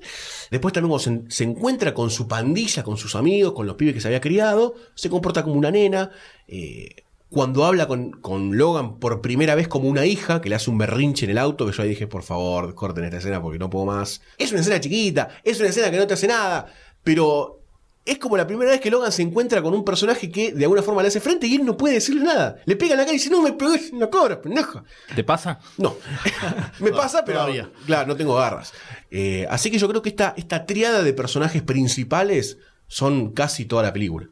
Después 0.50 0.72
también 0.72 1.26
se 1.30 1.44
encuentra 1.44 1.94
con 1.94 2.10
su 2.10 2.28
pandilla, 2.28 2.82
con 2.82 2.96
sus 2.96 3.14
amigos, 3.14 3.52
con 3.52 3.66
los 3.66 3.76
pibes 3.76 3.94
que 3.94 4.00
se 4.00 4.08
había 4.08 4.20
criado, 4.20 4.74
se 4.94 5.08
comporta 5.08 5.42
como 5.42 5.56
una 5.56 5.70
nena. 5.70 6.10
eh, 6.46 7.04
cuando 7.32 7.64
habla 7.64 7.88
con, 7.88 8.10
con 8.10 8.58
Logan 8.58 8.98
por 8.98 9.22
primera 9.22 9.54
vez 9.54 9.66
como 9.66 9.88
una 9.88 10.04
hija, 10.04 10.42
que 10.42 10.50
le 10.50 10.54
hace 10.54 10.70
un 10.70 10.76
berrinche 10.76 11.24
en 11.24 11.30
el 11.30 11.38
auto, 11.38 11.64
que 11.64 11.72
yo 11.72 11.82
ahí 11.82 11.88
dije, 11.88 12.06
por 12.06 12.22
favor, 12.22 12.74
corten 12.74 13.04
esta 13.04 13.16
escena 13.16 13.40
porque 13.40 13.58
no 13.58 13.70
puedo 13.70 13.86
más. 13.86 14.20
Es 14.36 14.52
una 14.52 14.60
escena 14.60 14.78
chiquita, 14.78 15.30
es 15.42 15.58
una 15.58 15.70
escena 15.70 15.90
que 15.90 15.96
no 15.96 16.06
te 16.06 16.12
hace 16.12 16.26
nada, 16.26 16.66
pero 17.02 17.61
es 18.04 18.18
como 18.18 18.36
la 18.36 18.46
primera 18.46 18.70
vez 18.72 18.80
que 18.80 18.90
Logan 18.90 19.12
se 19.12 19.22
encuentra 19.22 19.62
con 19.62 19.74
un 19.74 19.84
personaje 19.84 20.30
que 20.30 20.52
de 20.52 20.64
alguna 20.64 20.82
forma 20.82 21.02
le 21.02 21.08
hace 21.08 21.20
frente 21.20 21.46
y 21.46 21.54
él 21.54 21.64
no 21.64 21.76
puede 21.76 21.94
decirle 21.94 22.24
nada. 22.24 22.56
Le 22.64 22.74
pega 22.76 22.92
en 22.92 22.98
la 22.98 23.04
cara 23.04 23.14
y 23.14 23.18
dice, 23.18 23.30
no 23.30 23.40
me 23.42 23.52
pegues 23.52 23.92
en 23.92 24.00
la 24.00 24.10
cara, 24.10 24.40
pendeja. 24.40 24.82
¿Te 25.14 25.22
pasa? 25.22 25.60
No, 25.78 25.94
me 26.80 26.90
pasa, 26.90 27.24
pero 27.24 27.38
todavía. 27.40 27.70
claro, 27.86 28.08
no 28.08 28.16
tengo 28.16 28.34
garras. 28.34 28.72
Eh, 29.10 29.46
así 29.50 29.70
que 29.70 29.78
yo 29.78 29.88
creo 29.88 30.02
que 30.02 30.08
esta, 30.08 30.34
esta 30.36 30.66
triada 30.66 31.02
de 31.02 31.12
personajes 31.12 31.62
principales 31.62 32.58
son 32.88 33.30
casi 33.32 33.64
toda 33.66 33.82
la 33.84 33.92
película. 33.92 34.26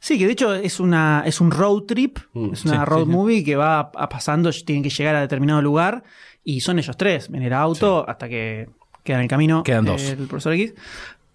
Sí, 0.00 0.18
que 0.18 0.26
de 0.26 0.32
hecho 0.32 0.54
es 0.54 0.78
una 0.78 1.22
es 1.26 1.40
un 1.40 1.50
road 1.50 1.82
trip, 1.84 2.18
Mm, 2.34 2.52
es 2.52 2.64
una 2.66 2.80
sí, 2.80 2.84
road 2.84 3.00
sí, 3.00 3.04
sí. 3.06 3.10
movie 3.10 3.44
que 3.44 3.56
va 3.56 3.80
a- 3.94 4.08
pasando, 4.08 4.50
tienen 4.52 4.82
que 4.82 4.90
llegar 4.90 5.14
a 5.16 5.20
determinado 5.20 5.62
lugar 5.62 6.04
y 6.44 6.60
son 6.60 6.78
ellos 6.78 6.96
tres 6.96 7.28
en 7.32 7.42
el 7.42 7.52
auto 7.52 8.04
hasta 8.08 8.28
que 8.28 8.68
quedan 9.02 9.20
en 9.20 9.24
el 9.24 9.28
camino 9.30 9.62
Quedan 9.62 9.86
dos. 9.86 10.02
el 10.02 10.26
profesor 10.28 10.52
X. 10.52 10.74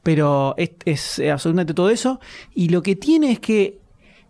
Pero 0.03 0.53
es, 0.57 0.71
es 0.85 1.19
absolutamente 1.31 1.73
todo 1.73 1.89
eso 1.89 2.19
y 2.53 2.69
lo 2.69 2.81
que 2.83 2.95
tiene 2.95 3.31
es 3.31 3.39
que 3.39 3.79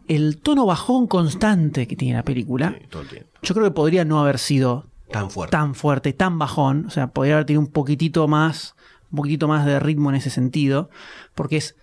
el 0.07 0.38
tono 0.38 0.65
bajón 0.65 1.07
constante 1.07 1.88
que 1.88 1.95
tiene 1.95 2.13
la 2.15 2.23
película, 2.23 2.75
Sí, 2.79 2.88
todo 2.89 3.01
el 3.01 3.07
tiempo. 3.09 3.29
yo 3.41 3.53
creo 3.55 3.65
que 3.67 3.71
podría 3.71 4.05
no 4.05 4.19
haber 4.19 4.38
sido 4.38 4.86
Tan 5.12 5.29
fuerte. 5.31 5.51
tan 5.51 5.75
fuerte, 5.75 6.13
tan 6.13 6.38
bajón. 6.39 6.86
O 6.88 6.89
sea, 6.89 7.07
podría 7.07 7.36
haber 7.36 7.45
tenido 7.45 7.62
un 7.62 7.67
poquitito 7.71 8.27
más, 8.27 8.75
un 9.12 9.17
poquitito 9.17 9.47
más 9.47 9.65
de 9.65 9.79
ritmo 9.79 10.09
en 10.09 10.15
ese 10.15 10.29
sentido. 10.29 10.89
Porque 11.36 11.57
es 11.57 11.75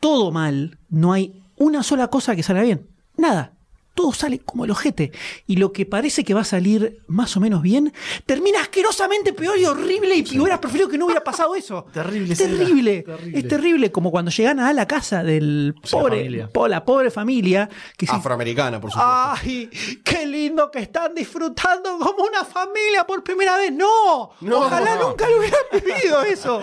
todo 0.00 0.32
mal. 0.32 0.78
No 0.88 1.12
hay 1.12 1.42
una 1.56 1.82
sola 1.82 2.08
cosa 2.08 2.34
que 2.36 2.42
salga 2.42 2.62
bien. 2.62 2.86
Nada. 3.16 3.52
Todo 3.94 4.12
sale 4.12 4.38
como 4.38 4.64
el 4.64 4.70
ojete. 4.70 5.12
Y 5.46 5.56
lo 5.56 5.72
que 5.72 5.84
parece 5.84 6.24
que 6.24 6.32
va 6.34 6.40
a 6.40 6.44
salir 6.44 6.98
más 7.08 7.36
o 7.36 7.40
menos 7.40 7.62
bien, 7.62 7.92
termina 8.26 8.60
asquerosamente 8.62 9.32
peor 9.34 9.58
y 9.58 9.66
horrible. 9.66 10.16
Y 10.16 10.38
hubieras 10.38 10.60
preferido 10.60 10.88
que 10.88 10.96
no 10.98 11.04
hubiera 11.04 11.22
pasado 11.22 11.54
eso. 11.54 11.86
Terrible. 11.92 12.34
Terrible. 12.34 13.02
Terrible. 13.02 13.38
Es 13.38 13.48
terrible. 13.48 13.92
Como 13.92 14.10
cuando 14.10 14.30
llegan 14.30 14.60
a 14.60 14.72
la 14.72 14.86
casa 14.88 15.22
del 15.22 15.74
Sí, 15.84 15.90
pobre, 15.92 16.46
po- 16.52 16.68
la 16.68 16.84
pobre 16.84 17.10
familia. 17.10 17.68
Que 17.96 18.06
Afroamericana, 18.08 18.80
por 18.80 18.90
supuesto. 18.90 19.12
¡Ay! 19.12 19.68
¡Qué 20.02 20.26
lindo 20.26 20.70
que 20.70 20.78
están 20.80 21.14
disfrutando 21.14 21.98
como 21.98 22.24
una 22.24 22.44
familia 22.44 23.06
por 23.06 23.22
primera 23.22 23.58
vez! 23.58 23.72
¡No! 23.72 24.30
No. 24.40 24.58
Ojalá 24.60 24.96
nunca 24.96 25.28
lo 25.28 25.38
hubieran 25.38 25.60
vivido 25.72 26.22
eso. 26.22 26.62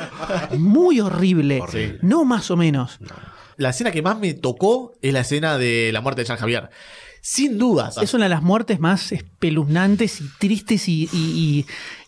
Muy 0.57 0.99
horrible. 0.99 1.61
Horrible. 1.61 1.99
No 2.01 2.25
más 2.25 2.49
o 2.51 2.57
menos. 2.57 2.97
La 3.57 3.69
escena 3.71 3.91
que 3.91 4.01
más 4.01 4.17
me 4.17 4.33
tocó 4.33 4.93
es 5.01 5.13
la 5.13 5.19
escena 5.19 5.57
de 5.57 5.91
la 5.91 6.01
muerte 6.01 6.21
de 6.21 6.27
Jean 6.27 6.37
Javier. 6.37 6.69
Sin 7.21 7.57
dudas. 7.57 7.97
Es 7.97 8.13
una 8.13 8.25
de 8.25 8.29
las 8.29 8.41
muertes 8.43 8.79
más 8.79 9.11
espeluznantes 9.11 10.21
y 10.21 10.25
tristes 10.39 10.87
y, 10.87 11.09
y- 11.11 11.17
y 11.59 11.65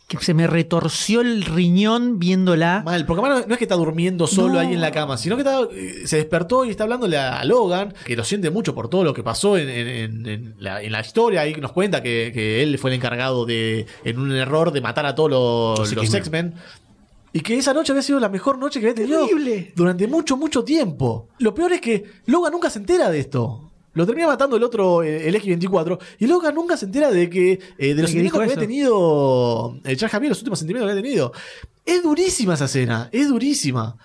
que 0.07 0.17
se 0.25 0.33
me 0.33 0.45
retorció 0.45 1.21
el 1.21 1.43
riñón 1.43 2.19
viéndola. 2.19 2.81
Mal, 2.85 3.05
porque 3.05 3.21
además 3.25 3.47
no, 3.47 3.53
es 3.53 3.57
que 3.57 3.63
está 3.63 3.75
durmiendo 3.75 4.27
solo 4.27 4.55
No. 4.55 4.59
ahí 4.59 4.73
en 4.73 4.81
la 4.81 4.91
cama, 4.91 5.17
sino 5.17 5.37
que 5.37 5.41
está, 5.43 5.61
eh, 5.73 6.01
se 6.05 6.17
despertó 6.17 6.65
y 6.65 6.69
está 6.69 6.83
hablándole 6.83 7.17
a, 7.17 7.43
Logan, 7.45 7.93
que 8.05 8.17
lo 8.17 8.25
siente 8.25 8.49
mucho 8.49 8.75
por 8.75 8.89
todo 8.89 9.05
lo 9.05 9.13
que 9.13 9.23
pasó 9.23 9.57
en, 9.57 9.69
en- 9.69 9.87
en- 9.87 10.25
en 10.27 10.55
la, 10.59 10.81
en 10.81 10.91
la 10.91 10.99
historia. 10.99 11.41
Ahí 11.41 11.53
nos 11.55 11.71
cuenta 11.71 12.03
que, 12.03 12.31
que 12.33 12.61
él 12.61 12.77
fue 12.77 12.89
el 12.89 12.97
encargado 12.97 13.45
de, 13.45 13.85
en 14.03 14.19
un 14.19 14.33
error, 14.33 14.71
de 14.73 14.81
matar 14.81 15.05
a 15.05 15.15
todos 15.15 15.29
los, 15.29 15.79
Los 15.79 15.93
los 15.93 16.03
X-Men. 16.13 16.47
X-Men. 16.47 16.53
Y 17.33 17.39
que 17.39 17.57
esa 17.57 17.73
noche 17.73 17.93
había 17.93 18.03
sido 18.03 18.19
la 18.19 18.27
mejor 18.27 18.57
noche 18.57 18.81
que 18.81 18.87
había 18.87 18.95
tenido 18.95 19.25
Terrible. 19.25 19.71
durante 19.77 20.05
mucho, 20.07 20.35
mucho 20.35 20.65
tiempo. 20.65 21.29
Lo 21.39 21.55
peor 21.55 21.71
es 21.71 21.79
que 21.79 22.03
Logan 22.25 22.51
nunca 22.51 22.69
se 22.69 22.79
entera 22.79 23.09
de 23.09 23.21
esto. 23.21 23.70
Lo 23.93 24.05
termina 24.05 24.27
matando 24.27 24.55
el 24.55 24.63
otro, 24.63 25.03
eh, 25.03 25.27
el 25.27 25.35
X-24. 25.35 25.99
Y 26.19 26.27
Logan 26.27 26.55
nunca 26.55 26.77
se 26.77 26.85
entera 26.85 27.11
de 27.11 27.29
que 27.29 27.59
eh, 27.77 27.93
de 27.93 28.01
los 28.01 28.09
sentimientos 28.11 28.39
que 28.39 28.43
había 28.45 28.57
tenido 28.57 29.77
el 29.83 29.97
Jack 29.97 30.11
Javier, 30.11 30.29
los 30.29 30.39
últimos 30.39 30.59
sentimientos 30.59 30.87
que 30.87 30.91
había 30.91 31.03
tenido. 31.03 31.33
Es 31.85 32.03
durísima 32.03 32.53
esa 32.53 32.65
escena, 32.65 33.09
es 33.11 33.27
durísima. 33.27 33.97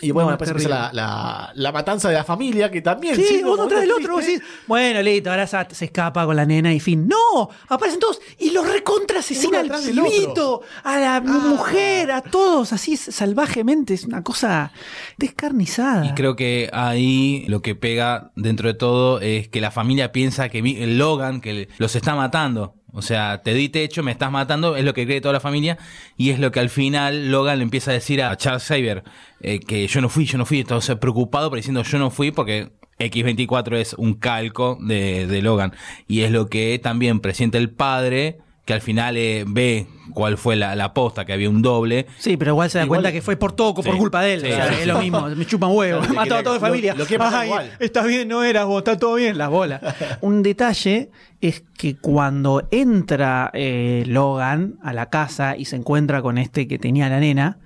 Y 0.00 0.10
bueno, 0.10 0.30
No, 0.32 0.36
después 0.36 0.64
la, 0.68 0.90
la, 0.92 1.52
la 1.54 1.72
matanza 1.72 2.10
de 2.10 2.16
la 2.16 2.24
familia, 2.24 2.70
que 2.70 2.82
también. 2.82 3.16
Sí, 3.16 3.40
uno 3.42 3.62
un 3.62 3.68
tras 3.68 3.80
del 3.80 3.88
momento 3.90 4.08
otro. 4.08 4.16
vos 4.16 4.24
triste, 4.24 4.44
decís, 4.44 4.58
bueno, 4.66 5.02
listo, 5.02 5.30
ahora 5.30 5.46
se 5.46 5.84
escapa 5.86 6.26
con 6.26 6.36
la 6.36 6.44
nena 6.44 6.74
y 6.74 6.80
fin. 6.80 7.08
¡No! 7.08 7.48
Aparecen 7.68 7.98
todos 8.00 8.20
y 8.38 8.50
los 8.50 8.70
recontra 8.70 9.20
asesina 9.20 9.60
Uno 9.60 9.74
al 9.74 9.82
pibito, 9.82 10.62
a 10.84 10.98
la 10.98 11.20
mujer, 11.22 12.10
a 12.10 12.20
todos, 12.20 12.74
así 12.74 12.96
salvajemente. 12.98 13.94
Es 13.94 14.04
una 14.04 14.22
cosa 14.22 14.70
descarnizada. 15.16 16.06
Y 16.06 16.14
creo 16.14 16.36
que 16.36 16.68
ahí 16.72 17.44
lo 17.48 17.62
que 17.62 17.74
pega 17.74 18.32
dentro 18.36 18.68
de 18.68 18.74
todo 18.74 19.20
es 19.20 19.48
que 19.48 19.60
la 19.62 19.70
familia 19.70 20.12
piensa 20.12 20.48
que 20.50 20.58
el 20.58 20.98
Logan, 20.98 21.40
que 21.40 21.68
los 21.78 21.96
está 21.96 22.14
matando. 22.14 22.74
O 22.92 23.02
sea, 23.02 23.42
te 23.42 23.52
di 23.52 23.68
techo, 23.68 24.02
me 24.02 24.12
estás 24.12 24.30
matando, 24.30 24.76
es 24.76 24.84
lo 24.84 24.94
que 24.94 25.04
cree 25.04 25.20
toda 25.20 25.34
la 25.34 25.40
familia. 25.40 25.78
Y 26.16 26.30
es 26.30 26.38
lo 26.38 26.50
que 26.50 26.60
al 26.60 26.70
final 26.70 27.30
Logan 27.30 27.58
le 27.58 27.64
empieza 27.64 27.90
a 27.90 27.94
decir 27.94 28.22
a 28.22 28.36
Charles 28.36 28.64
Xavier, 28.64 29.04
eh, 29.40 29.60
que 29.60 29.86
yo 29.86 30.00
no 30.00 30.08
fui, 30.08 30.24
yo 30.24 30.38
no 30.38 30.46
fui. 30.46 30.60
Entonces 30.60 30.96
preocupado, 30.96 31.50
pero 31.50 31.56
diciendo 31.56 31.82
yo 31.82 31.98
no 31.98 32.10
fui 32.10 32.30
porque 32.30 32.72
X24 32.98 33.76
es 33.76 33.94
un 33.94 34.14
calco 34.14 34.78
de, 34.80 35.26
de 35.26 35.42
Logan. 35.42 35.72
Y 36.08 36.22
es 36.22 36.30
lo 36.30 36.46
que 36.46 36.78
también 36.82 37.20
presiente 37.20 37.58
el 37.58 37.70
padre, 37.70 38.38
que 38.66 38.74
al 38.74 38.82
final 38.82 39.16
eh, 39.16 39.44
ve 39.46 39.86
cuál 40.12 40.36
fue 40.36 40.56
la, 40.56 40.74
la 40.76 40.92
posta, 40.92 41.24
que 41.24 41.32
había 41.32 41.48
un 41.48 41.62
doble. 41.62 42.06
Sí, 42.18 42.36
pero 42.36 42.50
igual 42.50 42.68
se 42.68 42.76
da 42.78 42.84
Igual- 42.84 42.98
cuenta 42.98 43.12
que 43.12 43.22
fue 43.22 43.36
por 43.36 43.54
por 43.56 43.82
Sí. 43.84 43.90
culpa 43.92 44.20
de 44.22 44.34
él. 44.34 44.40
Sí, 44.42 44.46
O 44.48 44.54
sea, 44.56 44.68
sí, 44.68 44.74
es 44.80 44.86
lo 44.86 44.98
mismo, 44.98 45.28
me 45.28 45.46
chupan 45.46 45.70
huevo. 45.72 46.00
Claro, 46.02 46.14
matado 46.14 46.40
a 46.40 46.42
toda 46.42 46.54
lo- 46.56 46.60
familia. 46.60 46.94
lo 46.94 47.06
quiere 47.06 47.22
matar 47.24 47.40
Ay, 47.42 47.46
igual. 47.48 47.70
estás 47.78 48.06
bien, 48.06 48.26
no 48.28 48.42
eras 48.42 48.66
vos, 48.66 48.78
está 48.78 48.98
todo 48.98 49.14
bien, 49.14 49.38
las 49.38 49.48
bolas. 49.50 49.80
Un 50.20 50.42
detalle 50.42 51.10
es 51.40 51.62
que 51.78 51.96
cuando 51.96 52.66
entra 52.72 53.50
eh, 53.54 54.02
Logan 54.06 54.78
a 54.82 54.92
la 54.92 55.10
casa 55.10 55.56
y 55.56 55.64
se 55.66 55.76
encuentra 55.76 56.20
con 56.20 56.36
este 56.36 56.66
que 56.68 56.78
tenía 56.78 57.08
la 57.08 57.20
nena, 57.20 57.58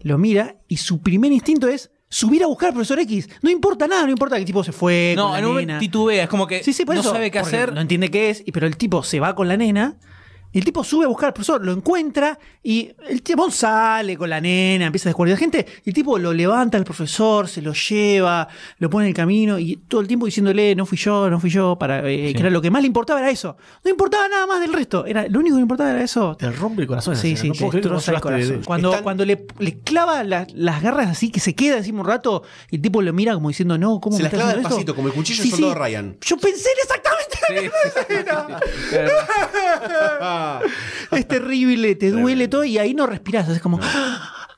lo 0.00 0.18
mira 0.18 0.56
y 0.66 0.78
su 0.78 1.00
primer 1.02 1.30
instinto 1.32 1.68
es 1.68 1.90
subir 2.08 2.42
a 2.42 2.46
buscar 2.48 2.68
al 2.70 2.74
profesor 2.74 2.98
X. 3.00 3.28
No 3.42 3.50
importa 3.50 3.86
nada, 3.86 4.04
no 4.06 4.10
importa 4.10 4.34
que 4.36 4.40
el 4.40 4.46
tipo 4.46 4.64
se 4.64 4.72
fue. 4.72 5.14
No, 5.16 5.28
con 5.28 5.32
la 5.34 5.38
en 5.60 5.66
nena. 5.68 5.78
titubea, 5.78 6.24
es 6.24 6.28
como 6.28 6.46
que 6.48 6.64
Sí, 6.64 6.72
sí, 6.72 6.84
por 6.84 6.94
no 6.96 7.00
eso, 7.02 7.12
sabe 7.12 7.30
qué 7.30 7.38
hacer. 7.38 7.72
No 7.74 7.80
entiende 7.80 8.10
qué 8.10 8.30
es, 8.30 8.42
pero 8.52 8.66
el 8.66 8.76
tipo 8.76 9.04
se 9.04 9.20
va 9.20 9.36
con 9.36 9.46
la 9.46 9.56
nena. 9.56 9.96
Y 10.50 10.58
el 10.58 10.64
tipo 10.64 10.82
sube 10.82 11.04
a 11.04 11.08
buscar 11.08 11.26
al 11.28 11.32
profesor, 11.34 11.62
lo 11.64 11.72
encuentra 11.72 12.38
y 12.62 12.90
el 13.08 13.22
tipo 13.22 13.50
sale 13.50 14.16
con 14.16 14.30
la 14.30 14.40
nena, 14.40 14.86
empieza 14.86 15.08
a 15.08 15.10
descubrir 15.10 15.36
gente. 15.36 15.66
Y 15.84 15.90
el 15.90 15.94
tipo 15.94 16.18
lo 16.18 16.32
levanta 16.32 16.78
al 16.78 16.84
profesor, 16.84 17.48
se 17.48 17.60
lo 17.60 17.74
lleva, 17.74 18.48
lo 18.78 18.88
pone 18.88 19.04
en 19.04 19.08
el 19.10 19.14
camino 19.14 19.58
y 19.58 19.76
todo 19.88 20.00
el 20.00 20.08
tiempo 20.08 20.24
diciéndole, 20.26 20.74
no 20.74 20.86
fui 20.86 20.96
yo, 20.96 21.28
no 21.28 21.38
fui 21.38 21.50
yo, 21.50 21.76
para 21.78 21.98
eh, 22.10 22.32
que 22.32 22.40
era 22.40 22.48
lo 22.50 22.62
que 22.62 22.70
más 22.70 22.80
le 22.80 22.86
importaba 22.86 23.20
era 23.20 23.30
eso. 23.30 23.56
No 23.84 23.90
importaba 23.90 24.26
nada 24.28 24.46
más 24.46 24.60
del 24.60 24.72
resto. 24.72 25.04
Era, 25.04 25.28
lo 25.28 25.38
único 25.40 25.56
que 25.56 25.58
le 25.60 25.62
importaba 25.62 25.90
era 25.90 26.02
eso. 26.02 26.34
Te 26.38 26.50
rompe 26.50 26.80
el 26.82 26.88
corazón. 26.88 27.14
Sí, 27.14 27.36
sí, 27.36 27.48
no 27.48 27.54
te 27.54 27.64
destroza 27.70 28.12
el 28.12 28.20
corazón. 28.20 28.60
de- 28.60 28.66
Cuando, 28.66 28.88
Están- 28.90 29.02
cuando 29.04 29.24
le, 29.26 29.46
le 29.58 29.78
clava 29.80 30.24
la- 30.24 30.46
las 30.54 30.82
garras 30.82 31.08
así, 31.08 31.30
que 31.30 31.40
se 31.40 31.54
queda 31.54 31.76
encima 31.76 32.00
un 32.00 32.06
rato, 32.06 32.42
y 32.70 32.76
el 32.76 32.82
tipo 32.82 33.02
lo 33.02 33.12
mira 33.12 33.34
como 33.34 33.48
diciendo, 33.48 33.76
no, 33.76 34.00
¿cómo 34.00 34.16
Se 34.16 34.22
me 34.22 34.30
las 34.30 34.32
clava 34.32 34.54
despacito, 34.54 34.94
como 34.94 35.08
el 35.08 35.14
cuchillo 35.14 35.42
del 35.42 35.50
soldado 35.52 35.74
Ryan. 35.74 36.16
Yo 36.22 36.36
pensé 36.38 36.68
en 36.70 36.76
exactamente. 36.82 37.37
Es 41.12 41.28
terrible, 41.28 41.94
te 41.94 42.10
duele 42.10 42.48
todo 42.48 42.64
y 42.64 42.78
ahí 42.78 42.94
no 42.94 43.06
respirás, 43.06 43.48
es 43.48 43.60
como... 43.60 43.80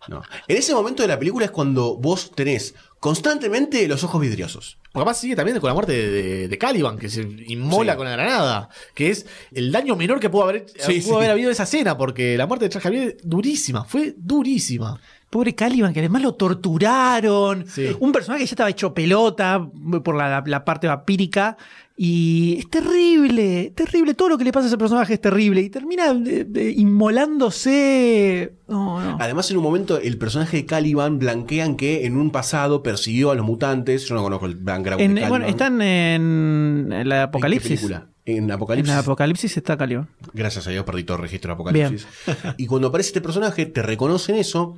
No. 0.09 0.23
En 0.49 0.57
ese 0.57 0.75
momento 0.75 1.03
de 1.03 1.09
la 1.09 1.19
película 1.19 1.45
es 1.45 1.51
cuando 1.53 1.97
vos 1.97 2.33
tenés 2.35 2.75
constantemente 2.99 3.87
los 3.87 4.03
ojos 4.03 4.21
vidriosos. 4.21 4.79
Porque 4.91 5.03
además 5.03 5.19
sigue 5.21 5.37
también 5.37 5.61
con 5.61 5.69
la 5.69 5.75
muerte 5.75 5.93
de, 5.93 6.11
de- 6.11 6.49
de 6.49 6.59
Caliban, 6.59 6.99
que 6.99 7.09
se 7.09 7.21
inmola 7.47 7.93
Sí. 7.93 7.97
con 7.99 8.07
la 8.07 8.13
granada. 8.13 8.69
Que 8.95 9.11
es 9.11 9.27
el 9.53 9.71
daño 9.71 9.95
menor 9.95 10.19
que 10.19 10.29
pudo 10.31 10.45
haber, 10.45 10.67
Sí, 10.79 11.01
pudo 11.03 11.13
sí. 11.13 11.17
haber 11.17 11.31
habido 11.31 11.51
esa 11.51 11.63
escena, 11.63 11.97
porque 11.97 12.37
la 12.37 12.47
muerte 12.47 12.65
de 12.65 12.71
Charles 12.71 12.83
Javier 12.83 13.17
durísima, 13.23 13.85
fue 13.85 14.15
durísima. 14.17 14.99
Pobre 15.29 15.55
Caliban, 15.55 15.93
que 15.93 16.01
además 16.01 16.23
lo 16.23 16.35
torturaron. 16.35 17.65
Un 18.01 18.11
personaje 18.13 18.43
que 18.43 18.47
ya 18.49 18.55
estaba 18.55 18.71
hecho 18.71 18.93
pelota 18.93 19.65
por 20.03 20.17
la, 20.17 20.43
la 20.45 20.65
parte 20.65 20.89
vampírica. 20.89 21.57
Y 22.03 22.57
es 22.61 22.71
terrible, 22.71 23.75
terrible. 23.77 24.15
Todo 24.15 24.31
lo 24.31 24.39
que 24.39 24.45
le 24.45 24.53
pasa 24.53 24.65
a 24.65 24.69
ese 24.69 24.79
personaje 24.79 25.13
es 25.13 25.21
terrible. 25.21 25.61
Y 25.61 25.69
termina 25.69 26.13
eh, 26.13 26.47
eh, 26.55 26.75
inmolándose. 26.75 28.55
No, 28.69 29.03
no. 29.03 29.19
Además, 29.21 29.51
en 29.51 29.59
un 29.59 29.63
momento, 29.63 30.01
el 30.01 30.17
personaje 30.17 30.57
de 30.57 30.65
Caliban 30.65 31.19
blanquean 31.19 31.77
que 31.77 32.07
en 32.07 32.17
un 32.17 32.31
pasado 32.31 32.83
persiguió 32.83 33.31
a 33.31 33.35
los 33.35 33.45
mutantes. 33.45 34.07
Yo 34.07 34.15
no 34.15 34.23
conozco 34.23 34.47
el 34.47 34.57
background 34.57 35.03
En- 35.03 35.15
de 35.15 35.29
bueno, 35.29 35.45
están 35.45 35.83
en, 35.83 36.91
en 36.91 37.07
la 37.07 37.17
¿En 37.17 37.21
qué 37.21 37.25
Apocalipsis. 37.25 37.83
En 38.25 38.45
En 38.45 38.51
Apocalipsis. 38.51 38.95
la 38.95 39.01
Apocalipsis 39.01 39.57
está 39.59 39.77
Caliban. 39.77 40.09
Gracias 40.33 40.67
a 40.67 40.71
Dios 40.71 40.85
perdí 40.87 41.05
todo 41.05 41.19
el 41.19 41.23
registro 41.25 41.49
de 41.51 41.53
Apocalipsis. 41.55 42.07
y 42.57 42.67
cuando 42.67 42.89
aparece 42.89 43.09
este 43.09 43.21
personaje, 43.21 43.67
te 43.67 43.83
reconocen 43.83 44.37
eso. 44.37 44.75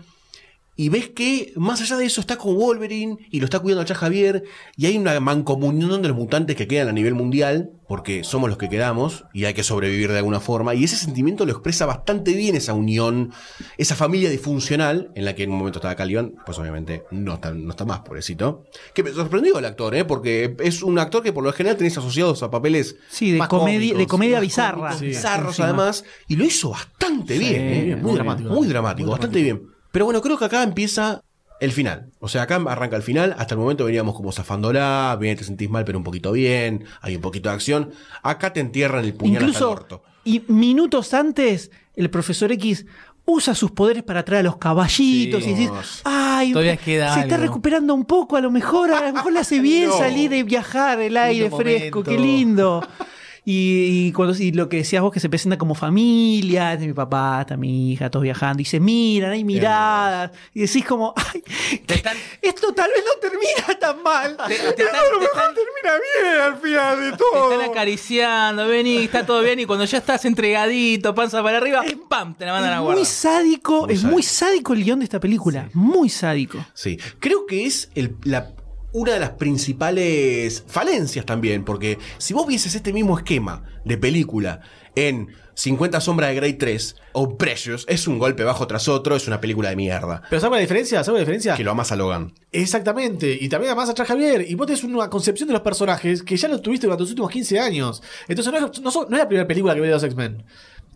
Y 0.75 0.89
ves 0.89 1.11
que 1.11 1.53
más 1.57 1.83
allá 1.83 1.97
de 1.99 2.07
eso 2.07 2.21
está 2.23 2.37
con 2.39 2.55
Wolverine 2.57 3.19
y 3.31 3.41
lo 3.41 3.45
está 3.45 3.59
cuidando 3.59 3.83
a 3.83 3.85
Charles 3.85 4.01
Javier. 4.01 4.45
Y 4.77 4.87
hay 4.87 4.97
una 4.97 5.19
mancomunión 5.21 6.01
de 6.01 6.09
los 6.09 6.17
mutantes 6.17 6.57
que 6.57 6.67
quedan 6.67 6.89
a 6.89 6.93
nivel 6.93 7.15
mundial, 7.15 7.73
porque 7.87 8.25
somos 8.25 8.49
los 8.49 8.57
que 8.57 8.71
quedamos 8.71 9.25
y 9.35 9.45
hay 9.45 9.53
que 9.53 9.63
sobrevivir 9.63 10.11
de 10.11 10.17
alguna 10.19 10.41
forma. 10.41 10.75
Y 10.75 10.85
ese 10.85 10.97
sentimiento 10.97 11.45
lo 11.45 11.53
expresa 11.53 11.85
bastante 11.85 12.33
bien 12.33 12.57
esa 12.57 12.73
unión, 12.73 13.33
esa 13.77 13.95
familia 13.97 14.31
disfuncional 14.31 15.11
en 15.15 15.27
la 15.27 15.35
que 15.35 15.43
en 15.43 15.51
un 15.51 15.59
momento 15.59 15.79
estaba 15.79 15.95
Caliban. 15.95 16.33
Pues 16.47 16.59
obviamente 16.59 17.05
no 17.11 17.35
está, 17.35 17.53
no 17.53 17.71
está 17.71 17.85
más, 17.85 18.01
pobrecito. 18.01 18.65
Que 18.95 19.03
me 19.03 19.11
sorprendió 19.13 19.59
el 19.59 19.67
actor, 19.67 19.95
¿eh? 19.95 20.07
porque 20.07 20.57
es 20.59 20.83
un 20.83 20.99
actor 20.99 21.23
que 21.23 21.35
por 21.35 21.45
lo 21.45 21.53
general 21.53 21.77
tenés 21.77 21.99
asociados 21.99 22.43
a 22.43 22.51
papeles 22.51 22.97
Sí, 23.11 23.31
de 23.33 23.39
Más 23.39 23.49
comedia, 23.49 23.79
cómicos, 23.93 23.99
de 23.99 24.07
comedia 24.07 24.41
bizarra. 24.41 24.77
cómicos, 24.79 24.99
sí. 25.01 25.07
bizarros 25.09 25.49
Encima. 25.51 25.69
además, 25.69 26.05
y 26.29 26.37
lo 26.37 26.45
hizo 26.47 26.71
bastante 26.71 27.37
bien, 27.37 27.61
¿eh? 27.61 27.97
muy 28.01 28.15
dramático. 28.15 28.49
Muy 28.49 28.67
dramático, 28.69 29.07
Muy 29.07 29.11
bastante 29.13 29.43
bien. 29.43 29.63
Pero 29.93 30.05
bueno, 30.07 30.21
creo 30.21 30.37
que 30.39 30.45
acá 30.47 30.63
empieza 30.63 31.23
el 31.61 31.71
final. 31.71 32.11
O 32.19 32.29
sea, 32.29 32.43
acá 32.43 32.57
arranca 32.67 32.97
el 32.97 33.03
final. 33.03 33.37
Hasta 33.39 33.55
el 33.55 33.61
momento 33.61 33.85
veníamos 33.85 34.17
como 34.17 34.33
zafándola, 34.33 35.17
bien, 35.21 35.37
te 35.37 35.45
sentís 35.45 35.71
mal, 35.71 35.85
pero 35.85 35.97
un 35.99 36.05
poquito 36.05 36.33
bien, 36.33 36.85
hay 37.01 37.15
un 37.15 37.23
poquito 37.23 37.49
de 37.51 37.55
acción. 37.55 37.91
Acá 38.23 38.53
te 38.53 38.59
entierran 38.61 39.05
el 39.05 39.15
puñal 39.15 39.37
hasta 39.37 39.45
el 39.45 39.51
Incluso, 39.51 39.71
orto. 39.71 40.03
y 40.25 40.43
minutos 40.49 41.15
antes, 41.15 41.71
el 41.95 42.11
profesor 42.11 42.51
X 42.53 42.85
usa 43.25 43.55
sus 43.55 43.71
poderes 43.71 44.03
para 44.03 44.25
traer 44.25 44.41
a 44.41 44.43
los 44.45 44.57
caballitos 44.57 45.45
Sí. 45.45 45.51
y 45.51 45.53
decís, 45.55 45.71
ay, 46.03 46.51
Todavía 46.53 46.77
queda 46.77 47.15
se 47.15 47.21
está 47.21 47.37
algo". 47.37 47.47
recuperando 47.47 47.95
un 47.95 48.05
poco, 48.05 48.35
a 48.37 48.41
lo 48.41 48.51
mejor, 48.51 48.91
a 48.93 49.07
lo 49.07 49.13
mejor 49.13 49.33
le 49.33 49.39
hace 49.39 49.61
bien 49.61 49.89
No. 49.91 49.99
salir 49.99 50.33
y 50.33 50.43
viajar, 50.43 50.99
el 51.01 51.17
aire 51.17 51.49
fresco, 51.49 52.01
momento. 52.01 52.03
qué 52.03 52.19
lindo. 52.19 52.85
Y, 53.45 54.07
y 54.07 54.13
cuando, 54.13 54.37
y 54.41 54.53
lo 54.53 54.69
que 54.69 54.77
decías 54.79 55.03
vos 55.03 55.13
que 55.13 55.19
se 55.19 55.29
presenta 55.29 55.59
como 55.59 55.75
familia, 55.75 56.77
de 56.77 56.87
mi 56.87 56.93
papá, 56.93 57.41
está 57.41 57.57
mi 57.57 57.93
hija, 57.93 58.09
todos 58.09 58.23
viajando, 58.23 58.63
y 58.63 58.65
se 58.65 58.79
miran, 58.79 59.33
hay 59.33 59.43
miradas, 59.43 60.31
y 60.55 60.61
decís 60.61 60.85
como, 60.85 61.13
ay, 61.35 61.43
Te 61.85 61.95
están- 61.95 62.17
esto 62.43 62.73
tal 62.73 62.89
vez 62.95 63.03
no 63.05 63.21
termina 63.21 63.81
tan 63.81 64.01
mal. 64.03 64.37
Te- 64.47 64.55
te 64.55 64.55
Esto 64.55 64.69
están- 64.85 64.95
a 64.95 65.03
lo 65.03 65.19
te 65.19 65.25
mejor 65.25 65.39
están- 65.39 65.55
termina 65.57 66.01
bien 66.23 66.41
al 66.41 66.57
final 66.61 67.01
de 67.01 67.11
Te 67.17 67.17
todo. 67.19 67.53
están 67.53 67.71
acariciando, 67.71 68.69
vení, 68.69 68.97
está 68.99 69.27
todo 69.27 69.43
bien. 69.43 69.59
Y 69.59 69.67
cuando 69.67 69.85
ya 69.87 69.99
estás 69.99 70.25
entregadito, 70.25 71.13
panza 71.15 71.43
para 71.43 71.57
arriba, 71.59 71.83
¡pam! 72.09 72.35
Te 72.37 72.47
la 72.47 72.53
mandan 72.53 72.73
a 72.73 72.77
Es 72.77 72.81
guardar. 72.83 72.97
muy 72.99 73.07
sádico, 73.07 73.83
Muy 73.87 73.95
es 73.95 74.05
muy 74.05 74.23
sádico 74.23 74.73
el 74.73 74.85
guion 74.85 75.01
de 75.01 75.05
esta 75.05 75.19
película. 75.19 75.69
Muy 75.75 76.09
sádico. 76.09 76.65
Sí, 76.75 76.97
creo 77.19 77.45
que 77.47 77.67
es 77.67 77.91
el- 77.97 78.15
la- 78.23 78.53
una 78.93 79.13
de 79.13 79.21
las 79.21 79.31
principales 79.31 80.65
falencias 80.67 81.25
también, 81.25 81.65
porque 81.65 81.99
si 82.19 82.35
vos 82.35 82.47
vieses 82.47 82.75
este 82.75 82.93
mismo 82.93 83.17
esquema 83.17 83.65
de 83.85 83.97
película 83.97 84.61
en 84.95 85.29
50 85.55 86.01
sombras 86.01 86.31
de 86.31 86.37
Grey 86.37 86.55
3 86.55 86.97
o 87.13 87.37
Precious, 87.37 87.85
es 87.89 88.07
un 88.07 88.19
golpe 88.19 88.45
bajo 88.45 88.67
tras 88.67 88.89
otro, 88.89 89.17
es 89.17 89.27
una 89.27 89.41
película 89.41 89.71
de 89.71 89.77
mierda. 89.77 90.23
Pero 90.29 90.41
¿sabes 90.41 90.57
la 90.57 90.61
diferencia? 90.61 91.05
¿Sabes 91.05 91.19
la 91.19 91.21
diferencia? 91.21 91.55
Que 91.57 91.65
lo 91.65 91.71
amas 91.71 91.93
a 91.93 91.97
Logan. 91.97 92.35
Exactamente, 92.53 93.37
y 93.41 93.49
también 93.49 93.73
además 93.73 93.99
a 93.99 94.05
Javier, 94.05 94.45
y 94.49 94.55
vos 94.55 94.67
tenés 94.67 94.85
una 94.85 95.09
concepción 95.09 95.49
de 95.49 95.55
los 95.55 95.63
personajes 95.63 96.23
que 96.23 96.37
ya 96.37 96.49
lo 96.49 96.61
tuviste 96.61 96.87
durante 96.87 97.03
los 97.03 97.11
últimos 97.11 97.31
15 97.31 97.61
años. 97.61 98.03
Entonces 98.29 98.53
no 98.53 98.59
es, 98.59 98.81
no 98.81 98.91
no 99.09 99.17
es 99.17 99.23
la 99.23 99.29
primera 99.29 99.47
película 99.47 99.75
que 99.75 99.81
ve 99.81 99.87
de 99.87 99.95
los 99.95 100.05
X-Men, 100.05 100.45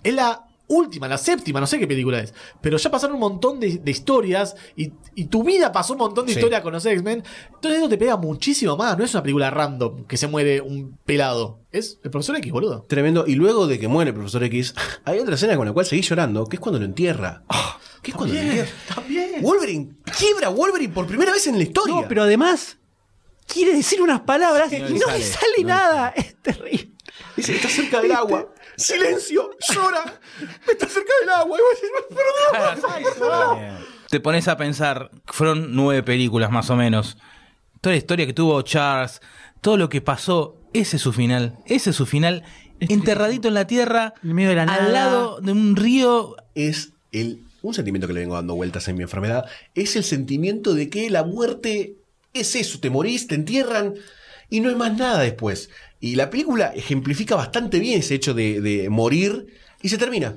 es 0.03 0.15
la 0.15 0.47
última, 0.69 1.07
la 1.09 1.17
séptima, 1.19 1.61
no 1.61 1.67
sé 1.67 1.79
qué 1.79 1.87
película 1.87 2.19
es, 2.21 2.35
pero 2.61 2.77
ya 2.77 2.91
pasaron 2.91 3.15
un 3.15 3.21
montón 3.21 3.61
de, 3.61 3.79
de 3.79 3.91
historias 3.91 4.57
y, 4.77 4.93
y 5.15 5.27
tu 5.27 5.45
vida 5.45 5.71
pasó 5.71 5.93
un 5.93 6.01
montón 6.01 6.27
de 6.27 6.33
Sí. 6.33 6.39
historias 6.39 6.61
con 6.63 6.73
los 6.73 6.85
X-Men, 6.85 7.23
entonces 7.55 7.79
eso 7.79 7.89
te 7.89 7.97
pega 7.99 8.17
muchísimo 8.17 8.77
más, 8.77 8.99
no 8.99 9.05
es 9.05 9.15
una 9.15 9.23
película 9.23 9.51
random 9.51 10.05
que 10.07 10.17
se 10.17 10.27
muere 10.27 10.61
un 10.61 10.99
pelado, 11.05 11.61
es 11.71 11.99
el 12.03 12.11
profesor 12.11 12.37
X, 12.39 12.51
boludo. 12.51 12.83
Tremendo. 12.89 13.25
Y 13.27 13.35
luego 13.37 13.67
de 13.67 13.79
que 13.79 13.87
muere 13.89 14.11
el 14.11 14.15
profesor 14.17 14.43
X, 14.45 14.75
hay 15.05 15.19
otra 15.21 15.35
escena 15.37 15.57
con 15.57 15.67
la 15.67 15.73
cual 15.73 15.87
seguí 15.87 16.03
llorando, 16.03 16.47
que 16.47 16.57
es 16.57 16.61
cuando 16.61 16.79
lo 16.79 16.85
entierra. 16.85 17.43
¿Qué 18.03 18.11
es 18.13 18.17
cuando 18.17 18.35
lo 18.35 18.41
entierra? 18.41 18.71
También. 18.95 19.43
Wolverine, 19.43 19.97
quiebra 20.19 20.49
Wolverine 20.49 20.93
por 20.93 21.07
primera 21.07 21.33
vez 21.33 21.47
en 21.47 21.57
la 21.59 21.63
historia. 21.65 21.95
No, 21.95 22.09
pero 22.09 22.23
además 22.23 22.79
quiere 23.47 23.75
decir 23.77 24.01
unas 24.03 24.21
palabras 24.23 24.73
y 24.73 24.79
no, 24.81 24.87
le 24.89 24.93
le 24.95 24.99
sale, 25.01 25.23
sale, 25.25 25.47
no 25.53 25.57
le 25.59 25.65
nada. 25.65 26.09
Es 26.17 26.35
terrible. 26.43 26.91
Dice, 27.37 27.55
está 27.57 27.69
cerca 27.69 28.01
del 28.01 28.13
agua. 28.13 28.49
Silencio, 28.77 29.51
llora. 29.73 30.21
Está 30.69 30.89
cerca 30.89 31.13
del 31.21 31.31
agua. 31.31 31.59
Y 31.59 31.63
vos 31.63 31.71
decís, 31.81 33.17
perdón. 33.19 33.79
Te 34.09 34.21
pones 34.21 34.49
a 34.49 34.57
pensar, 34.57 35.11
fueron 35.27 35.75
nueve 35.75 36.03
películas 36.03 36.51
más 36.51 36.71
o 36.71 36.77
menos. 36.77 37.17
Toda 37.81 37.95
la 37.95 37.99
historia 37.99 38.27
que 38.27 38.33
tuvo 38.33 38.61
Charles, 38.63 39.21
todo 39.61 39.77
lo 39.77 39.89
que 39.89 40.01
pasó, 40.01 40.61
ese 40.73 40.97
es 40.97 41.03
su 41.03 41.13
final. 41.13 41.59
Ese 41.67 41.91
es 41.91 41.97
su 41.97 42.07
final. 42.07 42.45
Enterradito 42.81 43.49
en 43.49 43.55
la 43.55 43.67
tierra, 43.67 44.15
En 44.23 44.35
medio 44.35 44.51
de 44.51 44.57
la 44.57 44.67
nada. 44.67 44.85
al 44.85 44.93
lado 44.93 45.41
de 45.41 45.53
un 45.53 45.77
río. 45.77 46.37
Es 46.55 46.93
el 47.13 47.47
un 47.67 47.75
sentimiento 47.75 48.07
que 48.07 48.13
le 48.15 48.21
vengo 48.21 48.37
dando 48.37 48.55
vueltas 48.55 48.87
en 48.89 48.97
mi 48.97 49.03
enfermedad, 49.03 49.45
es 49.75 49.97
el 49.97 50.05
sentimiento 50.05 50.75
de 50.75 50.89
que 50.89 51.11
la 51.11 51.25
muerte 51.25 51.97
es 52.33 52.55
eso, 52.55 52.79
te 52.79 52.91
morís, 52.91 53.27
te 53.27 53.35
entierran 53.35 53.95
y 54.49 54.61
no 54.61 54.69
hay 54.69 54.77
más 54.77 54.97
nada 54.97 55.21
después. 55.21 55.71
Y 56.07 56.15
la 56.17 56.31
película 56.31 56.73
ejemplifica 56.75 57.35
bastante 57.37 57.79
bien 57.79 57.99
ese 58.01 58.15
hecho 58.15 58.33
de, 58.35 58.61
de 58.61 58.89
morir 58.91 59.47
y 59.83 59.89
se 59.89 59.99
termina. 59.99 60.37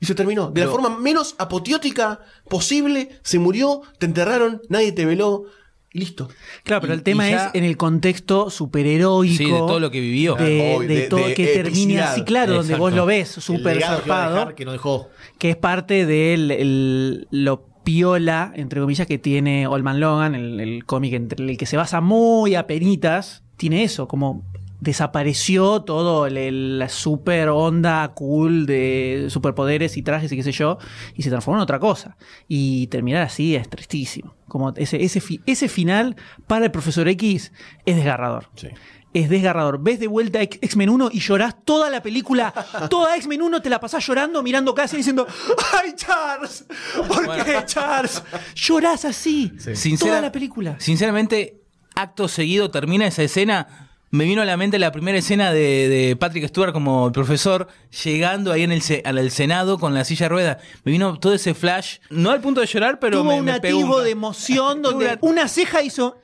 Y 0.00 0.06
se 0.06 0.14
terminó. 0.16 0.50
De 0.50 0.62
la 0.64 0.68
forma 0.68 0.98
menos 0.98 1.36
apoteótica 1.38 2.20
posible, 2.48 3.10
se 3.22 3.38
murió, 3.38 3.82
te 3.98 4.06
enterraron, 4.06 4.60
nadie 4.68 4.90
te 4.90 5.06
veló 5.06 5.44
y 5.92 6.00
listo. 6.00 6.28
Claro, 6.64 6.80
pero 6.80 6.92
Y- 6.94 6.96
el 6.96 7.02
tema 7.04 7.30
ya- 7.30 7.46
es 7.46 7.54
en 7.54 7.62
el 7.64 7.76
contexto 7.76 8.50
superheroico. 8.50 9.36
Sí, 9.36 9.44
de 9.44 9.50
todo 9.58 9.78
lo 9.78 9.90
que 9.92 10.00
vivió. 10.00 10.34
De, 10.34 10.78
de 10.80 10.86
de- 10.88 11.00
todo 11.08 11.28
de 11.28 11.34
que 11.34 11.46
termine 11.48 11.68
epicidad. 11.94 12.12
así, 12.12 12.22
claro, 12.24 12.54
donde 12.54 12.74
vos 12.74 12.92
lo 12.92 13.06
ves 13.06 13.28
súper 13.28 13.78
que 13.78 13.84
zarpado, 13.84 14.54
que 14.56 14.64
no 14.64 14.72
dejó. 14.72 15.08
que 15.38 15.50
es 15.50 15.56
parte 15.56 16.04
del 16.06 16.50
el- 16.50 17.28
lo 17.30 17.68
piola, 17.84 18.52
entre 18.56 18.80
comillas, 18.80 19.06
que 19.06 19.18
tiene 19.18 19.66
Olman 19.66 20.00
Logan, 20.00 20.34
el, 20.34 20.58
el 20.60 20.84
cómic 20.84 21.12
entre 21.14 21.44
el 21.44 21.56
que 21.56 21.66
se 21.66 21.76
basa 21.76 22.00
muy 22.00 22.54
a 22.56 22.66
penitas, 22.66 23.42
tiene 23.56 23.84
eso, 23.84 24.08
como 24.08 24.44
desapareció 24.82 25.82
todo 25.82 26.26
el- 26.26 26.36
el- 26.36 26.78
la 26.80 26.88
super 26.88 27.48
onda 27.50 28.12
cool 28.14 28.66
de 28.66 29.26
superpoderes 29.30 29.96
y 29.96 30.02
trajes 30.02 30.30
y 30.32 30.36
qué 30.36 30.42
sé 30.42 30.52
yo, 30.52 30.78
y 31.14 31.22
se 31.22 31.30
transformó 31.30 31.58
en 31.58 31.62
otra 31.62 31.78
cosa. 31.78 32.16
Y 32.48 32.88
terminar 32.88 33.22
así 33.22 33.54
es 33.54 33.68
tristísimo. 33.70 34.34
Como 34.48 34.70
ese, 34.76 35.02
ese, 35.04 35.20
fi- 35.20 35.40
ese 35.46 35.68
final 35.68 36.16
para 36.46 36.64
el 36.66 36.70
profesor 36.72 37.08
X 37.08 37.52
es 37.86 37.96
desgarrador. 37.96 38.48
Sí. 38.56 38.68
Es 39.14 39.28
desgarrador. 39.28 39.78
Ves 39.82 40.00
de 40.00 40.06
vuelta 40.08 40.40
X-Men 40.42 40.88
1 40.88 41.10
y 41.12 41.20
llorás 41.20 41.64
toda 41.64 41.88
la 41.90 42.02
película. 42.02 42.52
Toda 42.88 43.14
X-Men 43.16 43.42
1 43.42 43.60
te 43.62 43.68
la 43.70 43.78
pasás 43.78 44.06
llorando, 44.06 44.42
mirando 44.42 44.74
casi 44.74 44.96
diciendo: 44.96 45.26
¡Ay, 45.74 45.92
Charles! 45.94 46.64
¿Por 47.08 47.44
qué, 47.44 47.62
Charles? 47.66 48.22
Llorás 48.54 49.04
así. 49.04 49.52
Toda 50.00 50.20
la 50.22 50.32
película. 50.32 50.76
Sinceramente, 50.80 51.60
acto 51.94 52.26
seguido 52.26 52.70
termina 52.70 53.06
esa 53.06 53.22
escena. 53.22 53.90
Me 54.12 54.24
vino 54.24 54.42
a 54.42 54.44
la 54.44 54.56
mente 54.58 54.78
la 54.78 54.92
primera 54.92 55.16
escena 55.18 55.52
de, 55.54 55.88
de 55.88 56.16
Patrick 56.16 56.46
Stewart 56.48 56.72
como 56.74 57.06
el 57.06 57.12
profesor 57.12 57.66
llegando 58.04 58.52
ahí 58.52 58.62
en 58.62 58.70
el, 58.70 58.82
al 59.06 59.16
el 59.18 59.30
Senado 59.30 59.78
con 59.78 59.94
la 59.94 60.04
silla 60.04 60.26
de 60.26 60.28
ruedas. 60.28 60.56
Me 60.84 60.92
vino 60.92 61.18
todo 61.18 61.32
ese 61.32 61.54
flash, 61.54 61.96
no 62.10 62.30
al 62.30 62.40
punto 62.42 62.60
de 62.60 62.66
llorar, 62.66 62.98
pero 63.00 63.20
Tuvo 63.22 63.30
me, 63.32 63.38
un 63.40 63.46
me 63.46 63.58
pegó 63.60 63.96
un- 63.96 64.04
de 64.04 64.10
emoción 64.10 64.82
donde 64.82 65.16
una 65.22 65.48
ceja 65.48 65.82
hizo. 65.82 66.18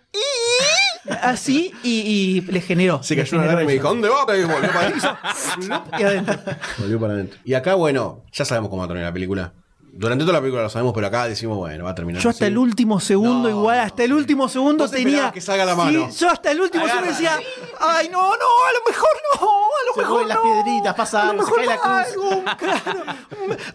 Así 1.22 1.72
y, 1.82 2.01
y 2.01 2.41
le 2.43 2.61
generó. 2.61 3.03
Se 3.03 3.14
le 3.16 3.22
cayó 3.22 3.39
una 3.39 3.47
generó 3.47 3.61
lágrima 3.61 3.62
y 3.62 3.66
me 3.66 3.72
eso. 3.72 3.82
dijo, 3.82 3.89
¿dónde 3.89 4.09
va? 4.11 4.36
Y 4.36 4.45
volvió 4.45 4.72
para 4.72 4.86
adentro. 4.86 5.18
Y 5.99 6.03
adentro. 6.03 6.39
Volvió 6.78 7.01
para 7.01 7.12
adentro. 7.14 7.39
Y 7.45 7.55
acá, 7.55 7.74
bueno, 7.74 8.24
ya 8.32 8.45
sabemos 8.45 8.68
cómo 8.68 8.80
va 8.80 8.84
a 8.84 8.89
terminar 8.89 9.09
la 9.11 9.14
película. 9.14 9.53
Durante 10.01 10.23
toda 10.25 10.35
la 10.35 10.41
película 10.41 10.63
lo 10.63 10.71
sabemos, 10.71 10.93
pero 10.95 11.09
acá 11.09 11.27
decimos, 11.27 11.57
bueno, 11.57 11.83
va 11.85 11.91
a 11.91 11.95
terminar 11.97 12.23
Yo 12.23 12.31
hasta 12.31 12.45
así. 12.45 12.53
el 12.53 12.59
último 12.59 13.01
segundo, 13.01 13.49
No, 13.51 13.57
igual, 13.59 13.81
hasta 13.81 14.05
el 14.05 14.13
último 14.13 14.49
segundo 14.49 14.85
Vos 14.85 14.93
tenía. 14.93 15.33
que 15.33 15.41
salga 15.41 15.65
la 15.65 15.75
mano. 15.75 16.07
Sí, 16.13 16.19
yo 16.21 16.31
hasta 16.31 16.53
el 16.53 16.61
último 16.61 16.87
segundo 16.87 17.09
decía, 17.09 17.33
ay, 17.81 18.09
no, 18.09 18.21
no, 18.23 18.31
a 18.31 18.73
lo 18.73 18.81
mejor 18.89 19.09
no, 19.41 19.49
a 19.49 19.87
lo 19.89 19.93
Se 19.95 19.99
mejor 20.01 20.13
mueven 20.13 20.29
las 20.29 20.37
no. 20.39 20.43
piedritas, 20.65 20.95
pasa 20.95 21.23
a 21.23 21.25
lo 21.25 21.31
algo, 21.33 21.47
se 21.47 21.53
cae 21.55 21.67
la 21.67 21.77
cruz. 21.79 21.91
algo, 21.91 22.45
claro, 22.59 23.03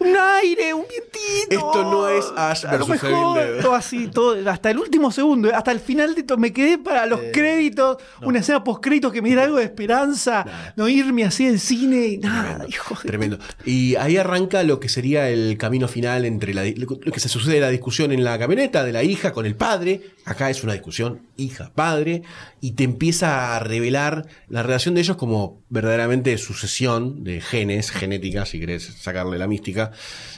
un, 0.00 0.08
un 0.08 0.16
aire, 0.16 0.72
un 0.72 0.86
vientito. 0.88 1.13
Esto 1.48 1.82
no 1.84 2.08
es 2.08 2.24
Ash 2.36 2.64
A 2.64 2.76
lo 2.76 2.84
Evil 2.86 3.00
mejor, 3.02 3.36
Dead. 3.36 3.62
todo 3.62 3.74
así, 3.74 4.08
todo, 4.08 4.50
hasta 4.50 4.70
el 4.70 4.78
último 4.78 5.10
segundo, 5.10 5.54
hasta 5.54 5.72
el 5.72 5.80
final 5.80 6.14
de 6.14 6.22
todo, 6.22 6.38
me 6.38 6.52
quedé 6.52 6.78
para 6.78 7.06
los 7.06 7.20
créditos, 7.32 7.98
una 8.22 8.40
escena 8.40 8.64
post 8.64 8.82
créditos 8.82 9.12
que 9.12 9.22
me 9.22 9.28
diera 9.28 9.44
algo 9.44 9.58
de 9.58 9.64
esperanza, 9.64 10.44
no 10.76 10.88
irme 10.88 11.24
así 11.24 11.46
del 11.46 11.60
cine 11.60 12.06
y 12.06 12.18
nada, 12.18 12.64
hijo 12.68 12.94
de 13.02 13.08
Tremendo. 13.08 13.38
Y 13.64 13.96
ahí 13.96 14.16
arranca 14.16 14.62
lo 14.62 14.80
que 14.80 14.88
sería 14.88 15.28
el 15.28 15.56
camino 15.58 15.88
final 15.88 16.24
entre 16.24 16.54
la, 16.54 16.64
lo 16.64 17.12
que 17.12 17.20
se 17.20 17.28
sucede 17.28 17.60
la 17.60 17.68
discusión 17.70 18.12
en 18.12 18.24
la 18.24 18.38
camioneta 18.38 18.84
de 18.84 18.92
la 18.92 19.02
hija 19.02 19.32
con 19.32 19.46
el 19.46 19.56
padre. 19.56 20.00
Acá 20.26 20.48
es 20.50 20.62
una 20.64 20.72
discusión 20.72 21.20
hija-padre. 21.36 22.22
Y 22.60 22.72
te 22.72 22.84
empieza 22.84 23.56
a 23.56 23.58
revelar 23.60 24.26
la 24.48 24.62
relación 24.62 24.94
de 24.94 25.02
ellos 25.02 25.16
como 25.16 25.60
verdaderamente 25.68 26.36
sucesión 26.38 27.24
de 27.24 27.40
genes, 27.40 27.90
genética, 27.90 28.46
si 28.46 28.58
querés 28.60 28.84
sacarle 29.00 29.38
la 29.38 29.46
mística. 29.46 29.90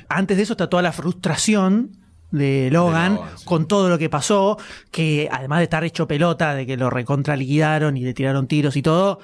antes 0.08 0.36
de 0.36 0.42
eso 0.42 0.54
está 0.54 0.68
toda 0.68 0.82
la 0.82 0.92
frustración 0.92 1.98
de 2.32 2.70
Logan, 2.72 3.14
De 3.14 3.20
Logan, 3.20 3.38
sí. 3.38 3.44
con 3.44 3.68
todo 3.68 3.88
lo 3.88 3.98
que 3.98 4.10
pasó, 4.10 4.58
que 4.90 5.28
además 5.30 5.58
de 5.58 5.64
estar 5.64 5.84
hecho 5.84 6.08
pelota, 6.08 6.54
de 6.56 6.66
que 6.66 6.76
lo 6.76 6.90
recontra 6.90 7.36
liquidaron 7.36 7.96
y 7.96 8.00
le 8.00 8.14
tiraron 8.14 8.48
tiros 8.48 8.76
y 8.76 8.82
todo, 8.82 9.20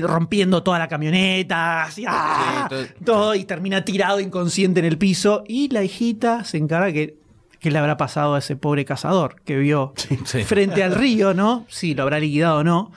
rompiendo 0.00 0.62
toda 0.62 0.78
la 0.78 0.88
camioneta, 0.88 1.84
así, 1.84 2.04
¡ah! 2.08 2.66
todo- 2.68 2.86
todo, 3.04 3.34
y 3.34 3.44
termina 3.44 3.84
tirado 3.84 4.18
inconsciente 4.18 4.80
en 4.80 4.86
el 4.86 4.96
piso, 4.98 5.44
y 5.46 5.68
la 5.68 5.84
hijita 5.84 6.44
se 6.44 6.56
encarga 6.56 6.90
que 6.92 7.17
¿Qué 7.60 7.70
le 7.70 7.78
habrá 7.78 7.96
pasado 7.96 8.34
a 8.34 8.38
ese 8.38 8.56
pobre 8.56 8.84
cazador 8.84 9.40
que 9.42 9.56
vio 9.56 9.92
sí. 10.24 10.44
frente 10.44 10.82
al 10.82 10.94
río, 10.94 11.34
no? 11.34 11.66
Sí, 11.68 11.94
lo 11.94 12.02
habrá 12.04 12.20
liquidado 12.20 12.58
o 12.58 12.64
no. 12.64 12.92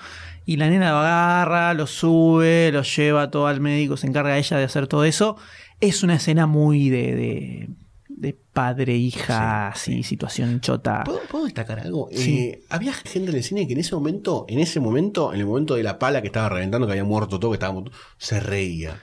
Y 0.46 0.58
la 0.58 0.70
nena 0.70 0.92
lo 0.92 0.98
agarra, 0.98 1.74
lo 1.74 1.88
sube, 1.88 2.72
lo 2.72 2.82
lleva 2.84 3.30
todo 3.32 3.48
al 3.48 3.62
médico, 3.62 3.96
se 3.98 4.08
encarga 4.08 4.38
ella 4.38 4.58
de 4.58 4.64
hacer 4.64 4.88
todo 4.88 5.04
eso. 5.06 5.38
Es 5.80 6.04
una 6.04 6.16
escena 6.16 6.46
muy 6.48 6.90
de, 6.90 7.16
de, 7.16 7.70
de 8.10 8.38
padre-hija, 8.54 9.70
así, 9.70 10.04
situación 10.04 10.60
chota. 10.62 11.04
¿Puedo, 11.06 11.22
puedo 11.30 11.46
destacar 11.46 11.80
algo? 11.80 12.10
Sí. 12.12 12.40
Eh, 12.40 12.64
había 12.70 12.94
gente 12.94 13.32
en 13.32 13.38
el 13.38 13.44
cine 13.44 13.68
que 13.68 13.74
en 13.74 13.80
ese 13.80 13.96
momento, 13.96 14.46
en 14.48 14.60
ese 14.60 14.80
momento, 14.80 15.34
en 15.34 15.40
el 15.40 15.46
momento 15.46 15.76
de 15.76 15.84
la 15.84 15.98
pala 16.00 16.22
que 16.22 16.28
estaba 16.28 16.50
reventando, 16.50 16.86
que 16.88 16.94
había 16.94 17.04
muerto 17.04 17.40
todo, 17.40 17.52
que 17.52 17.56
estaba 17.56 17.82
se 18.18 18.40
reía. 18.40 19.00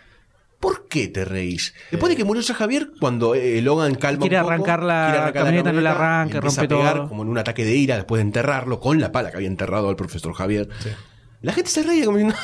¿Por 0.60 0.88
qué 0.88 1.06
te 1.08 1.24
reís? 1.24 1.72
Después 1.90 2.10
de 2.10 2.16
que 2.16 2.24
murió 2.24 2.42
ya 2.42 2.54
Javier, 2.54 2.90
cuando 2.98 3.34
eh, 3.34 3.62
Logan 3.62 3.94
calma 3.94 4.22
Quiere 4.22 4.36
un 4.36 4.42
poco, 4.42 4.52
arrancar 4.52 4.82
la 4.82 5.04
quiere 5.06 5.18
arrancar 5.18 5.44
camioneta, 5.44 5.72
no 5.72 5.80
la 5.80 5.90
camioneta, 5.90 6.04
arranca, 6.04 6.34
y 6.34 6.36
empieza 6.38 6.60
rompe 6.62 6.74
a 6.74 6.78
pegar 6.78 6.96
todo. 6.96 7.08
como 7.08 7.22
en 7.22 7.28
un 7.28 7.38
ataque 7.38 7.64
de 7.64 7.76
ira 7.76 7.96
después 7.96 8.18
de 8.18 8.22
enterrarlo 8.22 8.80
con 8.80 9.00
la 9.00 9.12
pala 9.12 9.30
que 9.30 9.36
había 9.36 9.48
enterrado 9.48 9.88
al 9.88 9.96
profesor 9.96 10.32
Javier. 10.32 10.68
La 11.40 11.52
gente 11.52 11.70
se 11.70 11.84
reía 11.84 12.04
como 12.04 12.18
diciendo, 12.18 12.36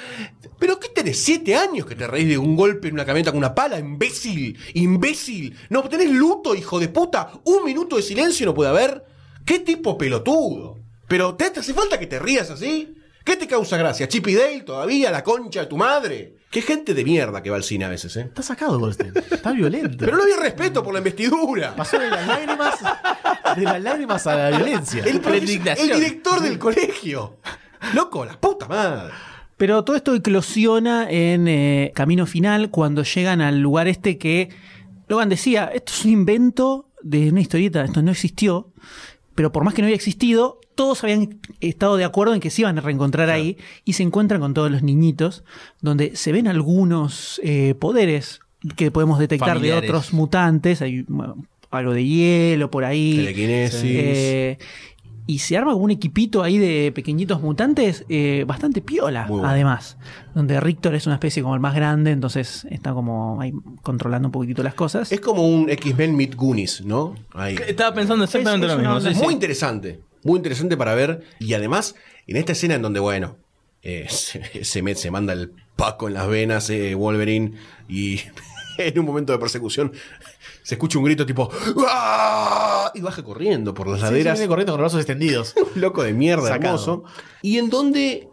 ¿pero 0.58 0.80
qué 0.80 0.88
tenés? 0.88 1.18
¿Siete 1.18 1.54
años 1.54 1.84
que 1.84 1.94
te 1.94 2.06
reís 2.06 2.28
de 2.28 2.38
un 2.38 2.56
golpe 2.56 2.88
en 2.88 2.94
una 2.94 3.04
camioneta 3.04 3.32
con 3.32 3.38
una 3.38 3.54
pala? 3.54 3.78
¡Imbécil! 3.78 4.58
¡Imbécil! 4.72 5.54
¿No 5.68 5.82
tenés 5.82 6.10
luto, 6.10 6.54
hijo 6.54 6.80
de 6.80 6.88
puta? 6.88 7.30
¿Un 7.44 7.64
minuto 7.64 7.96
de 7.96 8.02
silencio 8.02 8.46
no 8.46 8.54
puede 8.54 8.70
haber? 8.70 9.04
¿Qué 9.44 9.58
tipo 9.58 9.98
pelotudo? 9.98 10.78
¿Pero 11.06 11.34
te 11.34 11.50
te 11.50 11.60
hace 11.60 11.74
falta 11.74 11.98
que 11.98 12.06
te 12.06 12.18
rías 12.18 12.50
así? 12.50 12.94
¿Qué 13.22 13.36
te 13.36 13.46
causa 13.46 13.76
gracia? 13.76 14.08
¿Chippy 14.08 14.34
Dale 14.34 14.62
todavía? 14.62 15.10
¿La 15.10 15.22
concha 15.22 15.60
de 15.60 15.66
tu 15.66 15.76
madre? 15.76 16.37
Qué 16.50 16.62
gente 16.62 16.94
de 16.94 17.04
mierda 17.04 17.42
que 17.42 17.50
va 17.50 17.56
al 17.56 17.62
cine 17.64 17.84
a 17.84 17.88
veces, 17.88 18.16
¿eh? 18.16 18.22
Está 18.22 18.42
sacado 18.42 18.78
Goldstein. 18.78 19.12
Está 19.30 19.52
violento. 19.52 19.98
Pero 19.98 20.16
no 20.16 20.22
había 20.22 20.36
respeto 20.38 20.82
por 20.82 20.94
la 20.94 20.98
investidura. 21.00 21.76
Pasó 21.76 21.98
de 21.98 22.08
las 22.08 22.26
lágrimas, 22.26 22.74
de 23.56 23.62
las 23.64 23.82
lágrimas 23.82 24.26
a 24.26 24.34
la 24.50 24.56
violencia. 24.56 25.04
El, 25.04 25.16
La 25.16 25.22
profesor- 25.22 25.42
indignación. 25.42 25.90
el 25.90 26.00
director 26.00 26.40
del 26.40 26.58
colegio. 26.58 27.36
Loco, 27.94 28.24
la 28.24 28.40
puta 28.40 28.66
madre. 28.66 29.12
Pero 29.58 29.84
todo 29.84 29.96
esto 29.96 30.14
eclosiona 30.14 31.10
en 31.10 31.48
eh, 31.48 31.92
Camino 31.94 32.24
Final 32.26 32.70
cuando 32.70 33.02
llegan 33.02 33.40
al 33.42 33.60
lugar 33.60 33.86
este 33.88 34.16
que 34.16 34.48
Logan 35.08 35.28
decía, 35.28 35.66
esto 35.74 35.92
es 35.92 36.04
un 36.06 36.12
invento 36.12 36.88
de 37.02 37.28
una 37.30 37.40
historieta, 37.40 37.84
esto 37.84 38.00
no 38.02 38.10
existió, 38.12 38.72
pero 39.34 39.52
por 39.52 39.64
más 39.64 39.74
que 39.74 39.82
no 39.82 39.86
había 39.86 39.96
existido, 39.96 40.60
todos 40.78 41.02
habían 41.02 41.40
estado 41.60 41.96
de 41.96 42.04
acuerdo 42.04 42.34
en 42.34 42.40
que 42.40 42.50
se 42.50 42.62
iban 42.62 42.78
a 42.78 42.80
reencontrar 42.80 43.30
ahí 43.30 43.56
y 43.84 43.94
se 43.94 44.04
encuentran 44.04 44.40
con 44.40 44.54
todos 44.54 44.70
los 44.70 44.82
niñitos, 44.84 45.42
donde 45.80 46.14
se 46.14 46.30
ven 46.30 46.46
algunos 46.46 47.40
eh, 47.42 47.74
poderes 47.74 48.38
que 48.76 48.90
podemos 48.92 49.18
detectar 49.18 49.48
Familiares. 49.56 49.82
de 49.82 49.88
otros 49.88 50.12
mutantes, 50.12 50.80
hay 50.80 51.02
bueno, 51.08 51.34
algo 51.70 51.92
de 51.94 52.04
hielo 52.04 52.70
por 52.70 52.84
ahí. 52.84 53.16
Telequinesis. 53.16 53.82
Eh, 53.84 54.58
y 55.26 55.40
se 55.40 55.56
arma 55.58 55.72
como 55.72 55.84
un 55.84 55.90
equipito 55.90 56.42
ahí 56.42 56.56
de 56.58 56.90
pequeñitos 56.94 57.42
mutantes 57.42 58.04
eh, 58.08 58.44
bastante 58.46 58.80
piola, 58.80 59.26
bueno. 59.28 59.46
además. 59.48 59.98
Donde 60.34 60.58
Rictor 60.60 60.94
es 60.94 61.06
una 61.06 61.16
especie 61.16 61.42
como 61.42 61.54
el 61.54 61.60
más 61.60 61.74
grande, 61.74 62.12
entonces 62.12 62.66
está 62.70 62.94
como 62.94 63.38
ahí 63.40 63.52
controlando 63.82 64.28
un 64.28 64.32
poquitito 64.32 64.62
las 64.62 64.74
cosas. 64.74 65.10
Es 65.12 65.20
como 65.20 65.46
un 65.46 65.68
X-Men 65.68 66.16
Meet 66.16 66.34
Goonies, 66.34 66.82
¿no? 66.86 67.14
Ahí. 67.34 67.56
Estaba 67.66 67.94
pensando 67.94 68.24
exactamente 68.24 68.66
Es- 68.66 68.72
es 68.72 68.78
lo 68.78 68.82
mismo. 68.94 69.00
sí, 69.10 69.16
Muy 69.18 69.26
sí. 69.28 69.32
interesante. 69.34 70.00
Muy 70.28 70.36
interesante 70.36 70.76
para 70.76 70.94
ver. 70.94 71.22
Y 71.40 71.54
además, 71.54 71.94
en 72.26 72.36
esta 72.36 72.52
escena 72.52 72.74
en 72.74 72.82
donde, 72.82 73.00
bueno, 73.00 73.36
eh, 73.82 74.06
se, 74.10 74.64
se, 74.64 74.82
met- 74.82 74.96
se 74.96 75.10
manda 75.10 75.32
el 75.32 75.52
paco 75.76 76.08
en 76.08 76.14
las 76.14 76.28
venas, 76.28 76.68
eh, 76.70 76.94
Wolverine, 76.94 77.52
y 77.88 78.20
en 78.78 78.98
un 78.98 79.06
momento 79.06 79.32
de 79.32 79.38
persecución 79.38 79.92
se 80.62 80.74
escucha 80.74 80.98
un 80.98 81.04
grito 81.04 81.24
tipo 81.24 81.48
"¡Ah!", 81.88 82.92
y 82.94 83.00
baja 83.00 83.22
corriendo 83.22 83.74
por 83.74 83.86
las 83.88 84.00
Sí, 84.00 84.06
sí, 84.06 84.10
laderas. 84.12 84.38
viene 84.38 84.48
corriendo 84.48 84.72
con 84.74 84.80
los 84.82 84.92
brazos 84.92 85.00
extendidos. 85.00 85.54
un 85.74 85.80
loco 85.80 86.02
de 86.02 86.12
mierda, 86.12 86.48
Sacado. 86.48 86.74
hermoso. 86.74 87.04
Y 87.42 87.58
en 87.58 87.70
donde 87.70 88.28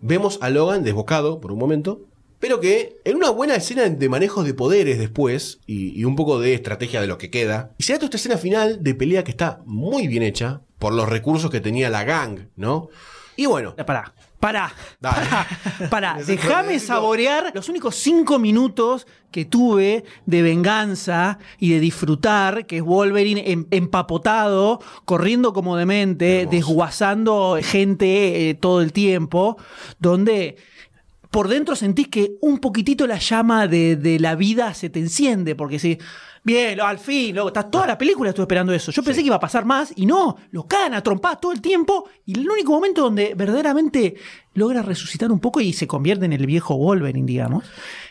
vemos 0.00 0.38
a 0.40 0.50
Logan 0.50 0.82
desbocado 0.84 1.40
por 1.40 1.52
un 1.52 1.58
momento, 1.58 2.02
pero 2.40 2.60
que 2.60 2.98
en 3.04 3.16
una 3.16 3.30
buena 3.30 3.54
escena 3.56 3.88
de 3.88 4.08
manejo 4.08 4.44
de 4.44 4.52
poderes 4.54 4.98
después 4.98 5.60
y, 5.66 5.98
y 5.98 6.04
un 6.04 6.14
poco 6.16 6.38
de 6.40 6.54
estrategia 6.54 7.00
de 7.00 7.06
lo 7.06 7.16
que 7.18 7.30
queda, 7.30 7.72
y 7.78 7.84
se 7.84 7.92
da 7.92 7.98
toda 7.98 8.06
esta 8.08 8.16
escena 8.18 8.36
final 8.38 8.82
de 8.82 8.94
pelea 8.94 9.24
que 9.24 9.30
está 9.30 9.60
muy 9.64 10.08
bien 10.08 10.22
hecha 10.22 10.60
por 10.84 10.92
los 10.92 11.08
recursos 11.08 11.50
que 11.50 11.62
tenía 11.62 11.88
la 11.88 12.04
gang, 12.04 12.40
¿no? 12.56 12.90
Y 13.36 13.46
bueno, 13.46 13.74
Pará, 13.74 14.12
pará, 14.38 14.70
Dale. 15.00 15.16
pará, 15.26 15.46
pará. 15.90 16.14
Necesito- 16.18 16.26
Déjame 16.42 16.78
saborear 16.78 17.52
los 17.54 17.70
únicos 17.70 17.96
cinco 17.96 18.38
minutos 18.38 19.06
que 19.30 19.46
tuve 19.46 20.04
de 20.26 20.42
venganza 20.42 21.38
y 21.58 21.70
de 21.70 21.80
disfrutar, 21.80 22.66
que 22.66 22.76
es 22.76 22.82
Wolverine 22.82 23.50
em- 23.50 23.66
empapotado, 23.70 24.78
corriendo 25.06 25.54
como 25.54 25.74
demente, 25.78 26.40
Hermoso. 26.40 26.54
desguazando 26.54 27.58
gente 27.62 28.50
eh, 28.50 28.54
todo 28.54 28.82
el 28.82 28.92
tiempo, 28.92 29.56
donde 29.98 30.56
por 31.30 31.48
dentro 31.48 31.76
sentís 31.76 32.08
que 32.08 32.32
un 32.42 32.58
poquitito 32.58 33.06
la 33.06 33.16
llama 33.18 33.66
de, 33.68 33.96
de 33.96 34.20
la 34.20 34.34
vida 34.34 34.74
se 34.74 34.90
te 34.90 35.00
enciende, 35.00 35.54
porque 35.56 35.78
si, 35.78 35.98
bien, 36.44 36.80
al 36.80 36.98
fin, 36.98 37.34
luego, 37.34 37.48
estás 37.48 37.70
toda 37.70 37.86
la 37.86 37.98
película 37.98 38.30
estuve 38.30 38.44
esperando 38.44 38.72
eso. 38.72 38.92
Yo 38.92 39.02
pensé 39.02 39.22
que 39.22 39.26
iba 39.26 39.36
a 39.36 39.40
pasar 39.40 39.64
más 39.64 39.92
y 39.96 40.06
no, 40.06 40.36
lo 40.50 40.66
cagan 40.66 40.94
a 40.94 41.02
trompadas 41.02 41.40
todo 41.40 41.52
el 41.52 41.60
tiempo 41.60 42.08
y 42.24 42.38
el 42.38 42.48
único 42.48 42.72
momento 42.72 43.02
donde 43.02 43.34
verdaderamente 43.34 44.14
logra 44.52 44.82
resucitar 44.82 45.32
un 45.32 45.40
poco 45.40 45.60
y 45.60 45.72
se 45.72 45.86
convierte 45.86 46.26
en 46.26 46.34
el 46.34 46.46
viejo 46.46 46.76
Wolverine, 46.76 47.26
digamos. 47.26 47.64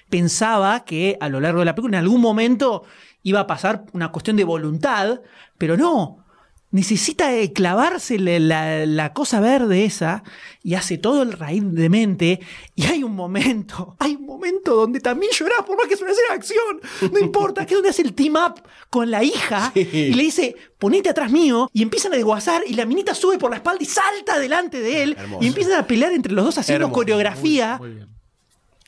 Pensaba 0.10 0.84
que 0.84 1.18
a 1.22 1.30
lo 1.30 1.40
largo 1.40 1.60
de 1.60 1.66
la 1.66 1.76
película 1.76 1.98
en 1.98 2.04
algún 2.04 2.22
momento 2.22 2.84
iba 3.22 3.40
a 3.40 3.48
pasar 3.48 3.86
una 3.94 4.12
cuestión 4.12 4.36
de 4.36 4.44
voluntad, 4.44 5.22
pero 5.58 5.78
no, 5.78 6.23
necesita 6.74 7.30
clavarse 7.54 8.18
la, 8.20 8.40
la- 8.40 8.86
la 8.86 9.14
cosa 9.14 9.40
verde 9.40 9.86
esa 9.86 10.24
y 10.64 10.74
hace 10.74 10.98
todo 10.98 11.22
el 11.22 11.32
raíz 11.34 11.64
de 11.66 11.88
mente. 11.88 12.40
Y 12.76 12.86
hay 12.88 13.04
un 13.04 13.16
momento, 13.16 13.96
hay 14.00 14.16
un 14.16 14.26
momento 14.26 14.74
donde 14.76 15.00
también 15.00 15.32
llorás, 15.32 15.62
por 15.66 15.78
más 15.78 15.88
que 15.88 15.94
es 15.94 16.02
una 16.02 16.12
escena 16.12 16.30
de 16.30 16.36
acción, 16.36 17.12
no 17.14 17.20
importa, 17.20 17.66
que 17.66 17.76
es 17.76 17.78
donde 17.78 17.90
hace 17.92 18.02
el 18.02 18.14
team 18.14 18.36
up 18.36 18.62
con 18.90 19.10
la 19.12 19.24
hija 19.24 19.72
Sí. 19.74 19.88
y 19.94 20.14
le 20.14 20.24
dice, 20.24 20.56
ponete 20.80 21.10
atrás 21.10 21.32
mío, 21.32 21.70
y 21.74 21.84
empiezan 21.84 22.12
a 22.14 22.16
desguazar 22.16 22.64
y 22.68 22.74
la 22.74 22.86
minita 22.86 23.14
sube 23.16 23.38
por 23.38 23.52
la 23.52 23.58
espalda 23.58 23.84
y 23.84 23.86
salta 23.86 24.40
delante 24.40 24.80
de 24.82 25.04
él 25.04 25.16
Hermoso. 25.18 25.44
y 25.44 25.48
empiezan 25.48 25.74
a 25.80 25.86
pelear 25.88 26.12
entre 26.12 26.34
los 26.34 26.44
dos 26.44 26.58
haciendo 26.58 26.86
Hermoso. 26.88 26.96
coreografía 27.00 27.78
Muy 27.80 27.92
bien. 27.92 28.08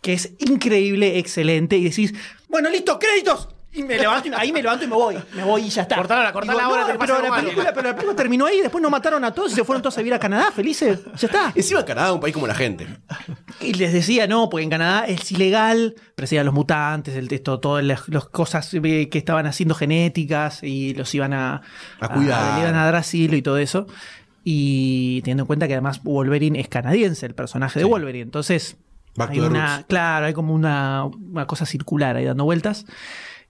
que 0.01 0.13
es 0.13 0.31
increíble, 0.39 1.19
excelente, 1.19 1.77
y 1.77 1.83
decís, 1.83 2.13
bueno, 2.49 2.69
listo, 2.69 2.97
créditos. 2.99 3.49
Y 3.75 3.83
me 3.83 3.97
levanto 3.97 4.29
y 4.29 4.31
ahí 4.33 4.51
me 4.53 4.61
levanto 4.61 4.85
y 4.85 4.87
me 4.87 4.95
voy. 4.95 5.17
Me 5.35 5.43
voy 5.43 5.63
y 5.63 5.69
ya 5.69 5.81
está. 5.83 5.95
Cortala, 5.97 6.31
cortala 6.31 6.53
Digo, 6.59 6.65
ahora, 6.65 6.81
no, 6.83 6.87
te 6.93 6.97
pasa 6.97 7.13
pero, 7.13 7.15
algo 7.15 7.25
la 7.27 7.29
malo. 7.35 7.43
película, 7.49 7.73
pero 7.73 7.87
la 7.89 7.95
película 7.95 8.15
terminó 8.15 8.45
ahí, 8.45 8.61
después 8.61 8.81
nos 8.81 8.89
mataron 8.91 9.23
a 9.25 9.31
todos 9.33 9.51
y 9.51 9.55
se 9.55 9.63
fueron 9.63 9.81
todos 9.81 9.97
a 9.97 10.01
vivir 10.01 10.13
a 10.13 10.19
Canadá, 10.19 10.51
felices. 10.51 11.01
Ya 11.17 11.27
está. 11.27 11.51
encima 11.53 11.83
Canadá, 11.85 12.13
un 12.13 12.19
país 12.19 12.33
como 12.33 12.47
la 12.47 12.55
gente. 12.55 12.87
Y 13.59 13.73
les 13.73 13.91
decía, 13.93 14.27
no, 14.27 14.49
porque 14.49 14.63
en 14.63 14.69
Canadá 14.69 15.05
es 15.07 15.31
ilegal, 15.31 15.95
perseguían 16.15 16.41
a 16.41 16.45
los 16.45 16.53
mutantes, 16.53 17.15
el 17.15 17.27
texto, 17.27 17.59
todas 17.59 17.83
las, 17.83 18.07
las 18.07 18.25
cosas 18.25 18.73
eh, 18.73 19.09
que 19.09 19.17
estaban 19.17 19.45
haciendo 19.45 19.75
genéticas 19.75 20.63
y 20.63 20.93
los 20.93 21.13
iban 21.13 21.33
a, 21.33 21.61
A 21.99 22.09
cuidar. 22.09 22.59
iban 22.61 22.75
a 22.75 22.85
dar 22.85 22.95
asilo 22.95 23.35
y 23.35 23.41
todo 23.41 23.57
eso. 23.57 23.87
Y 24.43 25.21
teniendo 25.23 25.43
en 25.43 25.47
cuenta 25.47 25.67
que 25.67 25.73
además 25.73 26.03
Wolverine 26.03 26.59
es 26.59 26.67
canadiense, 26.69 27.25
el 27.25 27.33
personaje 27.35 27.79
de 27.79 27.85
Wolverine. 27.85 28.23
Entonces, 28.23 28.77
Back 29.15 29.31
hay 29.31 29.37
to 29.37 29.43
the 29.43 29.49
una, 29.49 29.75
roots. 29.77 29.85
claro, 29.87 30.25
hay 30.27 30.33
como 30.33 30.53
una, 30.53 31.05
una 31.05 31.47
cosa 31.47 31.65
circular 31.65 32.15
ahí 32.15 32.25
dando 32.25 32.43
vueltas. 32.43 32.85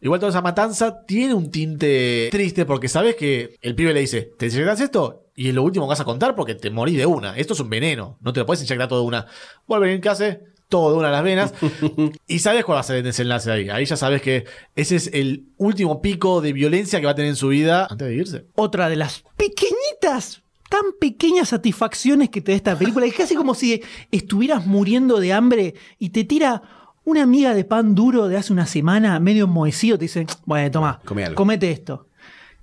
Igual 0.02 0.20
toda 0.20 0.30
esa 0.30 0.42
matanza 0.42 1.06
tiene 1.06 1.34
un 1.34 1.52
tinte 1.52 2.30
triste 2.32 2.66
porque 2.66 2.88
sabes 2.88 3.16
que 3.16 3.58
el 3.62 3.76
pibe 3.76 3.94
le 3.94 4.02
dice, 4.02 4.34
¿te 4.38 4.48
inyectas 4.48 4.82
esto? 4.82 5.26
Y 5.36 5.50
es 5.50 5.56
lo 5.56 5.64
último 5.64 5.86
que 5.86 5.90
vas 5.90 6.00
a 6.00 6.06
contar 6.06 6.36
porque 6.36 6.56
te 6.56 6.70
morís 6.70 6.98
de 6.98 7.06
una. 7.06 7.38
Esto 7.38 7.54
es 7.54 7.60
un 7.60 7.70
veneno. 7.70 8.18
No 8.22 8.32
te 8.32 8.40
lo 8.40 8.46
puedes 8.46 8.64
inyectar 8.64 8.88
todo 8.88 9.02
de 9.02 9.08
una. 9.08 9.28
Wolverine, 9.68 10.02
¿qué 10.02 10.10
hace? 10.10 10.42
Todo 10.70 10.92
de 10.92 10.98
una 10.98 11.10
a 11.10 11.12
las 11.12 11.24
venas. 11.24 11.54
y 12.28 12.40
sabes 12.40 12.64
cuál 12.64 12.78
va 12.78 12.80
a 12.82 12.84
ser 12.84 12.98
el 12.98 13.04
desenlace 13.04 13.52
ahí. 13.52 13.70
Ahí 13.70 13.86
ya 13.86 13.98
sabes 13.98 14.22
que 14.22 14.46
ese 14.76 14.96
es 14.96 15.10
el 15.14 15.48
último 15.58 16.02
pico 16.02 16.40
de 16.42 16.54
violencia 16.54 17.00
que 17.00 17.06
va 17.06 17.12
a 17.12 17.16
tener 17.16 17.30
en 17.30 17.36
su 17.36 17.50
vida 17.50 17.88
antes 17.90 18.08
de 18.08 18.16
irse. 18.16 18.46
Otra 18.56 18.90
de 18.90 18.96
las 18.96 19.24
pequeñitas, 19.36 20.42
tan 20.70 20.84
pequeñas 21.00 21.50
satisfacciones 21.50 22.30
que 22.30 22.42
te 22.42 22.54
da 22.54 22.56
esta 22.56 22.78
película. 22.78 23.06
Es 23.06 23.14
casi 23.14 23.36
como 23.36 23.56
si 23.56 23.84
estuvieras 24.12 24.66
muriendo 24.66 25.20
de 25.20 25.34
hambre 25.34 25.76
y 26.00 26.10
te 26.10 26.24
tira 26.24 26.62
una 27.06 27.24
amiga 27.24 27.54
de 27.54 27.64
pan 27.64 27.96
duro 27.96 28.28
de 28.28 28.36
hace 28.38 28.52
una 28.52 28.66
semana, 28.66 29.20
medio 29.20 29.46
enmohecido, 29.46 29.98
te 29.98 30.06
dice, 30.06 30.26
bueno, 30.46 30.70
toma, 30.72 31.00
comete 31.36 31.72
esto. 31.72 32.08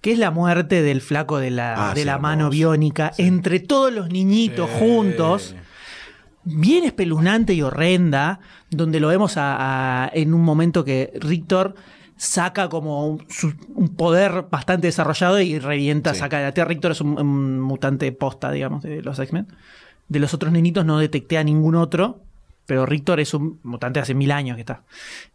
Que 0.01 0.13
es 0.13 0.19
la 0.19 0.33
muerte 0.33 0.83
del 0.83 1.01
flaco 1.01 1.39
de 1.39 1.51
la, 1.51 1.91
Ah, 1.91 1.95
de 1.95 2.01
sí, 2.01 2.07
la 2.07 2.19
mano 2.19 2.43
hermoso. 2.47 2.51
biónica, 2.59 3.13
entre 3.19 3.61
todos 3.61 3.93
los 3.93 4.11
niñitos 4.11 4.69
juntos. 4.71 5.55
bien 6.45 6.83
espeluznante 6.85 7.55
y 7.55 7.63
horrenda, 7.63 8.41
donde 8.69 8.99
lo 8.99 9.07
vemos 9.07 9.37
a- 9.37 10.07
a- 10.07 10.11
en 10.13 10.35
un 10.35 10.41
momento 10.43 10.85
que 10.85 11.13
Rictor 11.21 11.77
saca 12.17 12.69
como 12.69 13.07
un, 13.07 13.25
su- 13.29 13.55
un 13.77 13.91
poder 13.95 14.47
bastante 14.51 14.89
desarrollado 14.89 15.41
y 15.41 15.61
revienta, 15.61 16.15
Sí. 16.15 16.19
saca 16.19 16.39
de 16.39 16.45
la 16.47 16.53
Tierra. 16.53 16.69
Rictor 16.71 16.91
es 16.91 17.01
un, 17.01 17.17
un 17.21 17.61
mutante 17.61 18.11
posta, 18.11 18.51
digamos, 18.51 18.83
de 18.83 19.03
los 19.03 19.21
X-Men. 19.21 19.47
De 20.09 20.19
los 20.19 20.35
otros 20.35 20.53
nenitos 20.53 20.85
no 20.85 20.99
detecté 20.99 21.39
a 21.39 21.45
ningún 21.45 21.77
otro, 21.77 22.19
pero 22.67 22.87
Rictor 22.87 23.21
es 23.21 23.35
un 23.35 23.61
mutante 23.63 24.01
hace 24.01 24.15
mil 24.15 24.31
años 24.31 24.57
que 24.57 24.63
está. 24.63 24.85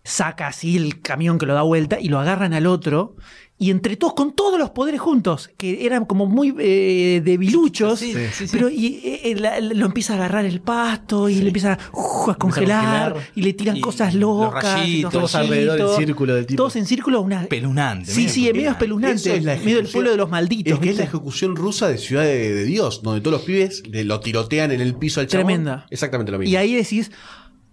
Saca 0.04 0.48
así 0.48 0.78
el 0.78 1.02
camión 1.02 1.38
que 1.38 1.46
lo 1.46 1.54
da 1.54 1.62
vuelta 1.62 2.00
y 2.00 2.10
lo 2.10 2.20
agarran 2.20 2.54
al 2.54 2.68
otro. 2.68 3.16
Y 3.60 3.72
entre 3.72 3.96
todos, 3.96 4.14
con 4.14 4.34
todos 4.34 4.60
los 4.60 4.70
poderes 4.70 5.02
juntos, 5.02 5.50
que 5.58 5.84
eran 5.88 6.06
como 6.06 6.28
muy 6.28 6.54
eh, 6.60 7.24
debiluchos, 7.26 7.98
Sí, 7.98 8.14
sí, 8.14 8.46
sí. 8.46 8.50
pero 8.52 8.70
y, 8.70 9.02
eh, 9.04 9.36
la- 9.36 9.60
lo 9.60 9.88
empieza 9.88 10.14
a 10.14 10.18
agarrar 10.18 10.46
el 10.46 10.62
pasto 10.62 11.28
y 11.28 11.36
le 11.42 11.48
empieza 11.48 11.80
uh, 11.92 12.30
a 12.30 12.36
congelar 12.38 13.14
congelar. 13.14 13.32
y 13.34 13.42
le 13.42 13.54
tiran 13.54 13.78
Y 13.78 13.82
cosas 13.82 14.14
los 14.14 14.42
locas. 14.46 14.64
y 14.64 14.68
rayitos. 14.68 15.12
Todos 15.12 15.34
alrededor 15.34 15.78
del 15.80 16.06
círculo 16.06 16.36
del 16.36 16.46
tipo. 16.46 16.58
Todos 16.58 16.76
en 16.76 16.86
círculo, 16.86 17.20
una. 17.22 17.48
Pelunante. 17.48 18.12
Sí, 18.12 18.30
sí, 18.30 18.44
medio 18.54 18.70
espeluznante. 18.70 19.38
es 19.38 19.44
la 19.44 19.56
medio 19.56 19.78
del 19.78 19.88
pueblo 19.88 20.12
de 20.12 20.18
los 20.18 20.30
malditos. 20.30 20.74
Es 20.74 20.80
que 20.80 20.90
es 20.92 20.98
la 20.98 21.06
ejecución 21.06 21.56
rusa 21.56 21.88
de 21.88 21.98
Ciudad 21.98 22.24
de, 22.26 22.54
de 22.54 22.64
Dios, 22.64 23.02
donde 23.02 23.22
todos 23.22 23.38
los 23.38 23.42
pibes 23.42 23.82
le- 23.88 24.04
lo 24.04 24.20
tirotean 24.20 24.70
en 24.72 24.82
el 24.82 24.94
piso 24.94 25.20
al 25.20 25.26
chabón. 25.26 25.48
Tremenda. 25.48 25.88
Exactamente 25.90 26.32
lo 26.32 26.38
mismo. 26.38 26.52
Y 26.54 26.58
ahí 26.58 26.76
decís, 26.76 27.12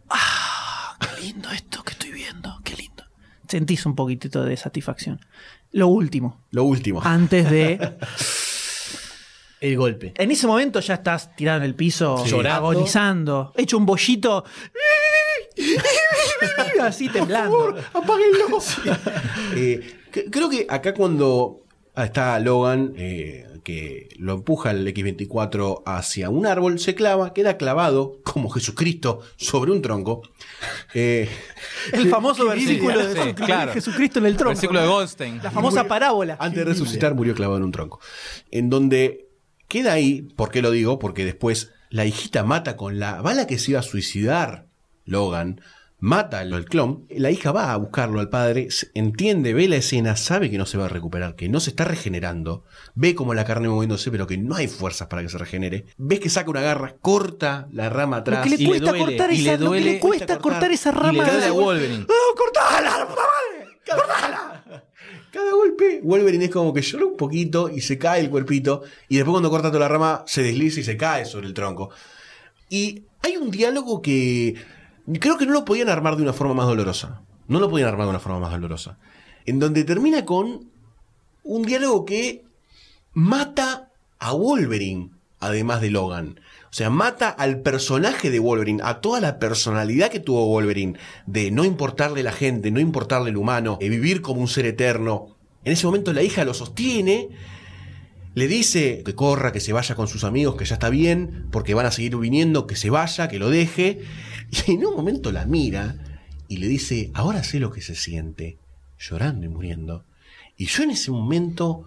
ah, 0.09 0.97
qué 0.99 1.27
lindo 1.27 1.51
esto 1.51 1.83
que 1.83 1.93
estoy 1.93 2.11
viendo, 2.13 2.59
qué 2.65 2.75
lindo. 2.75 3.05
Sentís 3.49 3.85
un 3.87 3.95
poquitito 3.95 4.43
de 4.45 4.57
satisfacción. 4.57 5.21
Lo 5.75 5.89
último, 5.89 6.45
Lo 6.51 6.65
último. 6.65 7.01
antes 7.05 7.51
de... 7.51 7.79
El 9.61 9.77
golpe. 9.79 10.13
En 10.17 10.31
ese 10.31 10.47
momento 10.47 10.79
ya 10.81 10.95
estás 10.95 11.35
tirado 11.37 11.59
en 11.59 11.65
el 11.65 11.75
piso, 11.75 12.19
Sí. 12.25 12.31
Llorando. 12.31 12.69
agonizando, 12.69 13.53
hecho 13.57 13.79
un 13.79 13.87
bollito, 13.87 14.45
así 16.83 17.09
temblando. 17.09 17.75
apáguenlo. 17.93 18.59
Eh, 19.57 19.81
c- 20.13 20.27
creo 20.31 20.49
que 20.51 20.67
acá 20.69 20.93
cuando 20.95 21.63
ah, 21.95 22.05
está 22.07 22.39
Logan, 22.41 22.93
eh, 22.97 23.47
que 23.65 24.09
lo 24.19 24.35
empuja 24.35 24.71
el 24.71 24.87
X-24 24.87 25.83
hacia 25.87 26.31
un 26.31 26.47
árbol, 26.47 26.79
se 26.79 26.95
clava, 26.95 27.33
queda 27.33 27.57
clavado 27.57 28.21
como 28.23 28.51
Jesucristo 28.51 29.21
sobre 29.37 29.73
un 29.73 29.83
tronco. 29.83 30.23
Eh, 30.95 31.29
El 31.93 32.09
famoso 32.09 32.43
Sí, 32.43 32.49
versículo 32.49 32.99
de 32.99 33.05
sí, 33.05 33.09
Jesucristo, 33.15 33.45
claro. 33.47 33.73
Jesucristo 33.73 34.19
en 34.21 34.27
el 34.27 34.37
tronco. 34.37 34.51
Versículo 34.51 34.81
de. 34.83 34.87
Goldstein. 34.87 35.41
La 35.43 35.51
famosa 35.51 35.89
parábola. 35.89 36.37
antes 36.39 36.59
de 36.59 36.65
resucitar 36.65 37.15
murió 37.15 37.35
clavado 37.35 37.57
en 37.59 37.65
un 37.65 37.73
tronco. 37.73 37.99
En 38.53 38.71
donde 38.71 39.27
queda 39.67 39.95
ahí, 39.95 40.23
¿por 40.37 40.51
qué 40.51 40.63
lo 40.63 40.71
digo? 40.71 40.99
Porque 41.01 41.25
después 41.25 41.73
la 41.91 42.05
hijita 42.05 42.45
mata 42.45 42.77
con 42.77 42.99
la 43.01 43.23
bala 43.23 43.47
que 43.47 43.59
se 43.59 43.73
iba 43.73 43.81
a 43.81 43.83
suicidar 43.83 44.67
Logan, 45.07 45.61
mata 46.05 46.41
al, 46.41 46.67
clon, 46.67 47.07
la 47.09 47.31
hija 47.31 47.51
va 47.51 47.73
a 47.73 47.77
buscarlo 47.79 48.21
al 48.21 48.29
padre, 48.29 48.69
entiende, 48.93 49.55
ve 49.55 49.69
la 49.69 49.77
escena, 49.77 50.17
sabe 50.17 50.51
que 50.51 50.59
no 50.59 50.67
se 50.67 50.77
va 50.77 50.85
a 50.85 50.89
recuperar, 50.89 51.35
que 51.35 51.49
no 51.49 51.61
se 51.61 51.71
está 51.71 51.85
regenerando, 51.85 52.65
ve 52.95 53.15
como 53.15 53.33
la 53.33 53.47
carne 53.47 53.69
moviéndose, 53.71 54.11
pero 54.11 54.27
que 54.27 54.37
no 54.37 54.55
hay 54.55 54.69
fuerzas 54.69 55.09
para 55.09 55.23
que 55.23 55.31
se 55.31 55.39
regenere, 55.39 55.87
ves 55.97 56.21
que 56.21 56.29
saca 56.29 56.51
una 56.51 56.61
garra, 56.61 56.97
corta 57.01 57.69
la 57.73 57.89
rama 57.89 58.17
Lo 58.17 58.21
atrás 58.21 58.43
que 58.45 58.51
le 58.51 58.57
y 58.57 58.59
le 58.59 58.67
cuesta 58.69 58.91
duele, 58.91 59.05
cortar 59.07 59.33
y 59.33 59.41
esa, 59.41 59.53
le 59.57 59.65
lo 59.65 59.73
que 59.73 59.81
le 59.81 59.99
cuesta 59.99 60.39
cortar 60.39 60.61
cortar, 60.61 60.73
esa 60.73 60.91
Y 60.91 60.93
le 60.95 61.01
rama. 61.01 61.25
duele 61.25 61.43
a 61.43 61.47
de- 61.47 61.51
Wolverine. 61.51 62.07
¡Ah, 62.07 62.37
cortala, 62.37 62.99
la 62.99 63.09
puta 63.09 63.23
madre! 63.23 63.79
¡Cortala! 63.89 64.85
Cada 65.33 65.53
golpe, 65.53 66.01
Wolverine 66.03 66.45
es 66.45 66.51
como 66.51 66.75
que 66.75 66.83
llora 66.83 67.07
un 67.07 67.17
poquito 67.17 67.71
y 67.71 67.81
se 67.81 67.97
cae 67.97 68.21
el 68.21 68.29
cuerpito. 68.31 68.83
Y 69.09 69.17
después, 69.17 69.33
cuando 69.33 69.49
corta 69.51 69.69
toda 69.69 69.81
la 69.81 69.89
rama, 69.89 70.23
se 70.27 70.43
desliza 70.43 70.81
y 70.81 70.85
se 70.85 70.97
cae 70.99 71.25
sobre 71.25 71.47
el 71.47 71.55
tronco. 71.55 71.91
Y 72.69 73.05
hay 73.23 73.37
un 73.39 73.51
diálogo 73.51 74.01
que 74.03 74.55
creo 75.21 75.39
que 75.39 75.47
no 75.47 75.53
lo 75.53 75.65
podían 75.65 75.89
armar 75.89 76.17
de 76.17 76.23
una 76.23 76.33
forma 76.33 76.55
más 76.55 76.67
dolorosa. 76.67 77.23
No 77.47 77.61
lo 77.61 77.69
podían 77.69 77.89
armar 77.89 78.07
de 78.07 78.11
una 78.11 78.21
forma 78.21 78.41
más 78.41 78.53
dolorosa. 78.53 78.99
En 79.45 79.59
donde 79.59 79.85
termina 79.85 80.25
con 80.25 80.71
un 81.43 81.63
diálogo 81.63 82.05
que 82.05 82.45
mata 83.13 83.91
a 84.19 84.33
Wolverine, 84.33 85.11
además 85.41 85.81
de 85.81 85.91
Logan. 85.91 86.41
O 86.65 86.77
sea, 86.77 86.91
mata 86.91 87.29
al 87.29 87.61
personaje 87.61 88.31
de 88.31 88.41
Wolverine, 88.41 88.83
a 88.83 89.01
toda 89.01 89.21
la 89.21 89.39
personalidad 89.39 90.11
que 90.11 90.19
tuvo 90.19 90.47
Wolverine, 90.47 90.99
de 91.27 91.51
no 91.51 91.65
importarle 91.65 92.23
la 92.23 92.33
gente, 92.33 92.71
no 92.71 92.81
importarle 92.81 93.31
el 93.31 93.37
humano, 93.37 93.77
de 93.79 93.89
vivir 93.89 94.23
como 94.23 94.41
un 94.41 94.49
ser 94.49 94.67
eterno. 94.67 95.37
En 95.65 95.73
ese 95.75 95.87
momento 95.87 96.13
la 96.13 96.23
hija 96.23 96.45
lo 96.45 96.55
sostiene, 96.55 97.29
le 98.35 98.49
dice 98.49 99.03
que 99.05 99.15
corra, 99.15 99.53
que 99.53 99.61
se 99.61 99.73
vaya 99.73 99.95
con 99.95 100.09
sus 100.09 100.25
amigos, 100.25 100.57
que 100.57 100.65
ya 100.65 100.75
está 100.75 100.91
bien, 100.91 101.47
porque 101.53 101.75
van 101.75 101.87
a 101.87 101.91
seguir 101.93 102.17
viniendo, 102.17 102.67
que 102.67 102.77
se 102.77 102.91
vaya, 102.91 103.29
que 103.29 103.39
lo 103.39 103.51
deje. 103.51 104.03
Y 104.67 104.73
en 104.73 104.85
un 104.87 104.95
momento 104.97 105.33
la 105.33 105.45
mira 105.47 105.97
y 106.49 106.57
le 106.59 106.67
dice, 106.67 107.11
ahora 107.15 107.43
sé 107.45 107.61
lo 107.61 107.71
que 107.71 107.81
se 107.81 107.95
siente, 107.95 108.59
llorando 108.99 109.47
y 109.47 109.49
muriendo. 109.49 110.05
Y 110.57 110.67
yo 110.67 110.83
en 110.83 110.91
ese 110.91 111.11
momento, 111.11 111.85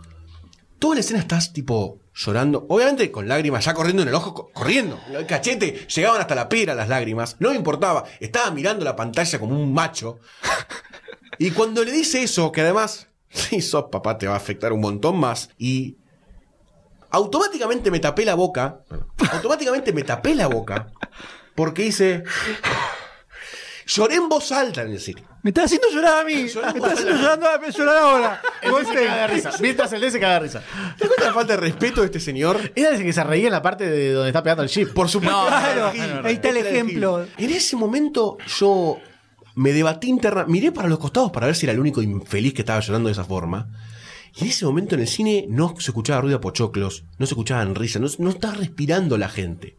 toda 0.79 0.95
la 0.95 1.01
escena 1.01 1.19
estás 1.19 1.53
tipo 1.53 1.99
llorando, 2.15 2.65
obviamente 2.69 3.11
con 3.11 3.27
lágrimas 3.27 3.63
ya 3.65 3.73
corriendo 3.75 4.01
en 4.01 4.07
el 4.09 4.15
ojo, 4.15 4.33
co- 4.33 4.49
corriendo, 4.51 4.99
el 5.13 5.25
cachete, 5.27 5.85
llegaban 5.93 6.19
hasta 6.19 6.33
la 6.33 6.49
pera 6.49 6.73
las 6.73 6.89
lágrimas, 6.89 7.35
no 7.39 7.51
me 7.51 7.55
importaba, 7.55 8.05
estaba 8.19 8.49
mirando 8.51 8.83
la 8.83 8.95
pantalla 8.95 9.37
como 9.39 9.61
un 9.61 9.71
macho. 9.73 10.19
Y 11.37 11.51
cuando 11.51 11.83
le 11.83 11.91
dice 11.91 12.23
eso, 12.23 12.51
que 12.51 12.61
además, 12.61 13.07
si 13.29 13.61
sos 13.61 13.85
papá 13.91 14.17
te 14.17 14.27
va 14.27 14.33
a 14.33 14.37
afectar 14.37 14.73
un 14.73 14.81
montón 14.81 15.17
más, 15.19 15.49
y 15.59 15.97
automáticamente 17.11 17.91
me 17.91 17.99
tapé 17.99 18.25
la 18.25 18.35
boca, 18.35 18.79
automáticamente 19.31 19.93
me 19.93 20.03
tapé 20.03 20.35
la 20.35 20.47
boca, 20.47 20.87
porque 21.55 21.85
hice... 21.85 22.23
Lloré 23.89 24.15
en 24.15 24.27
voz 24.27 24.51
alta 24.51 24.81
en 24.81 24.91
el 24.91 24.99
cine. 24.99 25.23
Me 25.43 25.51
está 25.51 25.63
haciendo 25.63 25.87
llorar 25.89 26.19
a 26.21 26.25
mí. 26.25 26.33
Me 26.33 26.43
está 26.45 26.91
haciendo 26.91 27.15
llorando, 27.15 27.47
me 27.61 27.71
llorar 27.71 27.97
ahora. 27.97 28.41
El 28.61 28.85
se 28.85 28.93
caga 28.93 29.15
de 29.15 29.27
risa. 29.27 29.51
Mientras 29.61 29.93
el 29.93 30.01
D 30.01 30.11
se 30.11 30.19
caga 30.19 30.33
de 30.33 30.39
risa. 30.41 30.59
¿Te 30.97 31.05
das 31.05 31.07
cuenta 31.07 31.25
la 31.27 31.33
falta 31.33 31.53
de 31.53 31.57
respeto 31.61 32.01
de 32.01 32.07
este 32.07 32.19
señor? 32.19 32.73
Era 32.75 32.89
ese 32.89 33.03
que 33.05 33.13
se 33.13 33.23
reía 33.23 33.45
en 33.47 33.53
la 33.53 33.61
parte 33.61 33.89
de 33.89 34.11
donde 34.11 34.29
está 34.29 34.43
pegando 34.43 34.63
el 34.63 34.67
chip. 34.67 34.93
Por 34.93 35.07
supuesto. 35.07 35.41
No, 35.41 35.47
Claro, 35.47 35.91
Gil. 35.93 36.01
ahí 36.25 36.33
está 36.33 36.49
el 36.49 36.57
ejemplo. 36.57 37.25
En 37.37 37.49
ese 37.49 37.77
momento 37.77 38.37
yo 38.59 38.97
me 39.55 39.71
debatí 39.71 40.09
interna, 40.09 40.43
miré 40.45 40.73
para 40.73 40.89
los 40.89 40.99
costados 40.99 41.31
para 41.31 41.45
ver 41.47 41.55
si 41.55 41.65
era 41.65 41.71
el 41.71 41.79
único 41.79 42.01
infeliz 42.01 42.53
que 42.53 42.63
estaba 42.63 42.81
llorando 42.81 43.07
de 43.07 43.13
esa 43.13 43.23
forma. 43.23 43.69
Y 44.37 44.43
en 44.43 44.49
ese 44.49 44.65
momento 44.65 44.95
en 44.95 45.01
el 45.01 45.07
cine 45.07 45.45
no 45.49 45.75
se 45.79 45.91
escuchaba 45.91 46.21
ruido 46.21 46.37
de 46.37 46.41
pochoclos, 46.41 47.03
no 47.17 47.25
se 47.25 47.33
escuchaban 47.33 47.75
risas, 47.75 48.01
no, 48.01 48.07
no 48.23 48.29
estaba 48.29 48.53
respirando 48.53 49.17
la 49.17 49.29
gente. 49.29 49.75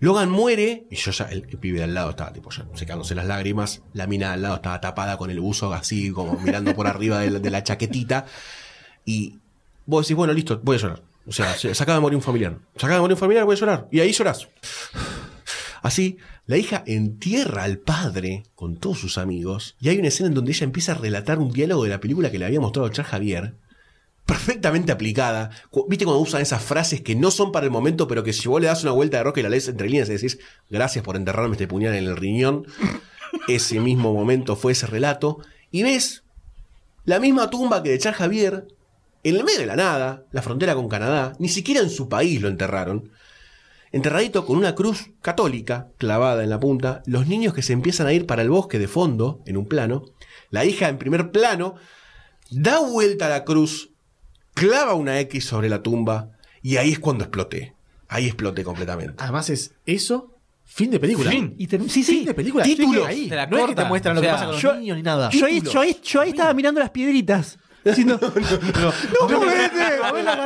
Logan 0.00 0.30
muere 0.30 0.86
y 0.90 0.96
yo 0.96 1.12
ya, 1.12 1.24
el, 1.26 1.46
el 1.48 1.58
pibe 1.58 1.78
de 1.78 1.84
al 1.84 1.94
lado 1.94 2.10
estaba 2.10 2.32
tipo 2.32 2.50
ya 2.50 2.66
secándose 2.74 3.14
las 3.14 3.26
lágrimas, 3.26 3.80
la 3.94 4.06
mina 4.06 4.28
de 4.28 4.34
al 4.34 4.42
lado 4.42 4.56
estaba 4.56 4.80
tapada 4.80 5.16
con 5.16 5.30
el 5.30 5.40
buzo 5.40 5.72
así 5.72 6.10
como 6.10 6.38
mirando 6.40 6.74
por 6.74 6.86
arriba 6.86 7.20
de 7.20 7.50
la, 7.50 7.62
chaquetita 7.62 8.26
y 9.06 9.38
vos 9.86 10.04
decís, 10.04 10.16
bueno, 10.16 10.32
listo, 10.32 10.60
voy 10.62 10.76
a 10.76 10.80
llorar. 10.80 11.02
O 11.26 11.32
sea, 11.32 11.54
se, 11.54 11.72
de 11.72 12.00
morir 12.00 12.16
un 12.16 12.22
familiar. 12.22 12.58
Se 12.76 12.86
de 12.86 13.00
morir 13.00 13.14
un 13.14 13.18
familiar, 13.18 13.44
voy 13.44 13.56
a 13.56 13.58
llorar. 13.58 13.88
Y 13.90 14.00
ahí 14.00 14.12
llorás. 14.12 14.48
Así, 15.80 16.18
la 16.46 16.58
hija 16.58 16.82
entierra 16.86 17.64
al 17.64 17.78
padre 17.78 18.44
con 18.54 18.76
todos 18.76 18.98
sus 18.98 19.16
amigos 19.16 19.76
y 19.80 19.88
hay 19.88 19.98
una 19.98 20.08
escena 20.08 20.28
en 20.28 20.34
donde 20.34 20.52
ella 20.52 20.64
empieza 20.64 20.92
a 20.92 20.96
relatar 20.96 21.38
un 21.38 21.52
diálogo 21.52 21.84
de 21.84 21.90
la 21.90 22.00
película 22.00 22.30
que 22.30 22.38
le 22.38 22.44
había 22.44 22.60
mostrado 22.60 22.88
Charles 22.90 23.10
Javier, 23.10 23.54
perfectamente 24.26 24.92
aplicada. 24.92 25.50
¿Viste 25.88 26.04
cuando 26.04 26.20
usan 26.20 26.42
esas 26.42 26.62
frases 26.62 27.00
que 27.00 27.14
no 27.14 27.30
son 27.30 27.52
para 27.52 27.66
el 27.66 27.72
momento, 27.72 28.06
pero 28.08 28.22
que 28.22 28.32
si 28.32 28.48
vos 28.48 28.60
le 28.60 28.66
das 28.66 28.82
una 28.82 28.92
vuelta 28.92 29.18
de 29.18 29.24
roca 29.24 29.40
y 29.40 29.42
la 29.42 29.48
lees 29.48 29.68
entre 29.68 29.88
líneas 29.88 30.08
y 30.08 30.12
decís, 30.12 30.38
gracias 30.70 31.04
por 31.04 31.16
enterrarme 31.16 31.52
este 31.52 31.66
puñal 31.66 31.94
en 31.94 32.04
el 32.04 32.16
riñón? 32.16 32.66
Ese 33.48 33.80
mismo 33.80 34.14
momento 34.14 34.54
fue 34.54 34.72
ese 34.72 34.86
relato. 34.86 35.40
Y 35.72 35.82
ves 35.82 36.22
la 37.04 37.18
misma 37.18 37.50
tumba 37.50 37.82
que 37.82 37.90
de 37.90 37.98
Charles 37.98 38.18
Javier, 38.18 38.68
en 39.24 39.36
el 39.36 39.44
medio 39.44 39.58
de 39.58 39.66
la 39.66 39.76
nada, 39.76 40.24
la 40.30 40.40
frontera 40.40 40.74
con 40.74 40.88
Canadá, 40.88 41.34
ni 41.40 41.48
siquiera 41.48 41.80
en 41.80 41.90
su 41.90 42.08
país 42.08 42.40
lo 42.40 42.48
enterraron 42.48 43.10
enterradito 43.94 44.44
con 44.46 44.56
una 44.56 44.74
cruz 44.74 45.10
católica 45.22 45.88
clavada 45.98 46.42
en 46.44 46.50
la 46.50 46.60
punta, 46.60 47.02
los 47.06 47.26
niños 47.26 47.54
que 47.54 47.62
se 47.62 47.72
empiezan 47.72 48.06
a 48.06 48.12
ir 48.12 48.26
para 48.26 48.42
el 48.42 48.50
bosque 48.50 48.78
de 48.78 48.88
fondo, 48.88 49.40
en 49.46 49.56
un 49.56 49.66
plano, 49.66 50.04
la 50.50 50.64
hija 50.64 50.88
en 50.88 50.98
primer 50.98 51.30
plano, 51.30 51.74
da 52.50 52.80
vuelta 52.80 53.26
a 53.26 53.30
la 53.30 53.44
cruz, 53.44 53.90
clava 54.54 54.94
una 54.94 55.18
X 55.20 55.44
sobre 55.44 55.68
la 55.68 55.82
tumba, 55.82 56.30
y 56.62 56.76
ahí 56.76 56.92
es 56.92 56.98
cuando 56.98 57.24
exploté. 57.24 57.74
Ahí 58.08 58.26
exploté 58.26 58.62
completamente. 58.64 59.14
Además 59.18 59.50
es 59.50 59.74
eso, 59.86 60.36
fin 60.64 60.90
de 60.90 61.00
película. 61.00 61.30
Fin. 61.30 61.54
Y 61.58 61.66
sí, 61.66 61.88
sí. 61.88 62.04
Fin 62.04 62.24
de 62.26 62.34
película. 62.34 62.64
Título. 62.64 63.04
Ahí. 63.06 63.28
Te 63.28 63.34
la 63.36 63.46
no 63.46 63.58
es 63.58 63.66
que 63.66 63.74
te 63.74 63.84
muestran 63.84 64.14
lo 64.14 64.20
O 64.20 64.22
que 64.22 64.28
pasa 64.28 64.44
con 64.44 64.52
los 64.54 64.62
yo- 64.62 64.74
niños 64.76 64.96
ni 64.96 65.02
nada. 65.02 65.30
Yo 65.30 65.46
ahí, 65.46 65.60
yo 65.60 65.80
ahí- 65.80 66.00
yo 66.02 66.20
ahí 66.20 66.30
estaba 66.30 66.52
mirando 66.54 66.80
las 66.80 66.90
piedritas. 66.90 67.58
Diciendo, 67.84 68.18
no, 68.20 68.30
movete, 69.28 69.98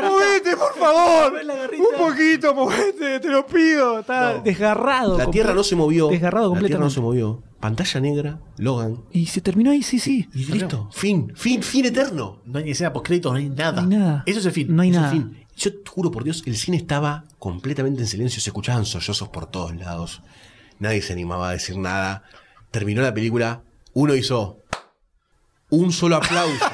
movete, 0.03 0.57
por 0.57 0.75
favor. 0.77 1.33
Un 1.79 1.99
poquito, 2.09 2.55
movete, 2.55 3.21
te 3.21 3.29
lo 3.29 3.47
pido. 3.47 4.01
Estaba 4.01 4.39
desgarrado. 4.39 5.17
La 5.19 5.31
tierra 5.31 5.55
no 5.55 5.63
se 5.63 5.77
movió. 5.77 6.09
Desgarrado 6.09 6.55
La 6.55 6.61
tierra 6.61 6.81
no 6.81 6.87
completamente. 6.87 6.95
se 6.95 7.01
movió. 7.01 7.43
Pantalla 7.61 8.01
negra, 8.01 8.41
Logan. 8.57 9.03
Y 9.13 9.27
se 9.27 9.41
terminó 9.41 9.71
ahí, 9.71 9.83
sí, 9.83 9.99
sí. 9.99 10.29
Y 10.35 10.45
listo. 10.47 10.89
Fin, 10.93 11.33
fin, 11.35 11.63
fin 11.63 11.85
eterno. 11.87 12.41
No 12.45 12.59
hay 12.59 12.65
ni 12.65 12.71
escena 12.73 12.93
post-créditos, 12.93 13.33
no 13.33 13.39
hay 13.39 13.49
nada. 13.49 13.83
No 13.83 13.89
hay 13.91 13.97
nada. 13.99 14.23
Eso 14.27 14.39
es 14.41 14.47
el 14.47 14.53
fin. 14.53 14.75
No 14.75 14.83
hay 14.83 14.91
Eso, 14.91 15.01
nada. 15.01 15.31
Yo 15.57 15.73
te 15.73 15.91
juro 15.91 16.11
por 16.13 16.23
Dios, 16.23 16.43
el 16.47 16.57
cine 16.57 16.77
estaba 16.77 17.25
completamente 17.41 18.01
en 18.01 18.07
silencio, 18.07 18.41
se 18.41 18.51
escuchaban 18.51 18.85
sollozos 18.87 19.29
por 19.29 19.47
todos 19.47 19.75
lados. 19.75 20.23
Nadie 20.79 21.03
se 21.03 21.13
animaba 21.13 21.49
a 21.49 21.53
decir 21.53 21.77
nada. 21.77 22.23
Terminó 22.71 23.03
la 23.03 23.13
película, 23.13 23.63
uno 23.93 24.15
hizo 24.15 24.61
un 25.71 25.93
solo 25.93 26.17
aplauso. 26.17 26.65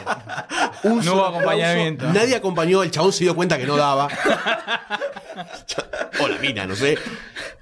Un 0.84 0.96
No 0.98 1.02
solo 1.02 1.14
hubo 1.16 1.24
aplauso. 1.26 1.38
acompañamiento. 1.38 2.06
Nadie 2.12 2.36
acompañó, 2.36 2.82
el 2.82 2.90
chabón 2.90 3.12
se 3.12 3.24
dio 3.24 3.34
cuenta 3.34 3.58
que 3.58 3.66
no 3.66 3.76
daba. 3.76 4.08
o 6.20 6.28
la 6.28 6.38
mina, 6.38 6.66
no 6.66 6.76
sé. 6.76 6.98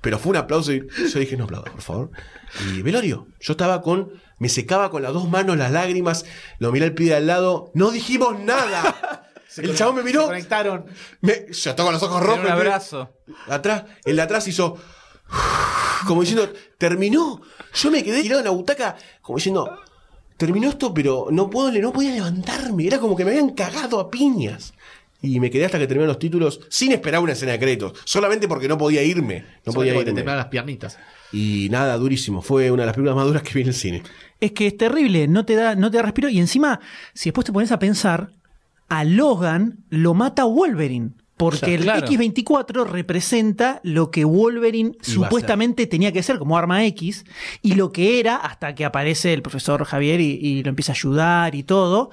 Pero 0.00 0.18
fue 0.18 0.30
un 0.30 0.36
aplauso 0.36 0.72
y 0.72 0.86
yo 1.12 1.18
dije, 1.20 1.36
no 1.36 1.44
aplauda, 1.44 1.70
por 1.70 1.82
favor. 1.82 2.10
Y 2.66 2.82
velorio, 2.82 3.28
yo 3.40 3.52
estaba 3.52 3.80
con, 3.80 4.10
me 4.38 4.48
secaba 4.48 4.90
con 4.90 5.02
las 5.02 5.12
dos 5.12 5.28
manos 5.28 5.56
las 5.56 5.70
lágrimas, 5.70 6.24
lo 6.58 6.72
miré 6.72 6.86
al 6.86 6.94
pibe 6.94 7.10
de 7.10 7.16
al 7.16 7.26
lado, 7.26 7.70
no 7.74 7.90
dijimos 7.92 8.38
nada. 8.40 9.28
el 9.56 9.74
chabón 9.76 9.96
me 9.96 10.00
Se 10.02 10.06
miró, 10.08 10.24
conectaron. 10.26 10.86
me, 11.20 11.46
yo 11.52 11.76
con 11.76 11.92
los 11.92 12.02
ojos 12.02 12.22
rojos. 12.22 12.44
un 12.44 12.50
abrazo. 12.50 13.10
Atrás, 13.48 13.84
el 14.04 14.16
de 14.16 14.22
atrás 14.22 14.46
hizo. 14.48 14.76
Como 16.06 16.22
diciendo, 16.22 16.52
terminó. 16.76 17.40
Yo 17.74 17.90
me 17.90 18.02
quedé 18.02 18.22
tirado 18.22 18.40
en 18.40 18.46
la 18.46 18.50
butaca, 18.50 18.96
como 19.22 19.38
diciendo, 19.38 19.78
terminó 20.36 20.68
esto, 20.68 20.92
pero 20.92 21.26
no 21.30 21.48
puedo, 21.50 21.70
no 21.80 21.92
podía 21.92 22.12
levantarme. 22.12 22.86
Era 22.86 22.98
como 22.98 23.16
que 23.16 23.24
me 23.24 23.30
habían 23.32 23.50
cagado 23.50 24.00
a 24.00 24.10
piñas. 24.10 24.74
Y 25.24 25.38
me 25.38 25.50
quedé 25.50 25.64
hasta 25.66 25.78
que 25.78 25.86
terminaron 25.86 26.08
los 26.08 26.18
títulos 26.18 26.60
sin 26.68 26.90
esperar 26.90 27.20
una 27.22 27.32
escena 27.32 27.52
de 27.52 27.60
créditos. 27.60 27.92
Solamente 28.04 28.48
porque 28.48 28.66
no 28.66 28.76
podía 28.76 29.04
irme. 29.04 29.44
No 29.64 29.72
podía 29.72 29.92
Te 29.92 30.00
irme. 30.00 30.12
temblaban 30.12 30.38
las 30.38 30.48
piernitas. 30.48 30.98
Y 31.32 31.68
nada, 31.70 31.96
durísimo. 31.96 32.42
Fue 32.42 32.72
una 32.72 32.82
de 32.82 32.86
las 32.86 32.94
películas 32.96 33.16
más 33.16 33.26
duras 33.26 33.42
que 33.44 33.54
vi 33.54 33.60
en 33.60 33.68
el 33.68 33.74
cine. 33.74 34.02
Es 34.40 34.50
que 34.50 34.66
es 34.66 34.76
terrible, 34.76 35.28
no 35.28 35.44
te 35.44 35.54
da, 35.54 35.76
no 35.76 35.90
te 35.92 35.98
da 35.98 36.02
respiro. 36.02 36.28
Y 36.28 36.40
encima, 36.40 36.80
si 37.14 37.30
después 37.30 37.44
te 37.44 37.52
pones 37.52 37.70
a 37.70 37.78
pensar, 37.78 38.32
a 38.88 39.04
Logan 39.04 39.84
lo 39.90 40.12
mata 40.14 40.44
Wolverine. 40.44 41.10
Porque 41.36 41.56
O 41.56 41.58
sea, 41.60 41.74
el 41.74 41.82
claro. 41.82 42.06
X24 42.06 42.86
representa 42.86 43.80
lo 43.82 44.10
que 44.10 44.24
Wolverine 44.24 44.92
supuestamente 45.00 45.86
tenía 45.86 46.12
que 46.12 46.22
ser 46.22 46.38
como 46.38 46.56
arma 46.56 46.84
X 46.86 47.24
y 47.62 47.74
lo 47.74 47.90
que 47.90 48.20
era 48.20 48.36
hasta 48.36 48.74
que 48.74 48.84
aparece 48.84 49.32
el 49.32 49.42
profesor 49.42 49.84
Javier 49.84 50.20
y, 50.20 50.38
y 50.40 50.62
lo 50.62 50.68
empieza 50.68 50.92
a 50.92 50.94
ayudar 50.94 51.54
y 51.54 51.62
todo. 51.62 52.10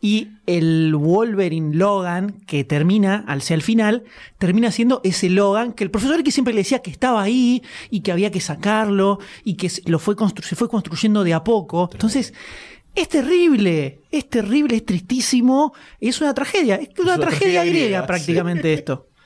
Y 0.00 0.28
el 0.46 0.94
Wolverine 0.94 1.74
Logan 1.74 2.32
que 2.46 2.62
termina, 2.62 3.24
al 3.26 3.42
ser 3.42 3.56
el 3.56 3.62
final, 3.62 4.04
termina 4.38 4.70
siendo 4.70 5.00
ese 5.02 5.28
Logan 5.28 5.72
que 5.72 5.82
el 5.82 5.90
profesor 5.90 6.20
X 6.20 6.34
siempre 6.34 6.54
le 6.54 6.60
decía 6.60 6.80
que 6.80 6.90
estaba 6.90 7.20
ahí 7.20 7.62
y 7.90 8.00
que 8.00 8.12
había 8.12 8.30
que 8.30 8.40
sacarlo 8.40 9.18
y 9.44 9.54
que 9.54 9.70
lo 9.86 9.98
fue 9.98 10.14
se 10.42 10.56
fue 10.56 10.68
construyendo 10.68 11.24
de 11.24 11.34
a 11.34 11.42
poco. 11.42 11.88
Entonces, 11.92 12.32
es 13.00 13.08
terrible, 13.08 14.00
es 14.10 14.28
terrible, 14.28 14.76
es 14.76 14.84
tristísimo, 14.86 15.72
es 16.00 16.20
una 16.20 16.34
tragedia, 16.34 16.76
es 16.76 16.88
una, 16.98 17.14
una 17.14 17.16
tragedia, 17.16 17.28
tragedia 17.38 17.60
griega, 17.64 17.80
griega, 17.86 18.06
prácticamente 18.06 18.72
esto. 18.74 19.06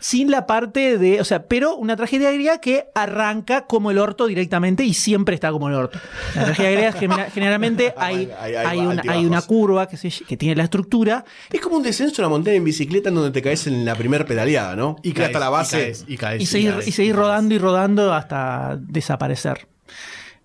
Sin 0.00 0.30
la 0.30 0.46
parte 0.46 0.96
de, 0.96 1.20
o 1.20 1.24
sea, 1.24 1.48
pero 1.48 1.74
una 1.74 1.96
tragedia 1.96 2.30
griega 2.30 2.60
que 2.60 2.84
arranca 2.94 3.66
como 3.66 3.90
el 3.90 3.98
orto 3.98 4.28
directamente 4.28 4.84
y 4.84 4.94
siempre 4.94 5.34
está 5.34 5.50
como 5.50 5.66
el 5.68 5.74
orto. 5.74 5.98
La 6.36 6.44
tragedia 6.44 6.70
griega 6.70 6.92
genera- 6.92 7.30
generalmente 7.32 7.92
hay, 7.96 8.14
Hay- 8.16 8.30
hay- 8.38 8.54
hay 8.54 8.66
hay 8.66 8.78
una, 8.78 8.90
altibajos. 8.92 9.18
hay 9.18 9.26
una 9.26 9.42
curva 9.42 9.88
que, 9.88 9.96
se, 9.96 10.10
que 10.24 10.36
tiene 10.36 10.54
la 10.54 10.62
estructura. 10.64 11.24
Es 11.50 11.60
como 11.60 11.78
un 11.78 11.82
descenso 11.82 12.22
a 12.22 12.26
la 12.26 12.28
montaña 12.28 12.54
en 12.58 12.62
bicicleta 12.64 13.08
en 13.08 13.16
donde 13.16 13.32
te 13.32 13.42
caes 13.42 13.66
en 13.66 13.84
la 13.84 13.96
primer 13.96 14.24
pedaleada, 14.24 14.76
¿no? 14.76 14.94
Y 15.02 15.08
Que 15.10 15.14
caes, 15.14 15.26
hasta 15.30 15.40
la 15.40 15.48
base. 15.50 15.92
Y 16.06 16.16
caes, 16.16 16.54
y 16.54 16.92
caes. 16.92 17.16
rodando 17.16 17.54
y 17.56 17.58
rodando 17.58 18.12
hasta 18.14 18.78
desaparecer. 18.80 19.66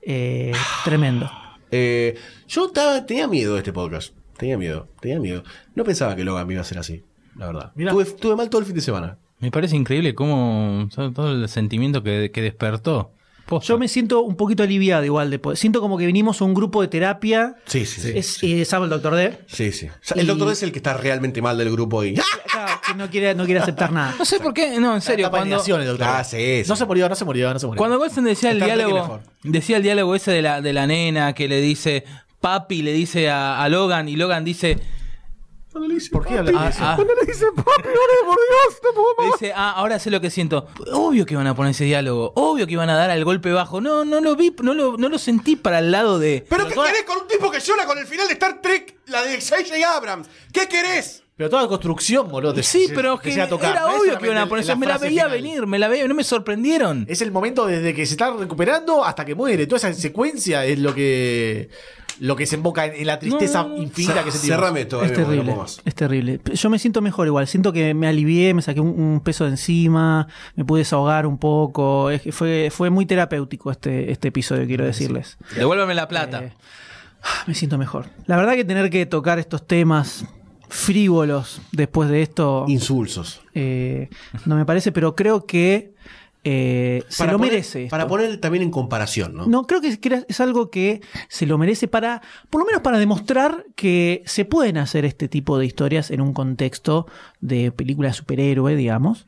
Eh, 0.02 0.52
tremendo. 0.84 1.30
Eh, 1.76 2.16
yo 2.48 2.68
estaba- 2.68 3.06
tenía 3.06 3.28
miedo 3.28 3.54
de 3.54 3.60
este 3.60 3.74
podcast. 3.74 4.14
Tenía 4.38 4.58
miedo, 4.58 4.88
tenía 5.02 5.20
miedo. 5.20 5.44
No 5.76 5.84
pensaba 5.84 6.16
que 6.16 6.24
Logan 6.24 6.46
me 6.48 6.54
iba 6.54 6.62
a 6.62 6.66
ser 6.66 6.78
así, 6.78 7.04
la 7.36 7.48
verdad. 7.48 7.72
Mirá. 7.76 7.92
Tuve, 7.92 8.06
tuve 8.06 8.36
mal 8.36 8.50
todo 8.50 8.60
el 8.62 8.66
fin 8.68 8.76
de 8.76 8.82
semana. 8.82 9.18
Me 9.40 9.50
parece 9.52 9.76
increíble 9.76 10.14
cómo 10.16 10.88
todo 10.94 11.12
todo 11.12 11.32
el 11.32 11.50
sentimiento 11.50 12.04
que, 12.04 12.32
que 12.32 12.42
despertó. 12.42 13.12
Posta. 13.46 13.68
Yo 13.74 13.78
me 13.78 13.88
siento 13.88 14.22
un 14.22 14.36
poquito 14.38 14.64
aliviado 14.64 15.04
igual 15.04 15.30
de 15.30 15.38
poder. 15.38 15.58
Siento 15.58 15.82
como 15.82 15.98
que 15.98 16.06
vinimos 16.06 16.42
a 16.42 16.46
un 16.46 16.54
grupo 16.54 16.82
de 16.82 16.88
terapia. 16.88 17.56
Sí, 17.66 17.86
sí, 17.86 18.00
sí. 18.02 18.12
Es, 18.16 18.42
eh, 18.42 18.64
salvo 18.66 18.86
el 18.86 18.90
doctor 18.92 19.16
D. 19.16 19.38
Sí, 19.48 19.72
sí. 19.72 19.88
O 19.88 19.92
sea, 20.02 20.16
el 20.18 20.24
Y- 20.24 20.28
doctor 20.28 20.52
es 20.52 20.64
el 20.64 20.72
que 20.72 20.80
está 20.80 20.94
realmente 20.96 21.42
mal 21.42 21.58
del 21.58 21.70
grupo 21.72 22.04
y. 22.04 22.16
¡Ah! 22.18 22.24
Claro, 22.54 22.82
que 22.86 22.94
no 22.94 23.10
quiere, 23.10 23.34
no 23.36 23.46
quiere 23.46 23.60
aceptar 23.60 23.92
nada. 23.92 24.16
No 24.18 24.26
sé 24.26 24.40
por 24.40 24.54
qué, 24.54 24.80
no, 24.80 24.94
en 24.96 25.02
serio, 25.02 25.30
cuando, 25.30 25.56
el 25.62 25.86
doctor. 25.86 26.08
Ah, 26.08 26.24
sí, 26.24 26.62
sí. 26.64 26.70
No 26.70 26.76
se 26.76 26.86
murió, 26.86 27.10
no 27.10 27.16
se 27.16 27.26
murió, 27.26 27.52
no 27.54 27.60
se 27.60 27.66
murió. 27.66 27.78
cuando 27.80 27.98
Goldstein 27.98 28.26
decía 28.26 28.52
el 28.52 28.60
diálogo, 28.60 29.20
decía 29.44 29.78
el 29.78 29.84
diálogo 29.84 30.14
ese 30.16 30.32
de 30.32 30.42
la, 30.42 30.62
de 30.62 30.72
la 30.72 30.86
nena 30.88 31.34
que 31.34 31.48
le 31.48 31.60
dice 31.60 32.04
papi, 32.40 32.82
le 32.82 32.94
dice 32.94 33.30
a, 33.30 33.64
a 33.64 33.70
Logan 33.70 34.08
y 34.08 34.16
Logan 34.18 34.44
dice, 34.46 34.78
¿Por 36.12 36.28
qué 36.28 36.38
hablas 36.38 36.80
ah, 36.80 36.96
ah, 36.96 37.04
le 37.04 37.26
dice, 37.26 37.48
papi, 37.56 37.64
por 37.66 37.84
Dios, 37.92 38.82
no 38.84 38.94
puedo 38.94 39.32
dice, 39.32 39.54
ah, 39.56 39.72
ahora 39.72 39.98
sé 39.98 40.12
lo 40.12 40.22
que 40.22 40.30
siento. 40.30 40.68
Obvio 40.92 41.26
que 41.26 41.34
iban 41.34 41.48
a 41.48 41.56
poner 41.56 41.72
ese 41.72 41.86
diálogo, 41.86 42.32
obvio 42.36 42.68
que 42.68 42.74
iban 42.74 42.92
a 42.92 42.96
dar 42.96 43.10
al 43.10 43.26
golpe 43.26 43.52
bajo. 43.52 43.82
No, 43.82 44.06
no 44.06 44.22
lo 44.22 44.36
vi, 44.36 44.56
no 44.62 44.76
lo, 44.76 44.98
no 44.98 45.10
lo 45.10 45.18
sentí 45.18 45.56
para 45.56 45.80
el 45.80 45.92
lado 45.92 46.20
de. 46.20 46.46
¿Pero 46.48 46.68
qué 46.68 46.76
querés 46.76 47.04
con 47.04 47.18
un 47.18 47.28
tipo 47.28 47.50
que 47.50 47.60
llora 47.60 47.88
con 47.88 47.98
el 47.98 48.06
final 48.06 48.28
de 48.28 48.34
Star 48.34 48.62
Trek, 48.62 48.98
la 49.08 49.24
de 49.24 49.42
J.J. 49.42 49.96
Abrams? 49.96 50.28
¿Qué 50.52 50.68
querés? 50.68 51.23
Pero 51.44 51.50
toda 51.50 51.64
la 51.64 51.68
construcción, 51.68 52.30
boludo. 52.30 52.54
te- 52.54 52.64
Sí, 52.64 52.88
pero 52.96 53.20
que 53.20 53.36
tocar. 53.48 53.72
era 53.72 53.88
obvio 53.88 54.18
que 54.18 54.28
iban 54.28 54.38
a 54.38 54.48
poner 54.48 54.66
la. 54.66 54.76
Me 54.78 54.86
la 54.86 54.98
veía 54.98 55.26
final. 55.26 55.32
venir, 55.32 55.68
me 55.68 55.78
la 55.78 55.90
veía, 55.90 56.08
no 56.08 56.16
me 56.16 56.24
sorprendieron. 56.24 57.06
Es 57.10 57.22
el 57.22 57.34
momento 57.34 57.66
desde 57.66 57.94
que 57.94 58.06
se 58.06 58.14
está 58.14 58.32
recuperando 58.32 59.04
hasta 59.04 59.26
que 59.26 59.36
muere. 59.36 59.68
Toda 59.68 59.90
esa 59.90 59.94
secuencia 59.94 60.66
es 60.66 60.80
lo 60.80 60.96
que 60.96 61.70
lo 62.22 62.38
que 62.38 62.46
se 62.46 62.56
emboca 62.56 62.86
en, 62.86 63.06
la 63.06 63.20
tristeza 63.20 63.64
No. 63.64 63.76
infinita 63.76 64.24
que 64.24 64.32
sentimos. 64.32 64.56
Cerrame 64.58 64.82
esto, 64.82 65.04
Es 65.04 65.12
terrible, 65.12 65.54
es 65.84 65.96
terrible. 65.96 66.40
Yo 66.54 66.70
me 66.70 66.80
siento 66.80 67.02
mejor 67.02 67.28
igual, 67.28 67.46
siento 67.46 67.74
que 67.74 67.94
me 67.94 68.08
alivié, 68.08 68.54
me 68.54 68.62
saqué 68.62 68.80
un, 68.80 68.98
un 68.98 69.20
peso 69.20 69.44
de 69.44 69.50
encima, 69.50 70.30
me 70.56 70.64
pude 70.64 70.80
desahogar 70.80 71.26
un 71.26 71.38
poco, 71.38 72.10
es 72.10 72.22
que 72.22 72.32
fue, 72.32 72.70
fue 72.72 72.90
muy 72.90 73.06
terapéutico 73.06 73.70
este, 73.70 74.12
este 74.14 74.30
episodio, 74.30 74.66
quiero 74.66 74.86
decirles. 74.86 75.38
Devuélveme 75.58 75.94
la 75.94 76.08
plata. 76.08 76.42
Eh, 76.46 76.54
me 77.48 77.54
siento 77.54 77.78
mejor. 77.78 78.06
La 78.28 78.38
verdad 78.38 78.54
que 78.54 78.64
tener 78.64 78.90
que 78.90 79.06
tocar 79.06 79.40
estos 79.40 79.68
temas 79.68 80.24
frívolos 80.74 81.62
después 81.72 82.10
de 82.10 82.22
esto 82.24 82.66
Insulsos. 82.68 83.42
eh, 83.54 84.10
no 84.46 84.56
me 84.56 84.66
parece, 84.66 84.92
pero 84.92 85.16
creo 85.16 85.46
que 85.46 85.94
eh, 86.44 87.04
se 87.08 87.26
lo 87.26 87.38
poner- 87.38 87.52
merece. 87.52 87.84
esto. 87.84 87.92
Para 87.92 88.08
poner 88.08 88.38
también 88.42 88.64
en 88.64 88.72
comparación, 88.72 89.34
¿no? 89.36 89.46
No, 89.46 89.66
creo 89.66 89.80
que 89.80 89.98
es 90.28 90.40
algo 90.42 90.70
que 90.72 91.00
se 91.30 91.46
lo 91.46 91.58
merece 91.58 91.88
para, 91.88 92.22
por 92.50 92.60
lo 92.60 92.66
menos 92.66 92.82
para 92.82 92.98
demostrar 93.00 93.66
que 93.76 94.24
se 94.26 94.44
pueden 94.44 94.78
hacer 94.78 95.06
este 95.06 95.30
tipo 95.30 95.58
de 95.58 95.66
historias 95.68 96.12
en 96.12 96.20
un 96.22 96.34
contexto 96.34 97.06
de 97.40 97.72
película 97.72 98.10
de 98.10 98.14
superhéroe, 98.16 98.76
digamos, 98.76 99.26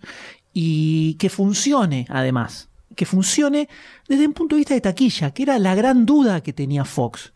y 0.51 1.13
que 1.15 1.29
funcione 1.29 2.05
además. 2.09 2.69
Que 2.95 3.05
funcione 3.05 3.69
desde 4.09 4.25
un 4.27 4.33
punto 4.33 4.55
de 4.55 4.59
vista 4.61 4.73
de 4.73 4.81
taquilla, 4.81 5.31
que 5.31 5.43
era 5.43 5.59
la 5.59 5.75
gran 5.75 6.05
duda 6.05 6.41
que 6.41 6.53
tenía 6.53 6.83
Fox. 6.85 7.33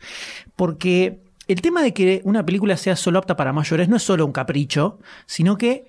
Porque 0.56 1.22
el 1.50 1.62
tema 1.62 1.82
de 1.82 1.94
que 1.94 2.22
una 2.24 2.46
película 2.46 2.78
sea 2.78 2.96
solo 2.96 3.20
apta 3.20 3.36
para 3.36 3.52
mayores 3.52 3.90
no 3.90 3.98
es 3.98 4.04
solo 4.04 4.26
un 4.26 4.32
capricho, 4.32 5.00
sino 5.26 5.58
que 5.58 5.86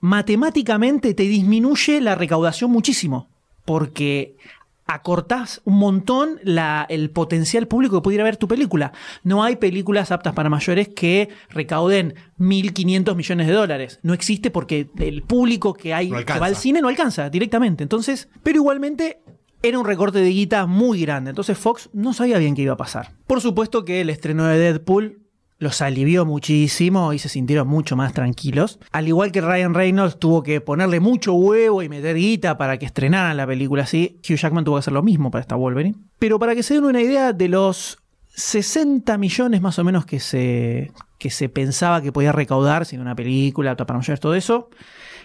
matemáticamente 0.00 1.14
te 1.14 1.22
disminuye 1.22 2.00
la 2.00 2.14
recaudación 2.14 2.70
muchísimo. 2.70 3.28
Porque 3.64 4.36
acortás 4.84 5.62
un 5.64 5.78
montón 5.78 6.40
la- 6.42 6.84
el 6.90 7.08
potencial 7.10 7.66
público 7.68 7.96
que 7.96 8.02
pudiera 8.04 8.24
ver 8.24 8.36
tu 8.36 8.48
película. 8.48 8.92
No 9.22 9.44
hay 9.44 9.56
películas 9.56 10.10
aptas 10.10 10.34
para 10.34 10.50
mayores 10.50 10.88
que 10.88 11.28
recauden 11.48 12.14
1.500 12.38 13.14
millones 13.14 13.46
de 13.46 13.52
dólares. 13.54 14.00
No 14.02 14.12
existe 14.12 14.50
porque 14.50 14.88
el 14.98 15.22
público 15.22 15.72
que 15.72 15.94
hay 15.94 16.10
No 16.10 16.18
que 16.26 16.38
va 16.38 16.46
al 16.46 16.56
cine 16.56 16.82
no 16.82 16.88
alcanza 16.88 17.30
directamente. 17.30 17.84
Entonces, 17.84 18.28
pero 18.42 18.56
igualmente 18.58 19.21
era 19.62 19.78
un 19.78 19.84
recorte 19.86 20.18
de 20.18 20.30
guita 20.30 20.66
muy 20.66 21.02
grande. 21.02 21.30
Entonces 21.30 21.56
Fox 21.56 21.88
no 21.92 22.12
sabía 22.12 22.38
bien 22.38 22.54
qué 22.54 22.62
iba 22.62 22.74
a 22.74 22.76
pasar. 22.76 23.12
Por 23.26 23.40
supuesto 23.40 23.84
que 23.84 24.00
el 24.00 24.10
estreno 24.10 24.46
de 24.46 24.58
Deadpool 24.58 25.22
los 25.58 25.80
alivió 25.80 26.26
muchísimo 26.26 27.12
y 27.12 27.20
se 27.20 27.28
sintieron 27.28 27.68
mucho 27.68 27.94
más 27.94 28.12
tranquilos. 28.12 28.80
Al 28.90 29.06
igual 29.06 29.30
que 29.30 29.40
Ryan 29.40 29.74
Reynolds 29.74 30.18
tuvo 30.18 30.42
que 30.42 30.60
ponerle 30.60 30.98
mucho 30.98 31.34
huevo 31.34 31.82
y 31.82 31.88
meter 31.88 32.16
guita 32.16 32.58
para 32.58 32.78
que 32.78 32.86
estrenaran 32.86 33.36
la 33.36 33.46
película 33.46 33.84
así, 33.84 34.18
Hugh 34.28 34.36
Jackman 34.36 34.64
tuvo 34.64 34.74
que 34.74 34.80
hacer 34.80 34.92
lo 34.92 35.04
mismo 35.04 35.30
para 35.30 35.42
esta 35.42 35.54
Wolverine. 35.54 35.96
Pero 36.18 36.40
para 36.40 36.56
que 36.56 36.64
se 36.64 36.74
den 36.74 36.84
una 36.84 37.00
idea 37.00 37.32
de 37.32 37.48
los 37.48 37.98
60 38.34 39.16
millones 39.18 39.62
más 39.62 39.78
o 39.78 39.84
menos 39.84 40.04
que 40.04 40.18
se, 40.18 40.90
que 41.18 41.30
se 41.30 41.48
pensaba 41.48 42.02
que 42.02 42.10
podía 42.10 42.32
recaudar 42.32 42.84
sin 42.84 43.00
una 43.00 43.14
película, 43.14 43.76
para 43.76 44.00
todo 44.18 44.34
eso, 44.34 44.68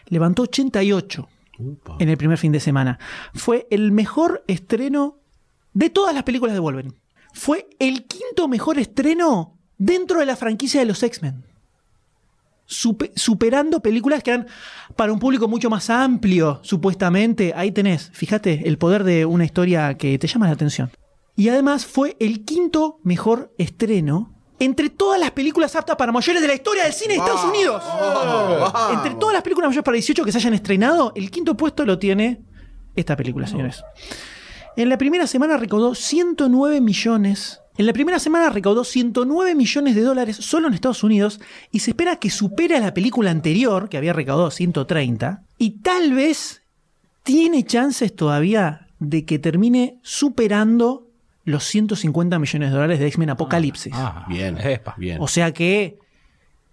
levantó 0.07 0.43
88 0.43 1.27
En 1.99 2.09
el 2.09 2.17
primer 2.17 2.37
fin 2.37 2.51
de 2.51 2.59
semana. 2.59 2.99
Fue 3.33 3.67
el 3.71 3.91
mejor 3.91 4.43
estreno 4.47 5.17
de 5.73 5.89
todas 5.89 6.13
las 6.13 6.23
películas 6.23 6.53
de 6.53 6.59
Wolverine. 6.59 6.95
Fue 7.33 7.67
el 7.79 8.05
quinto 8.05 8.47
mejor 8.47 8.79
estreno 8.79 9.57
dentro 9.77 10.19
de 10.19 10.25
la 10.25 10.35
franquicia 10.35 10.79
de 10.79 10.85
los 10.87 11.03
X-Men. 11.03 11.43
Supe- 12.67 13.11
superando 13.15 13.79
películas 13.79 14.23
que 14.23 14.31
eran 14.31 14.47
para 14.95 15.13
un 15.13 15.19
público 15.19 15.47
mucho 15.47 15.69
más 15.69 15.89
amplio, 15.89 16.59
supuestamente. 16.63 17.53
Ahí 17.55 17.71
tenés, 17.71 18.09
fíjate, 18.11 18.67
el 18.67 18.77
poder 18.77 19.03
de 19.03 19.25
una 19.25 19.45
historia 19.45 19.95
que 19.97 20.17
te 20.19 20.27
llama 20.27 20.47
la 20.47 20.53
atención. 20.53 20.91
Y 21.35 21.49
además 21.49 21.85
fue 21.85 22.17
el 22.19 22.43
quinto 22.43 22.99
mejor 23.03 23.53
estreno 23.57 24.33
entre 24.59 24.89
todas 24.89 25.19
las 25.19 25.31
películas 25.31 25.75
aptas 25.75 25.95
para 25.95 26.11
mayores 26.11 26.41
de 26.41 26.47
la 26.47 26.55
historia 26.55 26.83
del 26.83 26.93
cine 26.93 27.13
de 27.13 27.19
Estados 27.19 27.45
Unidos. 27.45 27.83
Entre 28.93 29.15
todas 29.15 29.33
las 29.33 29.43
películas 29.43 29.69
mayores 29.69 29.83
para 29.83 29.95
18 29.95 30.23
que 30.23 30.31
se 30.31 30.37
hayan 30.37 30.53
estrenado, 30.53 31.11
el 31.15 31.29
quinto 31.29 31.55
puesto 31.55 31.85
lo 31.85 31.99
tiene 31.99 32.41
esta 32.95 33.15
película, 33.15 33.47
señores. 33.47 33.83
En 34.75 34.89
la 34.89 34.97
primera 34.97 35.27
semana 35.27 35.57
recaudó 35.57 35.95
109 35.95 36.81
millones. 36.81 37.61
En 37.77 37.85
la 37.85 37.93
primera 37.93 38.19
semana 38.19 38.49
recaudó 38.49 38.83
109 38.83 39.55
millones 39.55 39.95
de 39.95 40.01
dólares 40.01 40.37
solo 40.37 40.67
en 40.67 40.73
Estados 40.73 41.03
Unidos 41.03 41.39
y 41.71 41.79
se 41.79 41.91
espera 41.91 42.17
que 42.17 42.29
supere 42.29 42.75
a 42.75 42.79
la 42.79 42.93
película 42.93 43.31
anterior, 43.31 43.89
que 43.89 43.97
había 43.97 44.13
recaudado 44.13 44.49
130, 44.49 45.43
y 45.59 45.81
tal 45.81 46.13
vez 46.13 46.63
tiene 47.23 47.63
chances 47.65 48.15
todavía 48.15 48.87
de 48.99 49.25
que 49.25 49.37
termine 49.37 49.99
superando 50.01 51.06
los 51.47 51.63
150 51.63 52.37
millones 52.39 52.69
de 52.69 52.75
dólares 52.75 52.99
de 52.99 53.07
X-Men 53.07 53.29
Apocalipsis. 53.31 53.93
Ah, 53.95 54.25
Bien, 54.27 54.57
epa. 54.57 54.93
bien. 54.97 55.17
O 55.21 55.27
sea 55.27 55.53
que 55.53 55.97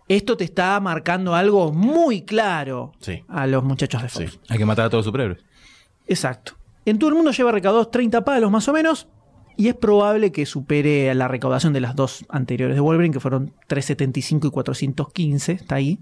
esto 0.09 0.37
te 0.37 0.45
está 0.45 0.79
marcando 0.81 1.35
algo 1.35 1.73
muy 1.73 2.23
claro 2.23 2.93
Sí. 3.01 3.23
a 3.29 3.47
los 3.47 3.63
muchachos 3.65 4.03
de 4.03 4.09
Fox. 4.09 4.33
Sí. 4.33 4.39
Hay 4.49 4.59
que 4.59 4.65
matar 4.67 4.87
a 4.87 4.91
todos 4.91 5.01
los 5.01 5.07
superhéroes. 5.07 5.39
Exacto. 6.09 6.55
En 6.85 6.99
todo 6.99 7.09
el 7.11 7.17
mundo 7.17 7.31
lleva 7.31 7.53
recaudados 7.53 7.91
30 7.91 8.25
palos 8.25 8.51
más 8.51 8.67
o 8.69 8.73
menos. 8.73 9.07
Y 9.57 9.69
es 9.69 9.75
probable 9.77 10.33
que 10.33 10.45
supere 10.47 11.15
la 11.15 11.29
recaudación 11.29 11.73
de 11.73 11.81
las 11.81 11.95
dos 11.95 12.27
anteriores 12.29 12.75
de 12.75 12.81
Wolverine, 12.81 13.13
que 13.13 13.21
fueron 13.21 13.53
375 13.69 14.49
y 14.49 14.51
415. 14.51 15.53
Está 15.53 15.77
ahí. 15.77 16.01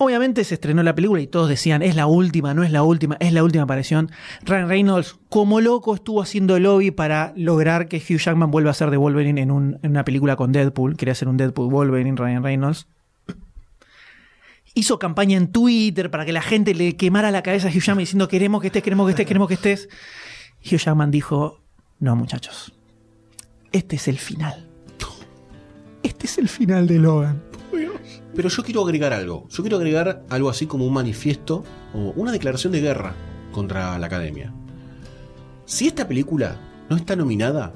Obviamente 0.00 0.44
se 0.44 0.54
estrenó 0.54 0.82
la 0.84 0.94
película 0.94 1.20
y 1.20 1.26
todos 1.26 1.48
decían, 1.48 1.82
es 1.82 1.96
la 1.96 2.06
última, 2.06 2.54
no 2.54 2.62
es 2.62 2.70
la 2.70 2.84
última, 2.84 3.16
es 3.18 3.32
la 3.32 3.42
última 3.42 3.64
aparición. 3.64 4.10
Ryan 4.44 4.68
Reynolds, 4.68 5.16
como 5.28 5.60
loco, 5.60 5.92
estuvo 5.94 6.22
haciendo 6.22 6.58
lobby 6.60 6.92
para 6.92 7.32
lograr 7.36 7.88
que 7.88 7.96
Hugh 7.96 8.18
Jackman 8.18 8.52
vuelva 8.52 8.70
a 8.70 8.74
ser 8.74 8.90
de 8.90 8.96
Wolverine 8.96 9.40
en, 9.40 9.50
un- 9.50 9.80
en 9.82 9.90
una 9.90 10.04
película 10.04 10.36
con 10.36 10.52
Deadpool. 10.52 10.96
Quería 10.96 11.12
hacer 11.12 11.26
un 11.26 11.36
Deadpool 11.36 11.68
Wolverine, 11.72 12.16
Ryan 12.16 12.44
Reynolds. 12.44 12.86
Hizo 14.74 15.00
campaña 15.00 15.36
en 15.36 15.50
Twitter 15.50 16.10
para 16.10 16.24
que 16.24 16.32
la 16.32 16.42
gente 16.42 16.74
le 16.74 16.96
quemara 16.96 17.32
la 17.32 17.42
cabeza 17.42 17.66
a 17.66 17.70
Hugh 17.70 17.80
Jackman 17.80 17.98
diciendo 17.98 18.28
queremos 18.28 18.60
que 18.60 18.68
estés, 18.68 18.82
queremos 18.84 19.06
que 19.06 19.10
estés, 19.10 19.26
queremos 19.26 19.48
que 19.48 19.54
estés. 19.54 19.88
Hugh 20.64 20.78
Jackman 20.78 21.10
dijo, 21.10 21.60
no 21.98 22.14
muchachos, 22.14 22.72
este 23.72 23.96
es 23.96 24.06
el 24.06 24.18
final. 24.18 24.64
Este 26.04 26.26
es 26.26 26.38
el 26.38 26.48
final 26.48 26.86
de 26.86 26.98
Logan. 27.00 27.42
Pero 28.38 28.50
yo 28.50 28.62
quiero 28.62 28.82
agregar 28.84 29.12
algo. 29.12 29.48
Yo 29.50 29.64
quiero 29.64 29.78
agregar 29.78 30.22
algo 30.30 30.48
así 30.48 30.66
como 30.66 30.86
un 30.86 30.92
manifiesto 30.92 31.64
o 31.92 32.12
una 32.14 32.30
declaración 32.30 32.72
de 32.72 32.80
guerra 32.80 33.12
contra 33.50 33.98
la 33.98 34.06
academia. 34.06 34.52
Si 35.66 35.88
esta 35.88 36.06
película 36.06 36.54
no 36.88 36.94
está 36.94 37.16
nominada 37.16 37.72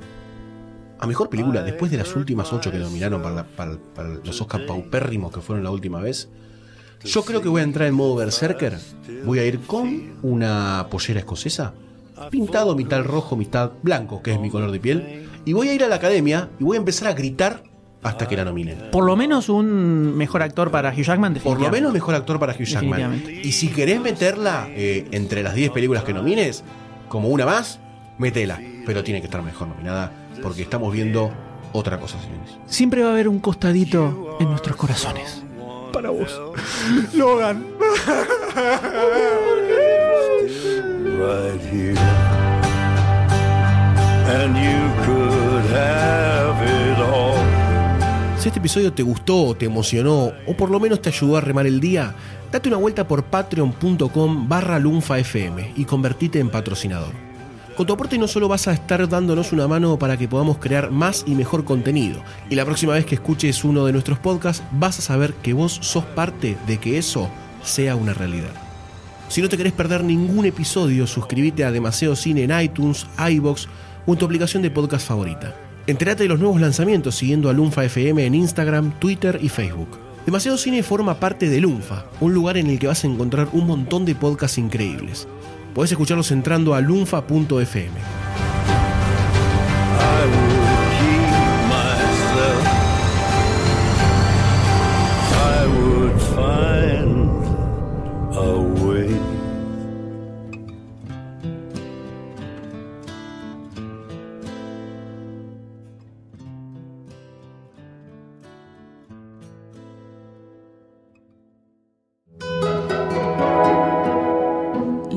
a 1.01 1.07
mejor 1.09 1.29
película 1.29 1.65
después 1.65 1.91
de 1.91 1.97
las 1.99 2.15
últimas 2.15 2.53
ocho 2.53 2.71
que 2.71 2.79
nominaron 2.79 3.21
para, 3.21 3.35
la- 3.35 3.45
para- 3.45 3.77
para 3.93 4.09
los 4.11 4.41
Oscar 4.41 4.65
paupérrimos 4.65 5.35
que 5.35 5.41
fueron 5.41 5.65
la 5.65 5.73
última 5.73 6.01
vez, 6.01 6.29
yo 7.05 7.25
creo 7.25 7.43
que 7.43 7.49
voy 7.49 7.61
a 7.63 7.65
entrar 7.65 7.89
en 7.89 7.95
modo 7.95 8.15
berserker. 8.15 8.79
Voy 9.25 9.41
a 9.41 9.45
ir 9.45 9.59
con 9.67 10.13
una 10.23 10.87
pollera 10.93 11.19
escocesa, 11.19 11.75
pintado 12.31 12.77
mitad 12.77 13.03
rojo, 13.03 13.35
mitad 13.35 13.73
blanco, 13.83 14.23
que 14.23 14.31
es 14.35 14.39
mi 14.39 14.49
color 14.49 14.71
de 14.71 14.79
piel, 14.79 15.27
y 15.45 15.55
voy 15.55 15.71
a 15.71 15.75
ir 15.75 15.83
a 15.83 15.89
la 15.89 15.97
academia 15.97 16.51
y 16.61 16.63
voy 16.63 16.77
a 16.77 16.79
empezar 16.79 17.09
a 17.09 17.15
gritar 17.15 17.65
hasta 18.03 18.27
que 18.27 18.37
la 18.37 18.45
nominen. 18.45 18.91
Por 18.91 19.05
lo 19.05 19.17
menos 19.17 19.49
un 19.49 20.17
mejor 20.17 20.43
actor 20.43 20.71
para 20.71 20.91
Hugh 20.91 21.05
Jackman. 21.05 21.35
Por 21.43 21.61
lo 21.61 21.71
menos 21.71 21.93
mejor 21.93 22.15
actor 22.15 22.39
para 22.39 22.53
Hugh 22.53 22.65
Jackman. 22.65 23.23
Y 23.43 23.53
si 23.53 23.69
querés 23.69 24.01
meterla 24.01 24.69
eh, 24.71 25.07
entre 25.13 25.43
las 25.43 25.55
10 25.55 25.71
películas 25.71 26.05
que 26.05 26.13
nomines, 26.13 26.65
como 27.09 27.29
una 27.29 27.47
más, 27.47 27.79
métela. 28.19 28.61
Pero 28.85 29.05
tiene 29.05 29.21
que 29.21 29.27
estar 29.27 29.43
mejor 29.43 29.69
nominada, 29.69 30.13
porque 30.43 30.63
estamos 30.63 30.93
viendo 30.93 31.33
otra 31.73 31.99
cosa, 32.01 32.21
señores. 32.21 32.59
Siempre 32.67 33.03
va 33.03 33.11
a 33.11 33.13
haber 33.13 33.29
un 33.29 33.39
costadito 33.39 34.37
en 34.41 34.51
nuestros 34.51 34.77
corazones. 34.77 35.43
Para 35.93 36.11
vos. 36.11 36.41
Logan. 37.15 37.67
right 41.23 41.61
here. 41.61 41.95
And 44.35 44.57
you 44.57 45.05
could 45.05 45.65
have 45.71 46.63
it 46.63 46.99
all. 46.99 47.32
Si 48.43 48.49
este 48.49 48.59
episodio 48.59 48.93
te 48.93 49.05
gustó 49.05 49.55
te 49.55 49.67
emocionó, 49.67 50.33
o 50.49 50.57
por 50.57 50.69
lo 50.69 50.81
menos 50.81 51.01
te 51.01 51.11
ayudó 51.11 51.37
a 51.37 51.41
remar 51.41 51.65
el 51.65 51.79
día, 51.79 52.13
date 52.51 52.69
una 52.69 52.77
vuelta 52.77 53.07
por 53.07 53.23
patreon.com 53.23 54.49
barra 54.49 54.81
lunfafm 54.81 55.61
y 55.77 55.85
convertite 55.85 56.41
en 56.41 56.51
patrocinador. 56.51 57.13
Con 57.77 57.87
tu 57.87 57.93
aporte 57.93 58.19
no 58.19 58.27
solo 58.27 58.49
vas 58.49 58.67
a 58.67 58.73
estar 58.73 59.09
dándonos 59.09 59.53
una 59.53 59.69
mano 59.69 59.97
para 59.97 60.17
que 60.17 60.27
podamos 60.27 60.59
crear 60.59 60.91
más 60.91 61.23
y 61.25 61.37
mejor 61.37 61.65
contenido, 61.65 62.21
y 62.51 62.57
la 62.57 62.65
próxima 62.65 62.95
vez 62.95 63.07
que 63.07 63.15
escuches 63.15 63.63
uno 63.63 63.85
de 63.87 63.93
nuestros 63.93 64.19
podcasts 64.19 64.65
vas 64.73 64.99
a 64.99 65.03
saber 65.03 65.35
que 65.35 65.53
vos 65.53 65.79
sos 65.81 66.05
parte 66.05 66.57
de 66.67 66.79
que 66.79 66.99
eso 66.99 67.31
sea 67.63 67.95
una 67.95 68.13
realidad. 68.13 68.51
Si 69.29 69.41
no 69.41 69.49
te 69.49 69.57
querés 69.57 69.73
perder 69.73 70.03
ningún 70.03 70.47
episodio, 70.47 71.07
suscríbete 71.07 71.65
a 71.65 71.71
Demasiado 71.71 72.17
Cine 72.17 72.43
en 72.43 72.61
iTunes, 72.61 73.07
iBox 73.25 73.69
o 74.05 74.13
en 74.15 74.19
tu 74.19 74.25
aplicación 74.25 74.65
de 74.65 74.73
podcast 74.73 75.07
favorita. 75.07 75.55
Entérate 75.87 76.23
de 76.23 76.29
los 76.29 76.39
nuevos 76.39 76.61
lanzamientos 76.61 77.17
siguiendo 77.17 77.51
a 77.51 77.53
Lunfa 77.53 77.85
FM 77.85 78.25
en 78.25 78.37
Instagram, 78.37 78.93
Twitter 79.01 79.41
y 79.43 79.49
Facebook. 79.49 79.89
Demasiado 80.25 80.57
Cine 80.57 80.85
forma 80.85 81.19
parte 81.19 81.49
de 81.49 81.61
Lunfa, 81.61 82.05
un 82.21 82.33
lugar 82.33 82.57
en 82.57 82.69
el 82.69 82.79
que 82.79 82.87
vas 82.87 83.03
a 83.03 83.09
encontrar 83.09 83.49
un 83.53 83.67
montón 83.67 84.05
de 84.05 84.15
podcasts 84.15 84.59
increíbles. 84.59 85.27
Podés 85.75 85.91
escucharlos 85.91 86.31
entrando 86.31 86.75
a 86.75 86.81
lunfa.fm. 86.81 87.91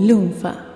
Lunfa. 0.06 0.75